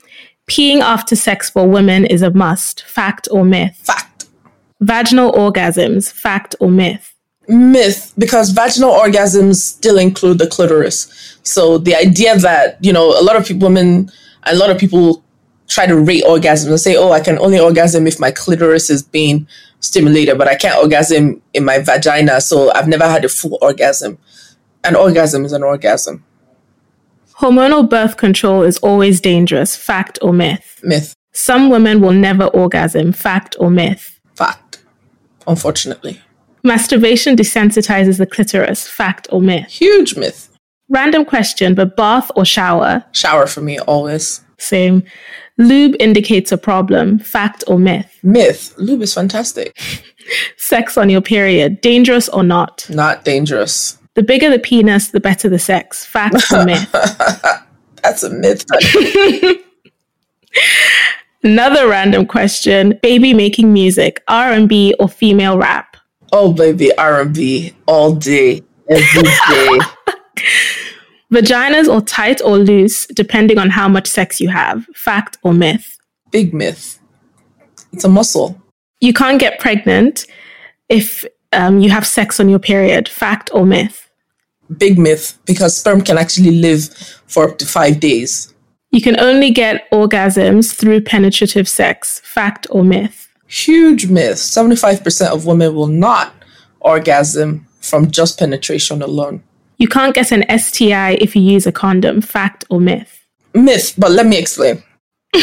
peeing 0.47 0.79
after 0.79 1.15
sex 1.15 1.49
for 1.49 1.67
women 1.67 2.05
is 2.05 2.21
a 2.21 2.31
must. 2.31 2.83
Fact 2.83 3.27
or 3.31 3.43
myth? 3.43 3.75
Fact. 3.83 4.25
Vaginal 4.79 5.31
orgasms, 5.31 6.11
fact 6.11 6.55
or 6.59 6.69
myth? 6.69 7.14
Myth 7.47 8.13
because 8.17 8.51
vaginal 8.51 8.91
orgasms 8.91 9.55
still 9.55 9.97
include 9.97 10.39
the 10.39 10.47
clitoris. 10.47 11.37
So 11.43 11.77
the 11.77 11.95
idea 11.95 12.37
that, 12.37 12.77
you 12.83 12.91
know, 12.91 13.19
a 13.19 13.23
lot 13.23 13.35
of 13.35 13.45
people, 13.45 13.67
women, 13.67 14.11
a 14.43 14.55
lot 14.55 14.69
of 14.69 14.77
people 14.77 15.23
try 15.67 15.85
to 15.85 15.97
rate 15.97 16.23
orgasms 16.23 16.69
and 16.69 16.79
say, 16.79 16.95
oh, 16.95 17.11
I 17.11 17.19
can 17.19 17.39
only 17.39 17.59
orgasm 17.59 18.07
if 18.07 18.19
my 18.19 18.31
clitoris 18.31 18.89
is 18.89 19.03
being 19.03 19.47
stimulated, 19.79 20.37
but 20.37 20.47
I 20.47 20.55
can't 20.55 20.77
orgasm 20.77 21.41
in 21.53 21.65
my 21.65 21.79
vagina. 21.79 22.41
So 22.41 22.71
I've 22.73 22.87
never 22.87 23.07
had 23.07 23.25
a 23.25 23.29
full 23.29 23.57
orgasm. 23.61 24.17
An 24.83 24.95
orgasm 24.95 25.45
is 25.45 25.53
an 25.53 25.63
orgasm. 25.63 26.23
Hormonal 27.39 27.89
birth 27.89 28.17
control 28.17 28.63
is 28.63 28.77
always 28.77 29.19
dangerous. 29.19 29.75
Fact 29.75 30.17
or 30.21 30.31
myth? 30.31 30.79
Myth. 30.83 31.15
Some 31.33 31.69
women 31.69 31.99
will 31.99 32.13
never 32.13 32.45
orgasm. 32.45 33.11
Fact 33.11 33.55
or 33.59 33.69
myth? 33.69 34.19
Fact. 34.35 34.79
Unfortunately. 35.45 36.21
Masturbation 36.65 37.35
desensitizes 37.35 38.17
the 38.17 38.25
clitoris. 38.25 38.87
Fact 38.87 39.27
or 39.31 39.39
myth? 39.39 39.67
Huge 39.67 40.17
myth. 40.17 40.49
Random 40.89 41.23
question, 41.23 41.75
but 41.75 41.95
bath 41.95 42.31
or 42.35 42.43
shower? 42.43 43.03
Shower 43.11 43.45
for 43.45 43.61
me, 43.61 43.77
always. 43.79 44.41
Same. 44.57 45.03
Lube 45.59 45.95
indicates 45.99 46.51
a 46.51 46.57
problem. 46.57 47.19
Fact 47.19 47.63
or 47.67 47.77
myth? 47.77 48.19
Myth. 48.23 48.73
Lube 48.77 49.03
is 49.03 49.13
fantastic. 49.13 49.77
Sex 50.57 50.97
on 50.97 51.09
your 51.11 51.21
period. 51.21 51.81
Dangerous 51.81 52.27
or 52.29 52.41
not? 52.41 52.87
Not 52.89 53.23
dangerous. 53.23 53.99
The 54.15 54.23
bigger 54.23 54.49
the 54.49 54.57
penis, 54.57 55.09
the 55.09 55.19
better 55.19 55.47
the 55.47 55.59
sex. 55.59 56.03
Fact 56.03 56.51
or 56.51 56.65
myth? 56.65 56.91
That's 58.01 58.23
a 58.23 58.31
myth. 58.31 58.65
Another 61.43 61.87
random 61.87 62.25
question. 62.25 62.97
Baby 63.03 63.35
making 63.35 63.71
music. 63.71 64.23
R&B 64.27 64.95
or 64.99 65.07
female 65.07 65.59
rap? 65.59 65.94
Oh, 66.31 66.53
baby, 66.53 66.95
R&B 66.97 67.73
all 67.85 68.13
day, 68.13 68.63
every 68.89 69.23
day. 69.23 69.79
Vaginas 71.33 71.93
are 71.93 72.01
tight 72.01 72.41
or 72.41 72.57
loose, 72.57 73.07
depending 73.07 73.57
on 73.57 73.69
how 73.69 73.87
much 73.87 74.07
sex 74.07 74.39
you 74.39 74.49
have. 74.49 74.85
Fact 74.95 75.37
or 75.43 75.53
myth? 75.53 75.97
Big 76.31 76.53
myth. 76.53 76.99
It's 77.91 78.03
a 78.03 78.09
muscle. 78.09 78.61
You 79.01 79.13
can't 79.13 79.39
get 79.39 79.59
pregnant 79.59 80.25
if 80.89 81.25
um, 81.51 81.79
you 81.79 81.89
have 81.89 82.05
sex 82.05 82.39
on 82.39 82.49
your 82.49 82.59
period. 82.59 83.09
Fact 83.09 83.49
or 83.53 83.65
myth? 83.65 84.09
Big 84.77 84.97
myth 84.97 85.37
because 85.45 85.77
sperm 85.77 86.01
can 86.01 86.17
actually 86.17 86.51
live 86.51 86.87
for 87.27 87.49
up 87.49 87.57
to 87.59 87.65
five 87.65 87.99
days. 87.99 88.53
You 88.91 89.01
can 89.01 89.19
only 89.19 89.51
get 89.51 89.89
orgasms 89.91 90.73
through 90.73 91.01
penetrative 91.01 91.67
sex. 91.67 92.21
Fact 92.23 92.65
or 92.69 92.83
myth? 92.83 93.24
Huge 93.55 94.07
myth. 94.07 94.35
75% 94.35 95.31
of 95.31 95.45
women 95.45 95.73
will 95.73 95.87
not 95.87 96.33
orgasm 96.81 97.65
from 97.79 98.11
just 98.11 98.37
penetration 98.37 99.01
alone. 99.01 99.43
You 99.77 99.87
can't 99.87 100.13
get 100.13 100.33
an 100.33 100.43
STI 100.59 101.11
if 101.21 101.37
you 101.37 101.41
use 101.41 101.65
a 101.65 101.71
condom. 101.71 102.19
Fact 102.19 102.65
or 102.69 102.81
myth? 102.81 103.25
Myth, 103.53 103.93
but 103.97 104.11
let 104.11 104.25
me 104.25 104.37
explain. 104.37 104.83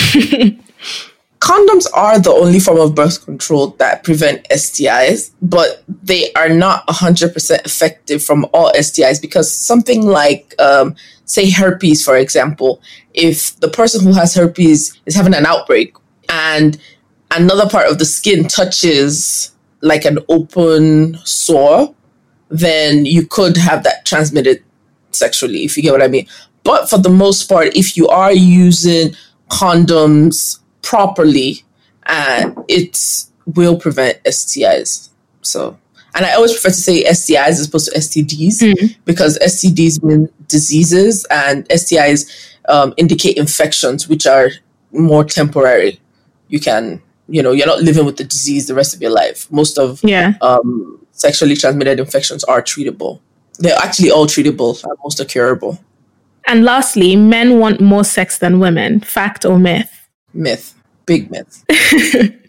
Condoms 1.40 1.86
are 1.94 2.20
the 2.20 2.30
only 2.30 2.60
form 2.60 2.80
of 2.80 2.94
birth 2.94 3.24
control 3.24 3.68
that 3.78 4.04
prevent 4.04 4.46
STIs, 4.50 5.30
but 5.40 5.82
they 5.88 6.30
are 6.34 6.50
not 6.50 6.86
100% 6.88 7.64
effective 7.64 8.22
from 8.22 8.44
all 8.52 8.70
STIs 8.74 9.22
because 9.22 9.50
something 9.50 10.06
like, 10.06 10.54
um, 10.60 10.94
say, 11.24 11.50
herpes, 11.50 12.04
for 12.04 12.16
example, 12.16 12.82
if 13.14 13.58
the 13.60 13.68
person 13.68 14.04
who 14.04 14.12
has 14.12 14.34
herpes 14.34 15.00
is 15.06 15.14
having 15.14 15.34
an 15.34 15.46
outbreak 15.46 15.96
and 16.28 16.78
another 17.36 17.68
part 17.68 17.88
of 17.88 17.98
the 17.98 18.04
skin 18.04 18.48
touches 18.48 19.52
like 19.80 20.04
an 20.04 20.18
open 20.28 21.18
sore, 21.24 21.94
then 22.48 23.04
you 23.04 23.26
could 23.26 23.56
have 23.56 23.82
that 23.84 24.04
transmitted 24.04 24.62
sexually, 25.10 25.64
if 25.64 25.76
you 25.76 25.82
get 25.82 25.92
what 25.92 26.02
I 26.02 26.08
mean. 26.08 26.26
But 26.64 26.88
for 26.88 26.98
the 26.98 27.10
most 27.10 27.48
part, 27.48 27.76
if 27.76 27.96
you 27.96 28.08
are 28.08 28.32
using 28.32 29.14
condoms 29.50 30.60
properly, 30.82 31.64
uh, 32.06 32.52
it 32.68 33.26
will 33.46 33.78
prevent 33.78 34.22
STIs. 34.24 35.10
So, 35.42 35.78
and 36.14 36.24
I 36.24 36.34
always 36.34 36.52
prefer 36.52 36.68
to 36.68 36.74
say 36.74 37.04
STIs 37.04 37.48
as 37.48 37.66
opposed 37.66 37.92
to 37.92 37.98
STDs 37.98 38.62
mm. 38.62 38.96
because 39.04 39.38
STDs 39.38 40.02
mean 40.02 40.28
diseases 40.48 41.24
and 41.30 41.68
STIs 41.68 42.30
um, 42.68 42.94
indicate 42.96 43.36
infections, 43.36 44.08
which 44.08 44.26
are 44.26 44.50
more 44.92 45.24
temporary. 45.24 46.00
You 46.48 46.60
can, 46.60 47.02
you 47.28 47.42
know, 47.42 47.52
you're 47.52 47.66
not 47.66 47.82
living 47.82 48.04
with 48.04 48.16
the 48.16 48.24
disease 48.24 48.66
the 48.66 48.74
rest 48.74 48.94
of 48.94 49.00
your 49.00 49.10
life. 49.10 49.50
Most 49.50 49.78
of 49.78 50.00
yeah. 50.02 50.34
um, 50.40 51.04
sexually 51.12 51.56
transmitted 51.56 52.00
infections 52.00 52.44
are 52.44 52.62
treatable. 52.62 53.20
They're 53.58 53.78
actually 53.78 54.10
all 54.10 54.26
treatable. 54.26 54.82
Most 55.04 55.20
are 55.20 55.24
curable. 55.24 55.78
And 56.46 56.64
lastly, 56.64 57.14
men 57.16 57.58
want 57.58 57.80
more 57.80 58.04
sex 58.04 58.38
than 58.38 58.58
women. 58.58 59.00
Fact 59.00 59.44
or 59.44 59.58
myth? 59.58 60.08
Myth. 60.34 60.74
Big 61.06 61.30
myth. 61.30 61.64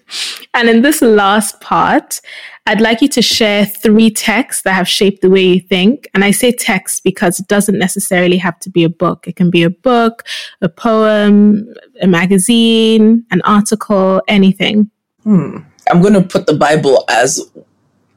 and 0.53 0.69
in 0.69 0.81
this 0.81 1.01
last 1.01 1.59
part, 1.61 2.21
I'd 2.65 2.81
like 2.81 3.01
you 3.01 3.07
to 3.09 3.21
share 3.21 3.65
three 3.65 4.09
texts 4.09 4.63
that 4.63 4.73
have 4.73 4.87
shaped 4.87 5.21
the 5.21 5.29
way 5.29 5.41
you 5.41 5.59
think. 5.59 6.07
And 6.13 6.23
I 6.23 6.31
say 6.31 6.51
text 6.51 7.03
because 7.03 7.39
it 7.39 7.47
doesn't 7.47 7.77
necessarily 7.77 8.37
have 8.37 8.57
to 8.59 8.69
be 8.69 8.83
a 8.83 8.89
book. 8.89 9.27
It 9.27 9.35
can 9.35 9.49
be 9.49 9.63
a 9.63 9.69
book, 9.69 10.23
a 10.61 10.69
poem, 10.69 11.73
a 12.01 12.07
magazine, 12.07 13.25
an 13.31 13.41
article, 13.43 14.21
anything. 14.27 14.89
Hmm. 15.23 15.57
I'm 15.89 16.01
going 16.01 16.13
to 16.13 16.21
put 16.21 16.45
the 16.45 16.53
Bible 16.53 17.03
as 17.09 17.41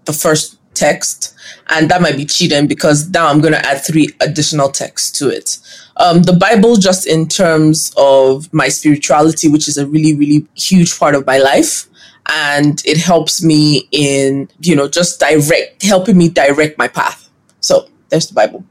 the 0.04 0.12
first 0.12 0.58
text, 0.74 1.34
and 1.68 1.90
that 1.90 2.00
might 2.00 2.16
be 2.16 2.24
cheating 2.24 2.66
because 2.66 3.08
now 3.10 3.26
I'm 3.26 3.40
going 3.40 3.54
to 3.54 3.66
add 3.66 3.84
three 3.84 4.10
additional 4.20 4.70
texts 4.70 5.18
to 5.18 5.28
it. 5.28 5.58
Um, 5.96 6.22
the 6.22 6.32
Bible, 6.32 6.76
just 6.76 7.06
in 7.06 7.26
terms 7.28 7.92
of 7.96 8.52
my 8.52 8.68
spirituality, 8.68 9.48
which 9.48 9.66
is 9.66 9.76
a 9.76 9.86
really, 9.86 10.14
really 10.14 10.46
huge 10.54 10.96
part 10.98 11.14
of 11.14 11.26
my 11.26 11.38
life. 11.38 11.86
And 12.28 12.82
it 12.84 12.98
helps 12.98 13.42
me 13.42 13.88
in, 13.92 14.48
you 14.60 14.76
know, 14.76 14.88
just 14.88 15.20
direct, 15.20 15.82
helping 15.82 16.18
me 16.18 16.28
direct 16.28 16.76
my 16.76 16.88
path. 16.88 17.30
So 17.60 17.88
there's 18.10 18.28
the 18.28 18.34
Bible. 18.34 18.64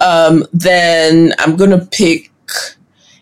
Um, 0.00 0.44
then 0.52 1.32
I'm 1.38 1.56
going 1.56 1.70
to 1.70 1.84
pick, 1.84 2.30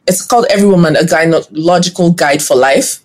it's 0.06 0.24
called 0.24 0.46
Every 0.50 0.68
Woman, 0.68 0.96
a 0.96 1.00
Gynecological 1.00 2.16
Guide 2.16 2.42
for 2.42 2.56
Life. 2.56 3.00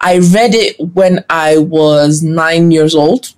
I 0.00 0.18
read 0.18 0.54
it 0.54 0.76
when 0.94 1.24
I 1.30 1.58
was 1.58 2.22
nine 2.22 2.70
years 2.70 2.94
old 2.94 3.34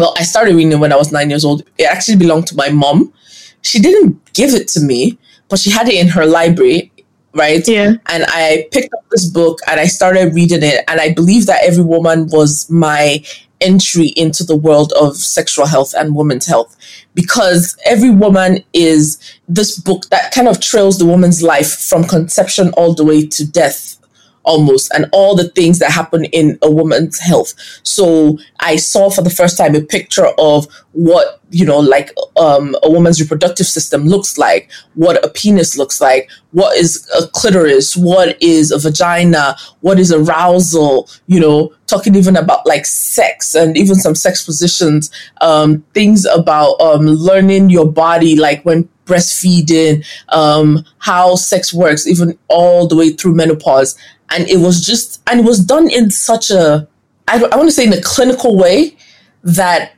well, 0.00 0.14
I 0.16 0.22
started 0.22 0.56
reading 0.56 0.72
it 0.72 0.78
when 0.78 0.92
I 0.92 0.96
was 0.96 1.12
nine 1.12 1.28
years 1.28 1.44
old. 1.44 1.62
It 1.76 1.84
actually 1.84 2.16
belonged 2.16 2.46
to 2.48 2.56
my 2.56 2.70
mom. 2.70 3.12
She 3.60 3.78
didn't 3.78 4.32
give 4.32 4.54
it 4.54 4.66
to 4.68 4.80
me, 4.80 5.18
but 5.48 5.58
she 5.58 5.70
had 5.70 5.88
it 5.88 5.94
in 5.94 6.08
her 6.08 6.24
library, 6.24 6.90
right? 7.34 7.66
Yeah. 7.68 7.94
And 8.06 8.24
I 8.28 8.66
picked 8.72 8.94
up 8.94 9.04
this 9.10 9.26
book 9.26 9.58
and 9.68 9.78
I 9.78 9.84
started 9.86 10.34
reading 10.34 10.62
it. 10.62 10.84
And 10.88 11.00
I 11.00 11.12
believe 11.12 11.44
that 11.46 11.62
every 11.62 11.84
woman 11.84 12.28
was 12.28 12.70
my 12.70 13.22
entry 13.60 14.06
into 14.16 14.42
the 14.42 14.56
world 14.56 14.90
of 14.98 15.16
sexual 15.16 15.66
health 15.66 15.92
and 15.94 16.16
women's 16.16 16.46
health 16.46 16.74
because 17.12 17.76
every 17.84 18.08
woman 18.08 18.64
is 18.72 19.18
this 19.48 19.78
book 19.78 20.08
that 20.08 20.32
kind 20.32 20.48
of 20.48 20.60
trails 20.60 20.96
the 20.96 21.04
woman's 21.04 21.42
life 21.42 21.78
from 21.78 22.04
conception 22.04 22.70
all 22.70 22.94
the 22.94 23.04
way 23.04 23.26
to 23.26 23.46
death 23.46 23.99
almost 24.44 24.90
and 24.94 25.06
all 25.12 25.34
the 25.36 25.48
things 25.50 25.78
that 25.78 25.90
happen 25.90 26.24
in 26.26 26.58
a 26.62 26.70
woman's 26.70 27.18
health. 27.18 27.54
So 27.82 28.38
i 28.60 28.76
saw 28.76 29.10
for 29.10 29.22
the 29.22 29.30
first 29.30 29.56
time 29.56 29.74
a 29.74 29.80
picture 29.80 30.28
of 30.38 30.66
what 30.92 31.40
you 31.50 31.64
know 31.64 31.78
like 31.78 32.12
um, 32.36 32.76
a 32.82 32.90
woman's 32.90 33.20
reproductive 33.20 33.66
system 33.66 34.06
looks 34.06 34.38
like 34.38 34.70
what 34.94 35.24
a 35.24 35.28
penis 35.28 35.76
looks 35.76 36.00
like 36.00 36.30
what 36.52 36.76
is 36.76 37.08
a 37.18 37.26
clitoris 37.28 37.96
what 37.96 38.40
is 38.42 38.70
a 38.70 38.78
vagina 38.78 39.56
what 39.80 39.98
is 39.98 40.12
arousal 40.12 41.08
you 41.26 41.40
know 41.40 41.72
talking 41.86 42.14
even 42.14 42.36
about 42.36 42.66
like 42.66 42.86
sex 42.86 43.54
and 43.54 43.76
even 43.76 43.94
some 43.94 44.14
sex 44.14 44.44
positions 44.44 45.10
um, 45.40 45.84
things 45.94 46.24
about 46.24 46.80
um, 46.80 47.06
learning 47.06 47.70
your 47.70 47.90
body 47.90 48.36
like 48.36 48.62
when 48.64 48.88
breastfeeding 49.06 50.04
um, 50.28 50.84
how 50.98 51.34
sex 51.34 51.74
works 51.74 52.06
even 52.06 52.38
all 52.48 52.86
the 52.86 52.96
way 52.96 53.10
through 53.10 53.34
menopause 53.34 53.96
and 54.30 54.48
it 54.48 54.58
was 54.58 54.84
just 54.84 55.22
and 55.26 55.40
it 55.40 55.46
was 55.46 55.60
done 55.64 55.90
in 55.90 56.10
such 56.10 56.50
a 56.50 56.88
I, 57.28 57.36
I 57.36 57.56
want 57.56 57.68
to 57.68 57.72
say 57.72 57.86
in 57.86 57.92
a 57.92 58.02
clinical 58.02 58.56
way 58.56 58.96
that 59.42 59.92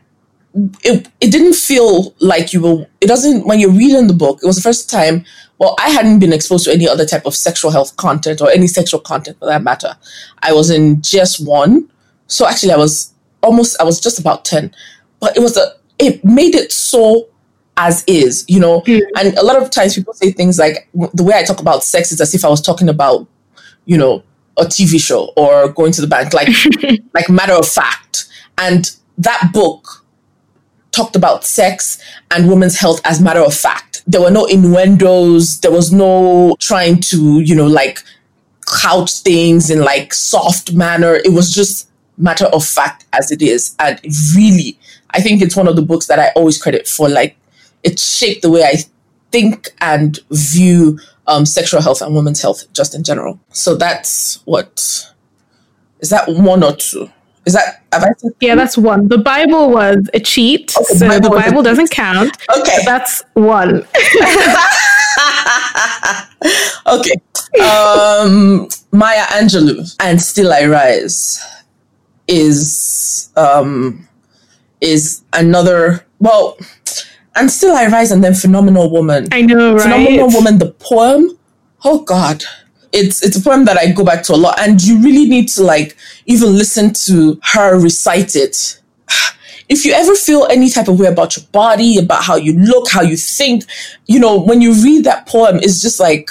it, 0.84 1.08
it 1.20 1.30
didn't 1.30 1.54
feel 1.54 2.14
like 2.20 2.52
you 2.52 2.62
were 2.62 2.86
it 3.00 3.06
doesn't 3.06 3.46
when 3.46 3.58
you're 3.58 3.70
reading 3.70 4.06
the 4.06 4.14
book 4.14 4.40
it 4.42 4.46
was 4.46 4.56
the 4.56 4.62
first 4.62 4.90
time 4.90 5.24
well 5.58 5.74
i 5.78 5.88
hadn't 5.88 6.18
been 6.18 6.32
exposed 6.32 6.64
to 6.64 6.72
any 6.72 6.88
other 6.88 7.06
type 7.06 7.24
of 7.24 7.34
sexual 7.34 7.70
health 7.70 7.96
content 7.96 8.40
or 8.40 8.50
any 8.50 8.66
sexual 8.66 9.00
content 9.00 9.38
for 9.38 9.46
that 9.46 9.62
matter. 9.62 9.96
I 10.42 10.52
was 10.52 10.70
in 10.70 11.00
just 11.02 11.46
one. 11.46 11.90
So 12.26 12.46
actually 12.46 12.72
i 12.72 12.76
was 12.76 13.12
almost 13.42 13.80
i 13.80 13.84
was 13.84 14.00
just 14.00 14.18
about 14.18 14.44
10 14.44 14.74
but 15.20 15.36
it 15.36 15.40
was 15.40 15.56
a 15.56 15.74
it 15.98 16.24
made 16.24 16.54
it 16.54 16.72
so 16.72 17.28
as 17.76 18.04
is 18.06 18.44
you 18.48 18.60
know? 18.60 18.82
Mm. 18.82 19.02
and 19.18 19.36
a 19.36 19.42
lot 19.42 19.60
of 19.60 19.70
times 19.70 19.94
people 19.94 20.14
say 20.14 20.30
things 20.30 20.58
like 20.58 20.88
the 21.14 21.24
way 21.24 21.34
i 21.34 21.42
talk 21.42 21.60
about 21.60 21.82
sex 21.82 22.12
is 22.12 22.20
as 22.20 22.34
if 22.34 22.44
i 22.44 22.48
was 22.48 22.60
talking 22.60 22.88
about 22.88 23.26
you 23.84 23.98
know, 23.98 24.22
a 24.56 24.64
TV 24.64 25.00
show 25.00 25.32
or 25.36 25.68
going 25.68 25.92
to 25.92 26.00
the 26.00 26.06
bank, 26.06 26.32
like 26.34 26.48
like 27.14 27.28
matter 27.28 27.54
of 27.54 27.68
fact. 27.68 28.26
And 28.58 28.90
that 29.18 29.50
book 29.52 30.04
talked 30.92 31.16
about 31.16 31.44
sex 31.44 31.98
and 32.30 32.48
women's 32.48 32.78
health 32.78 33.00
as 33.04 33.20
matter 33.20 33.40
of 33.40 33.54
fact. 33.54 34.02
There 34.06 34.20
were 34.20 34.30
no 34.30 34.44
innuendos. 34.44 35.60
There 35.60 35.70
was 35.70 35.92
no 35.92 36.56
trying 36.60 37.00
to, 37.02 37.40
you 37.40 37.54
know, 37.54 37.66
like 37.66 38.00
couch 38.80 39.18
things 39.20 39.70
in 39.70 39.80
like 39.80 40.12
soft 40.14 40.72
manner. 40.72 41.14
It 41.14 41.32
was 41.32 41.52
just 41.52 41.90
matter 42.18 42.46
of 42.46 42.64
fact 42.64 43.06
as 43.12 43.30
it 43.30 43.42
is. 43.42 43.74
And 43.78 43.98
really, 44.36 44.78
I 45.10 45.20
think 45.20 45.42
it's 45.42 45.56
one 45.56 45.68
of 45.68 45.76
the 45.76 45.82
books 45.82 46.06
that 46.06 46.18
I 46.18 46.28
always 46.36 46.60
credit 46.60 46.86
for 46.86 47.08
like 47.08 47.36
it 47.82 47.98
shaped 47.98 48.42
the 48.42 48.50
way 48.50 48.62
I 48.62 48.84
think 49.30 49.70
and 49.80 50.18
view 50.30 51.00
um, 51.26 51.46
sexual 51.46 51.80
health 51.80 52.02
and 52.02 52.14
women's 52.14 52.42
health 52.42 52.70
just 52.72 52.94
in 52.94 53.02
general. 53.02 53.40
So 53.50 53.74
that's 53.76 54.42
what 54.44 55.12
is 56.00 56.10
that 56.10 56.28
one 56.28 56.62
or 56.62 56.74
two? 56.76 57.10
Is 57.44 57.54
that 57.54 57.82
have 57.92 58.04
I 58.04 58.12
Yeah, 58.40 58.54
that's 58.54 58.78
one. 58.78 59.08
The 59.08 59.18
Bible 59.18 59.70
was 59.70 60.08
a 60.14 60.20
cheat, 60.20 60.74
okay, 60.76 60.94
so 60.94 61.08
Bible 61.08 61.30
the 61.30 61.36
Bible 61.36 61.62
doesn't 61.62 61.90
count. 61.90 62.36
Okay, 62.56 62.78
that's 62.84 63.22
one. 63.34 63.78
okay, 66.86 67.14
um, 67.60 68.68
Maya 68.92 69.24
Angelou 69.24 69.94
and 70.00 70.20
Still 70.20 70.52
I 70.52 70.66
Rise 70.66 71.44
is 72.28 73.30
um, 73.36 74.08
is 74.80 75.22
another 75.32 76.04
well 76.20 76.56
and 77.34 77.50
still 77.50 77.74
I 77.74 77.86
rise 77.86 78.10
and 78.10 78.22
then 78.22 78.34
phenomenal 78.34 78.90
woman. 78.90 79.28
I 79.32 79.42
know, 79.42 79.74
right? 79.74 79.82
Phenomenal 79.82 80.30
woman, 80.30 80.58
the 80.58 80.70
poem. 80.72 81.38
Oh 81.84 82.02
God. 82.02 82.44
It's 82.92 83.24
it's 83.24 83.38
a 83.38 83.42
poem 83.42 83.64
that 83.64 83.78
I 83.78 83.90
go 83.90 84.04
back 84.04 84.22
to 84.24 84.34
a 84.34 84.36
lot. 84.36 84.58
And 84.60 84.82
you 84.82 85.00
really 85.00 85.28
need 85.28 85.48
to 85.50 85.62
like 85.62 85.96
even 86.26 86.52
listen 86.52 86.92
to 87.06 87.40
her 87.42 87.78
recite 87.80 88.36
it. 88.36 88.80
If 89.68 89.86
you 89.86 89.92
ever 89.94 90.14
feel 90.14 90.46
any 90.50 90.68
type 90.68 90.88
of 90.88 91.00
way 91.00 91.06
about 91.06 91.36
your 91.36 91.46
body, 91.52 91.96
about 91.96 92.22
how 92.24 92.36
you 92.36 92.52
look, 92.58 92.90
how 92.90 93.00
you 93.00 93.16
think, 93.16 93.64
you 94.06 94.20
know, 94.20 94.38
when 94.38 94.60
you 94.60 94.74
read 94.74 95.04
that 95.04 95.26
poem, 95.26 95.56
it's 95.56 95.80
just 95.80 95.98
like, 95.98 96.28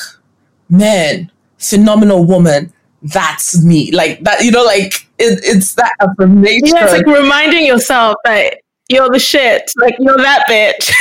man, 0.70 1.32
phenomenal 1.58 2.24
woman 2.24 2.72
that's 3.02 3.64
me. 3.64 3.91
Like 3.91 4.24
that, 4.24 4.43
you 4.43 4.52
know, 4.52 4.64
like 4.64 5.08
it, 5.18 5.39
it's 5.43 5.74
that 5.76 5.91
affirmation. 6.02 6.68
Yeah, 6.68 6.84
it's 6.84 6.93
like 6.93 7.06
reminding 7.06 7.66
yourself 7.66 8.18
that 8.26 8.61
you're 8.92 9.10
the 9.10 9.20
shit. 9.20 9.72
Like 9.78 9.96
you're 10.00 10.18
that 10.18 10.46
bitch. 10.50 10.92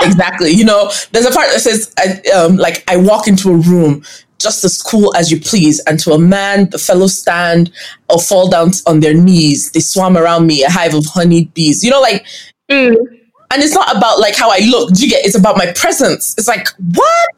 exactly. 0.06 0.50
You 0.50 0.64
know, 0.64 0.90
there's 1.12 1.26
a 1.26 1.30
part 1.30 1.48
that 1.50 1.60
says, 1.60 1.92
I, 1.98 2.20
um, 2.30 2.56
like 2.56 2.84
I 2.88 2.96
walk 2.96 3.28
into 3.28 3.50
a 3.50 3.56
room 3.56 4.04
just 4.38 4.64
as 4.64 4.82
cool 4.82 5.14
as 5.14 5.30
you 5.30 5.40
please, 5.40 5.78
and 5.86 6.00
to 6.00 6.12
a 6.12 6.18
man, 6.18 6.68
the 6.70 6.78
fellows 6.78 7.16
stand 7.16 7.70
or 8.08 8.18
fall 8.18 8.50
down 8.50 8.72
on 8.88 8.98
their 8.98 9.14
knees. 9.14 9.70
They 9.70 9.78
swarm 9.78 10.16
around 10.16 10.48
me, 10.48 10.64
a 10.64 10.68
hive 10.68 10.94
of 10.94 11.06
honeyed 11.06 11.54
bees. 11.54 11.84
You 11.84 11.90
know, 11.90 12.00
like 12.00 12.26
Mm. 12.72 12.96
And 13.50 13.62
it's 13.62 13.74
not 13.74 13.94
about 13.94 14.18
like 14.18 14.34
how 14.34 14.50
I 14.50 14.60
look. 14.60 14.94
Do 14.94 15.04
you 15.04 15.10
get? 15.10 15.24
It's 15.26 15.36
about 15.36 15.58
my 15.58 15.72
presence. 15.72 16.34
It's 16.38 16.48
like 16.48 16.68
what, 16.94 17.28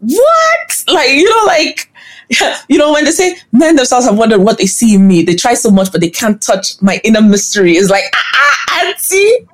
what? 0.00 0.84
Like 0.88 1.10
you 1.10 1.28
know, 1.28 1.46
like 1.46 1.87
you 2.68 2.78
know 2.78 2.92
when 2.92 3.04
they 3.04 3.10
say 3.10 3.36
men 3.52 3.76
themselves 3.76 4.06
have 4.06 4.18
wondered 4.18 4.40
what 4.40 4.58
they 4.58 4.66
see 4.66 4.94
in 4.94 5.06
me. 5.06 5.22
They 5.22 5.34
try 5.34 5.54
so 5.54 5.70
much, 5.70 5.90
but 5.90 6.00
they 6.00 6.10
can't 6.10 6.40
touch 6.40 6.80
my 6.82 7.00
inner 7.04 7.22
mystery. 7.22 7.72
It's 7.72 7.90
like 7.90 8.04
ah, 8.14 8.32
ah 8.34 8.84
auntie, 8.86 9.46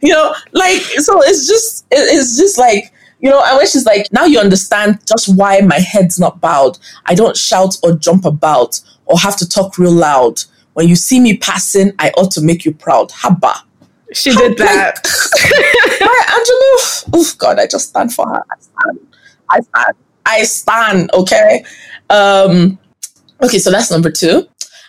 you 0.00 0.12
know, 0.12 0.34
like 0.52 0.80
so. 0.80 1.20
It's 1.22 1.46
just 1.46 1.86
it, 1.90 1.98
it's 2.14 2.36
just 2.36 2.58
like 2.58 2.92
you 3.20 3.28
know, 3.28 3.42
and 3.44 3.56
when 3.58 3.66
she's 3.66 3.84
like, 3.84 4.10
now 4.12 4.24
you 4.24 4.38
understand 4.38 4.98
just 5.06 5.34
why 5.34 5.60
my 5.60 5.78
head's 5.78 6.18
not 6.18 6.40
bowed. 6.40 6.78
I 7.06 7.14
don't 7.14 7.36
shout 7.36 7.76
or 7.82 7.92
jump 7.92 8.24
about 8.24 8.80
or 9.04 9.18
have 9.18 9.36
to 9.38 9.48
talk 9.48 9.78
real 9.78 9.92
loud. 9.92 10.42
When 10.72 10.88
you 10.88 10.96
see 10.96 11.20
me 11.20 11.36
passing, 11.36 11.92
I 11.98 12.10
ought 12.10 12.30
to 12.32 12.40
make 12.40 12.64
you 12.64 12.72
proud. 12.72 13.10
Haba. 13.10 13.56
She 14.12 14.34
did 14.34 14.56
that. 14.58 15.00
Maya 16.00 16.22
Angelou. 16.28 17.10
Oh 17.12 17.34
God, 17.38 17.58
I 17.58 17.66
just 17.66 17.90
stand 17.90 18.12
for 18.12 18.26
her. 18.26 18.42
I 18.50 18.58
stand. 18.58 19.14
I 19.50 19.60
stand. 19.60 19.96
I 20.30 20.44
stand. 20.44 21.10
Okay. 21.12 21.64
Um, 22.08 22.78
okay, 23.42 23.58
so 23.58 23.70
that's 23.70 23.90
number 23.90 24.10
two. 24.10 24.48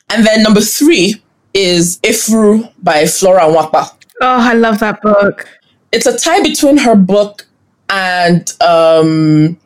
And 0.09 0.25
then 0.25 0.43
number 0.43 0.61
three 0.61 1.21
is 1.53 1.99
Efuru 1.99 2.71
by 2.81 3.05
Flora 3.05 3.41
Nwapa. 3.41 3.89
Oh, 4.21 4.37
I 4.39 4.53
love 4.53 4.79
that 4.79 5.01
book. 5.01 5.47
It's 5.91 6.05
a 6.05 6.17
tie 6.17 6.41
between 6.41 6.77
her 6.77 6.95
book 6.95 7.47
and 7.89 8.41
um, 8.61 9.57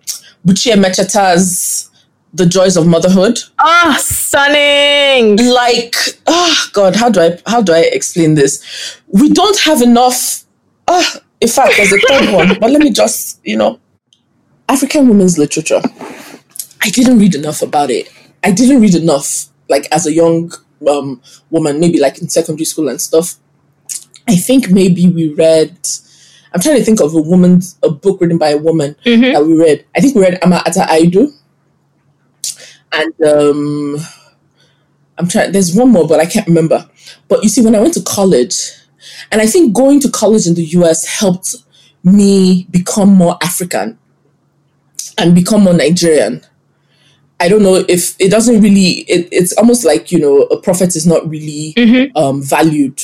Buchi 0.45 0.71
Emecheta's 0.73 1.89
The 2.34 2.45
Joys 2.45 2.78
of 2.78 2.88
Motherhood. 2.88 3.39
Ah, 3.59 3.95
oh, 3.95 4.01
stunning! 4.01 5.38
Like, 5.38 5.95
oh 6.28 6.69
God, 6.73 6.95
how 6.95 7.09
do 7.09 7.21
I 7.21 7.39
how 7.45 7.61
do 7.61 7.73
I 7.73 7.82
explain 7.91 8.36
this? 8.36 8.99
We 9.07 9.30
don't 9.30 9.59
have 9.59 9.82
enough. 9.82 10.43
Ah, 10.88 11.11
oh, 11.15 11.19
in 11.41 11.47
fact, 11.47 11.73
there's 11.78 11.93
a 11.93 11.99
third 12.07 12.34
one, 12.34 12.57
but 12.59 12.71
let 12.71 12.82
me 12.82 12.91
just 12.91 13.39
you 13.43 13.57
know, 13.57 13.80
African 14.68 15.07
women's 15.07 15.38
literature. 15.38 15.82
I 16.82 16.89
didn't 16.89 17.20
read 17.20 17.36
enough 17.36 17.61
about 17.61 17.89
it. 17.89 18.11
I 18.43 18.51
didn't 18.51 18.82
read 18.82 18.95
enough, 18.95 19.45
like 19.70 19.88
as 19.91 20.05
a 20.05 20.13
young 20.13 20.53
um, 20.88 21.22
woman, 21.49 21.80
maybe 21.80 21.99
like 21.99 22.22
in 22.22 22.30
secondary 22.30 22.66
school 22.66 22.89
and 22.89 23.01
stuff. 23.01 23.36
I 24.28 24.36
think 24.36 24.70
maybe 24.70 25.07
we 25.07 25.34
read 25.34 25.78
I'm 26.55 26.61
trying 26.61 26.78
to 26.78 26.86
think 26.86 27.01
of 27.01 27.13
a 27.13 27.22
woman's 27.22 27.78
a 27.84 27.89
book 27.89 28.22
written 28.22 28.38
by 28.38 28.49
a 28.49 28.57
woman 28.57 28.95
mm-hmm. 29.05 29.34
that 29.34 29.45
we 29.45 29.59
read. 29.59 29.86
I 29.93 29.99
think 29.99 30.16
we 30.16 30.22
read 30.22 30.39
Ama 30.41 30.63
Ata 30.66 30.88
Aidoo. 30.89 31.34
And 32.93 33.13
um 33.28 33.97
I'm 35.18 35.28
trying 35.28 35.51
there's 35.51 35.76
one 35.76 35.89
more, 35.89 36.07
but 36.07 36.22
I 36.22 36.26
can't 36.26 36.47
remember. 36.47 36.89
But 37.28 37.43
you 37.43 37.49
see, 37.49 37.61
when 37.61 37.76
I 37.76 37.82
went 37.82 37.93
to 37.95 38.01
college, 38.03 38.55
and 39.34 39.41
I 39.41 39.47
think 39.47 39.76
going 39.76 39.99
to 39.99 40.09
college 40.09 40.47
in 40.47 40.53
the 40.53 40.63
US 40.80 41.05
helped 41.05 41.55
me 42.05 42.68
become 42.72 43.09
more 43.09 43.38
African 43.41 43.99
and 45.18 45.36
become 45.36 45.64
more 45.64 45.74
Nigerian. 45.74 46.41
I 47.39 47.49
don't 47.49 47.64
know 47.64 47.84
if 47.88 48.20
it 48.20 48.32
doesn't 48.32 48.62
really. 48.62 49.03
It, 49.10 49.28
it's 49.32 49.53
almost 49.58 49.84
like 49.84 50.12
you 50.12 50.20
know 50.20 50.43
a 50.43 50.62
prophet 50.62 50.95
is 50.95 51.06
not 51.06 51.28
really 51.30 51.74
mm-hmm. 51.76 52.18
um, 52.18 52.41
valued 52.41 53.01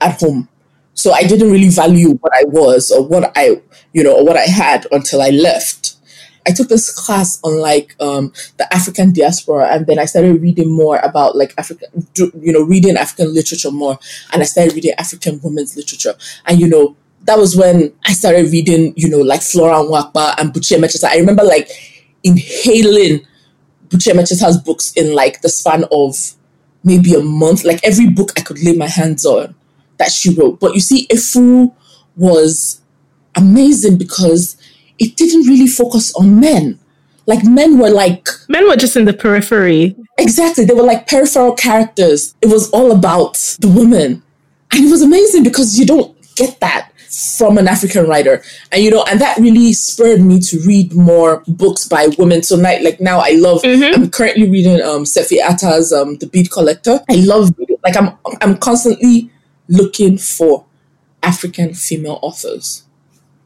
at 0.00 0.20
home. 0.20 0.48
So 0.94 1.12
I 1.12 1.24
didn't 1.24 1.50
really 1.50 1.68
value 1.68 2.14
what 2.14 2.32
I 2.34 2.44
was 2.44 2.90
or 2.90 3.06
what 3.06 3.30
I, 3.36 3.60
you 3.92 4.02
know, 4.02 4.16
or 4.16 4.24
what 4.24 4.36
I 4.36 4.46
had 4.46 4.86
until 4.90 5.20
I 5.20 5.28
left. 5.28 5.96
I 6.46 6.52
took 6.52 6.68
this 6.68 6.90
class 6.90 7.40
on 7.42 7.60
like 7.60 7.94
um, 8.00 8.32
the 8.56 8.72
African 8.72 9.12
diaspora, 9.12 9.66
and 9.66 9.86
then 9.86 9.98
I 9.98 10.04
started 10.04 10.40
reading 10.40 10.70
more 10.70 10.98
about 10.98 11.36
like 11.36 11.52
African, 11.58 11.88
you 12.14 12.52
know, 12.52 12.62
reading 12.62 12.96
African 12.96 13.34
literature 13.34 13.72
more, 13.72 13.98
and 14.32 14.40
I 14.40 14.44
started 14.44 14.74
reading 14.74 14.94
African 14.96 15.40
women's 15.42 15.76
literature, 15.76 16.14
and 16.46 16.60
you 16.60 16.68
know, 16.68 16.96
that 17.26 17.38
was 17.38 17.56
when 17.56 17.92
I 18.04 18.12
started 18.12 18.50
reading, 18.50 18.94
you 18.96 19.08
know, 19.08 19.18
like 19.18 19.42
Flora 19.42 19.82
Nwapa 19.82 20.34
and 20.38 20.52
Buchi 20.52 20.76
Emecheta. 20.76 21.08
I 21.08 21.18
remember 21.18 21.42
like 21.42 21.68
inhaling 22.22 23.26
Buchi 23.88 24.12
Emecheta's 24.12 24.58
books 24.58 24.92
in 24.92 25.14
like 25.14 25.42
the 25.42 25.48
span 25.48 25.84
of 25.90 26.34
maybe 26.84 27.14
a 27.14 27.20
month. 27.20 27.64
Like 27.64 27.80
every 27.82 28.08
book 28.08 28.32
I 28.36 28.42
could 28.42 28.62
lay 28.62 28.74
my 28.76 28.88
hands 28.88 29.26
on 29.26 29.54
that 29.98 30.12
she 30.12 30.34
wrote. 30.34 30.60
But 30.60 30.74
you 30.74 30.80
see, 30.80 31.06
Efuru 31.08 31.74
was 32.16 32.80
amazing 33.34 33.98
because 33.98 34.56
it 34.98 35.16
didn't 35.16 35.46
really 35.46 35.66
focus 35.66 36.14
on 36.14 36.40
men. 36.40 36.78
Like 37.26 37.44
men 37.44 37.78
were 37.78 37.90
like 37.90 38.28
men 38.48 38.68
were 38.68 38.76
just 38.76 38.96
in 38.96 39.04
the 39.04 39.12
periphery. 39.12 39.96
Exactly. 40.16 40.64
They 40.64 40.74
were 40.74 40.84
like 40.84 41.08
peripheral 41.08 41.54
characters. 41.54 42.36
It 42.40 42.46
was 42.46 42.70
all 42.70 42.92
about 42.92 43.34
the 43.58 43.68
women. 43.68 44.22
And 44.72 44.84
it 44.84 44.90
was 44.90 45.02
amazing 45.02 45.42
because 45.42 45.78
you 45.78 45.86
don't 45.86 46.16
get 46.36 46.60
that 46.60 46.92
from 47.38 47.56
an 47.56 47.68
African 47.68 48.06
writer. 48.06 48.42
And 48.72 48.82
you 48.82 48.90
know, 48.90 49.04
and 49.04 49.20
that 49.20 49.38
really 49.38 49.72
spurred 49.72 50.20
me 50.20 50.40
to 50.40 50.60
read 50.60 50.92
more 50.94 51.42
books 51.48 51.86
by 51.88 52.08
women. 52.18 52.42
So 52.42 52.56
now 52.56 52.76
like 52.82 53.00
now 53.00 53.20
I 53.20 53.30
love 53.30 53.62
mm-hmm. 53.62 53.94
I'm 53.94 54.10
currently 54.10 54.50
reading 54.50 54.80
um 54.82 55.04
Sefi 55.04 55.38
Atta's 55.42 55.92
um 55.92 56.16
The 56.18 56.26
Bead 56.26 56.50
Collector. 56.50 57.00
I 57.10 57.16
love 57.16 57.54
like 57.84 57.96
I'm 57.96 58.16
I'm 58.40 58.58
constantly 58.58 59.30
looking 59.68 60.18
for 60.18 60.64
African 61.22 61.74
female 61.74 62.18
authors. 62.22 62.84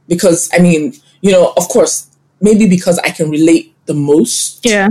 Because, 0.08 0.50
I 0.52 0.58
mean, 0.58 0.94
you 1.20 1.32
know, 1.32 1.52
of 1.56 1.68
course, 1.68 2.08
maybe 2.40 2.68
because 2.68 2.98
I 2.98 3.10
can 3.10 3.30
relate 3.30 3.74
the 3.86 3.94
most 3.94 4.64
yeah. 4.64 4.88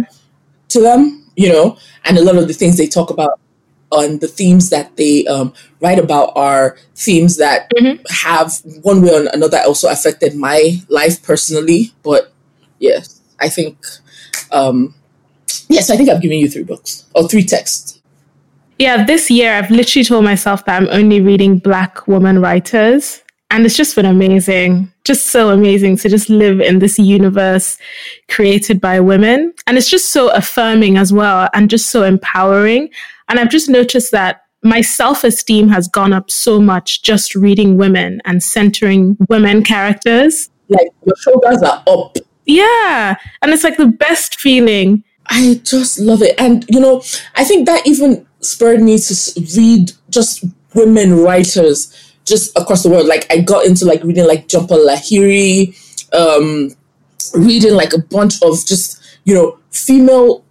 to 0.70 0.82
them, 0.82 1.26
you 1.36 1.50
know, 1.50 1.78
and 2.06 2.18
a 2.18 2.24
lot 2.24 2.38
of 2.38 2.48
the 2.48 2.54
things 2.54 2.78
they 2.78 2.88
talk 2.88 3.10
about 3.10 3.40
and 3.92 4.22
the 4.22 4.28
themes 4.28 4.70
that 4.70 4.96
they 4.98 5.26
um, 5.28 5.54
write 5.82 6.00
about 6.00 6.32
are 6.36 6.78
themes 6.96 7.38
that 7.38 7.70
mm-hmm. 7.72 8.02
have 8.10 8.54
one 8.82 9.02
way 9.02 9.12
or 9.12 9.28
another 9.34 9.60
also 9.66 9.90
affected 9.90 10.36
my 10.36 10.78
life 10.90 11.24
personally. 11.24 11.92
But 12.04 12.32
yes, 12.80 13.20
I 13.40 13.50
think, 13.50 13.78
um, 14.52 14.94
yes, 15.68 15.90
I 15.90 15.98
think 15.98 16.10
I've 16.10 16.22
given 16.22 16.38
you 16.38 16.50
three 16.50 16.64
books 16.64 17.06
or 17.16 17.28
three 17.28 17.44
texts 17.44 18.00
yeah, 18.80 19.04
this 19.04 19.30
year 19.30 19.54
I've 19.54 19.70
literally 19.70 20.06
told 20.06 20.24
myself 20.24 20.64
that 20.66 20.82
I'm 20.82 20.88
only 20.90 21.20
reading 21.20 21.60
Black 21.60 22.08
woman 22.08 22.40
writers. 22.40 23.22
And 23.52 23.66
it's 23.66 23.76
just 23.76 23.96
been 23.96 24.06
amazing, 24.06 24.92
just 25.04 25.28
so 25.28 25.50
amazing 25.50 25.98
to 25.98 26.10
just 26.10 26.30
live 26.30 26.62
in 26.62 26.80
this 26.80 26.98
universe 26.98 27.78
created 28.30 28.80
by 28.80 29.00
women. 29.00 29.54
And 29.68 29.78
it's 29.78 29.90
just 29.90 30.10
so 30.10 30.30
affirming 30.30 30.98
as 30.98 31.12
well 31.12 31.50
and 31.54 31.70
just 31.70 31.90
so 31.90 32.04
empowering. 32.04 32.90
And 33.30 33.40
I've 33.40 33.50
just 33.50 33.70
noticed 33.70 34.12
that 34.12 34.42
my 34.64 34.82
self 34.82 35.24
esteem 35.24 35.70
has 35.70 35.88
gone 35.88 36.12
up 36.12 36.30
so 36.30 36.60
much 36.60 37.02
just 37.02 37.36
reading 37.36 37.78
women 37.78 38.22
and 38.26 38.44
centering 38.44 39.18
women 39.30 39.64
characters. 39.64 40.50
Like 40.68 40.90
your 41.06 41.16
shoulders 41.16 41.62
are 41.62 41.84
up. 41.88 42.18
Yeah. 42.46 43.16
And 43.42 43.52
it's 43.52 43.64
like 43.64 43.78
the 43.78 43.88
best 43.88 44.40
feeling. 44.40 45.04
I 45.28 45.62
just 45.64 46.00
love 46.00 46.22
it. 46.22 46.40
And, 46.40 46.66
you 46.70 46.80
know, 46.80 47.04
I 47.36 47.44
think 47.44 47.68
that 47.68 47.86
even 47.86 48.26
spurred 48.42 48.82
me 48.82 48.98
to 48.98 49.42
read 49.56 49.92
just 50.10 50.44
women 50.74 51.20
writers 51.20 51.94
just 52.26 52.58
across 52.58 52.84
the 52.84 52.90
world. 52.90 53.08
Like 53.08 53.26
I 53.30 53.42
got 53.42 53.66
into 53.66 53.86
like 53.86 54.04
reading 54.04 54.28
like 54.28 54.48
Jhumpa 54.48 54.70
Lahiri, 54.70 55.76
um, 56.14 56.76
reading 57.34 57.74
like 57.74 57.94
a 57.94 58.00
bunch 58.00 58.42
of 58.42 58.66
just 58.66 59.02
you 59.26 59.34
know 59.34 59.60
female 59.72 60.44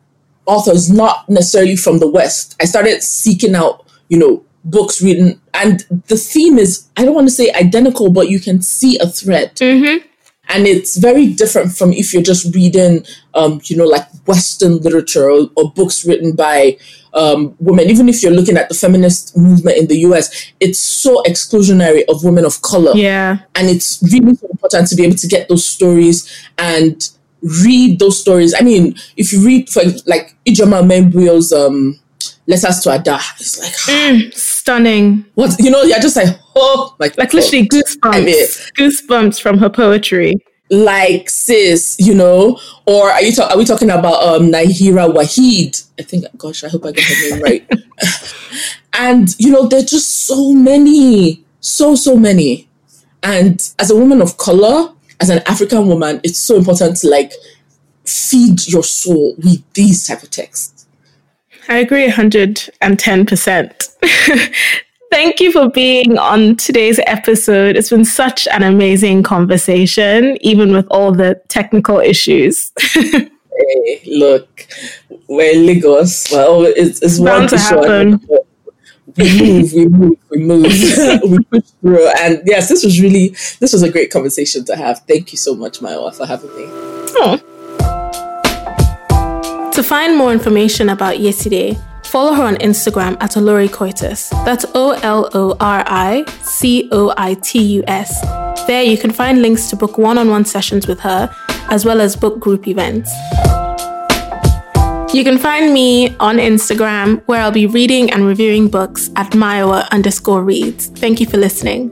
authors, 0.49 0.91
not 0.91 1.29
necessarily 1.29 1.77
from 1.77 1.99
the 1.99 2.09
West. 2.09 2.57
I 2.61 2.65
started 2.65 3.03
seeking 3.03 3.55
out 3.55 3.87
you 4.09 4.19
know 4.19 4.45
books 4.65 5.01
written, 5.01 5.41
and 5.55 5.85
the 6.09 6.17
theme 6.17 6.59
is 6.59 6.89
I 6.97 7.05
don't 7.05 7.15
want 7.15 7.29
to 7.29 7.35
say 7.35 7.53
identical, 7.53 8.11
but 8.11 8.29
you 8.29 8.41
can 8.41 8.63
see 8.63 8.99
a 8.99 9.07
thread. 9.07 9.55
Mm-hmm. 9.57 10.07
And 10.51 10.67
it's 10.67 10.97
very 10.97 11.35
different 11.35 11.77
from 11.77 11.93
if 11.93 12.15
you're 12.15 12.23
just 12.23 12.55
reading, 12.55 13.05
um, 13.35 13.61
you 13.65 13.77
know, 13.77 13.85
like 13.85 14.09
Western 14.27 14.79
literature 14.79 15.31
or, 15.31 15.51
or 15.57 15.71
books 15.73 16.07
written 16.07 16.35
by 16.35 16.79
um, 17.13 17.55
women, 17.59 17.91
even 17.91 18.09
if 18.09 18.23
you're 18.23 18.33
looking 18.33 18.57
at 18.57 18.69
the 18.71 18.75
feminist 18.75 19.37
movement 19.37 19.77
in 19.77 19.89
the 19.89 19.99
US, 20.01 20.53
it's 20.59 20.79
so 20.79 21.23
exclusionary 21.25 22.03
of 22.09 22.25
women 22.25 22.47
of 22.47 22.63
color. 22.63 22.93
Yeah. 22.95 23.41
And 23.55 23.69
it's 23.69 24.03
really 24.03 24.39
important 24.51 24.89
to 24.89 24.97
be 24.97 25.05
able 25.05 25.17
to 25.17 25.29
get 25.29 25.49
those 25.49 25.67
stories 25.67 26.49
and 26.57 27.11
read 27.63 27.99
those 27.99 28.21
stories. 28.21 28.55
I 28.59 28.63
mean, 28.63 28.97
if 29.17 29.33
you 29.33 29.45
read 29.45 29.69
for 29.69 29.83
like 30.07 30.37
Ijeoma 30.47 30.83
Umebinyuo's 30.83 31.53
um 31.53 31.99
Letters 32.47 32.81
to 32.81 32.93
Ada, 32.93 33.19
it's 33.39 33.59
like 33.61 33.73
mm, 33.73 34.33
stunning. 34.35 35.25
What 35.35 35.55
you 35.59 35.71
know, 35.71 35.83
you're 35.83 36.01
just 36.01 36.17
like, 36.17 36.37
oh 36.57 36.95
like 36.99 37.17
like 37.19 37.33
literally 37.33 37.69
goosebumps. 37.69 37.99
I 38.03 38.21
mean, 38.21 38.47
goosebumps 38.77 39.41
from 39.41 39.59
her 39.59 39.71
poetry 39.71 40.35
like 40.71 41.31
sis, 41.31 41.97
you 41.99 42.15
know, 42.15 42.61
or 42.87 43.11
are 43.11 43.23
you 43.23 43.33
ta- 43.33 43.49
are 43.49 43.59
we 43.59 43.65
talking 43.65 43.91
about 43.91 44.23
um 44.23 44.51
Nayyirah 44.51 45.15
Waheed? 45.15 45.87
I 45.99 46.03
think 46.03 46.25
gosh, 46.37 46.65
I 46.65 46.69
hope 46.69 46.85
I 46.85 46.93
get 46.93 47.05
her 47.05 47.31
name 47.31 47.43
right. 47.43 47.71
and 48.93 49.35
you 49.39 49.51
know, 49.51 49.67
there's 49.67 49.91
just 49.91 50.27
so 50.27 50.53
many, 50.53 51.45
so 51.61 51.95
so 51.95 52.17
many. 52.17 52.69
And 53.23 53.61
as 53.79 53.91
a 53.91 53.97
woman 53.97 54.23
of 54.23 54.37
color, 54.37 54.93
as 55.21 55.31
an 55.31 55.41
African 55.47 55.87
woman, 55.87 56.21
it's 56.23 56.39
so 56.39 56.57
important 56.57 56.97
to 56.99 57.09
like 57.09 57.33
feed 58.05 58.69
your 58.69 58.83
soul 58.83 59.35
with 59.39 59.63
these 59.75 60.07
type 60.07 60.23
of 60.23 60.31
texts. 60.31 60.87
I 61.69 61.79
agree 61.79 62.09
110%. 62.09 64.75
Thank 65.11 65.41
you 65.41 65.51
for 65.53 65.71
being 65.71 66.19
on 66.19 66.57
today's 66.57 67.01
episode. 67.07 67.77
It's 67.77 67.91
been 67.91 68.05
such 68.05 68.47
an 68.49 68.63
amazing 68.63 69.23
conversation, 69.23 70.37
even 70.43 70.73
with 70.73 70.87
all 70.91 71.13
the 71.13 71.41
technical 71.49 71.99
issues. 71.99 72.73
hey, 72.93 73.31
look, 74.07 74.67
we're 75.29 75.53
in 75.53 75.67
Lagos. 75.67 76.31
Well, 76.31 76.65
it's, 76.65 77.03
it's 77.03 77.19
bound 77.19 77.49
to 77.51 77.59
happen. 77.59 78.21
We 79.19 79.41
move, 79.41 79.73
we 79.73 79.87
move, 79.87 80.19
we 80.31 80.39
move, 80.39 80.63
we 81.29 81.45
push 81.45 81.71
through. 81.81 82.09
And 82.21 82.41
yes, 82.47 82.69
this 82.69 82.85
was 82.85 83.01
really, 83.01 83.31
this 83.59 83.73
was 83.73 83.83
a 83.83 83.91
great 83.91 84.13
conversation 84.13 84.65
to 84.67 84.77
have. 84.77 85.01
Thank 85.09 85.33
you 85.33 85.39
so 85.39 85.55
much, 85.55 85.81
Mayowa, 85.81 86.15
for 86.15 86.25
having 86.25 86.51
me. 86.57 86.65
Oh. 87.21 87.39
To 89.73 89.83
find 89.83 90.17
more 90.17 90.33
information 90.33 90.89
about 90.89 91.17
Yeside, 91.17 91.81
follow 92.07 92.33
her 92.33 92.45
on 92.45 92.57
Instagram 92.57 93.17
at 93.21 93.33
Olori 93.33 93.71
Coitus. 93.73 94.29
That's 94.45 94.65
O 94.75 94.93
L 95.03 95.29
O 95.35 95.57
R 95.61 95.83
I 95.87 96.25
C 96.43 96.89
O 96.93 97.13
I 97.17 97.35
T 97.35 97.61
U 97.61 97.85
S. 97.87 98.21
There 98.67 98.83
you 98.83 98.99
can 98.99 99.11
find 99.11 99.43
links 99.43 99.69
to 99.71 99.77
book 99.77 99.99
one 99.99 100.19
on 100.19 100.29
one 100.29 100.45
sessions 100.45 100.87
with 100.87 101.01
her, 101.01 101.35
as 101.71 101.85
well 101.85 102.01
as 102.01 102.17
book 102.17 102.39
group 102.39 102.69
events. 102.69 103.11
You 105.15 105.25
can 105.25 105.39
find 105.39 105.73
me 105.73 106.15
on 106.19 106.37
Instagram 106.37 107.23
where 107.27 107.41
I'll 107.41 107.51
be 107.51 107.67
reading 107.67 108.11
and 108.11 108.27
reviewing 108.27 108.69
books 108.69 109.11
at 109.17 109.33
Mayowa 109.33 109.91
underscore 109.91 110.45
reads. 110.45 110.87
Thank 110.87 111.19
you 111.19 111.27
for 111.27 111.39
listening. 111.39 111.91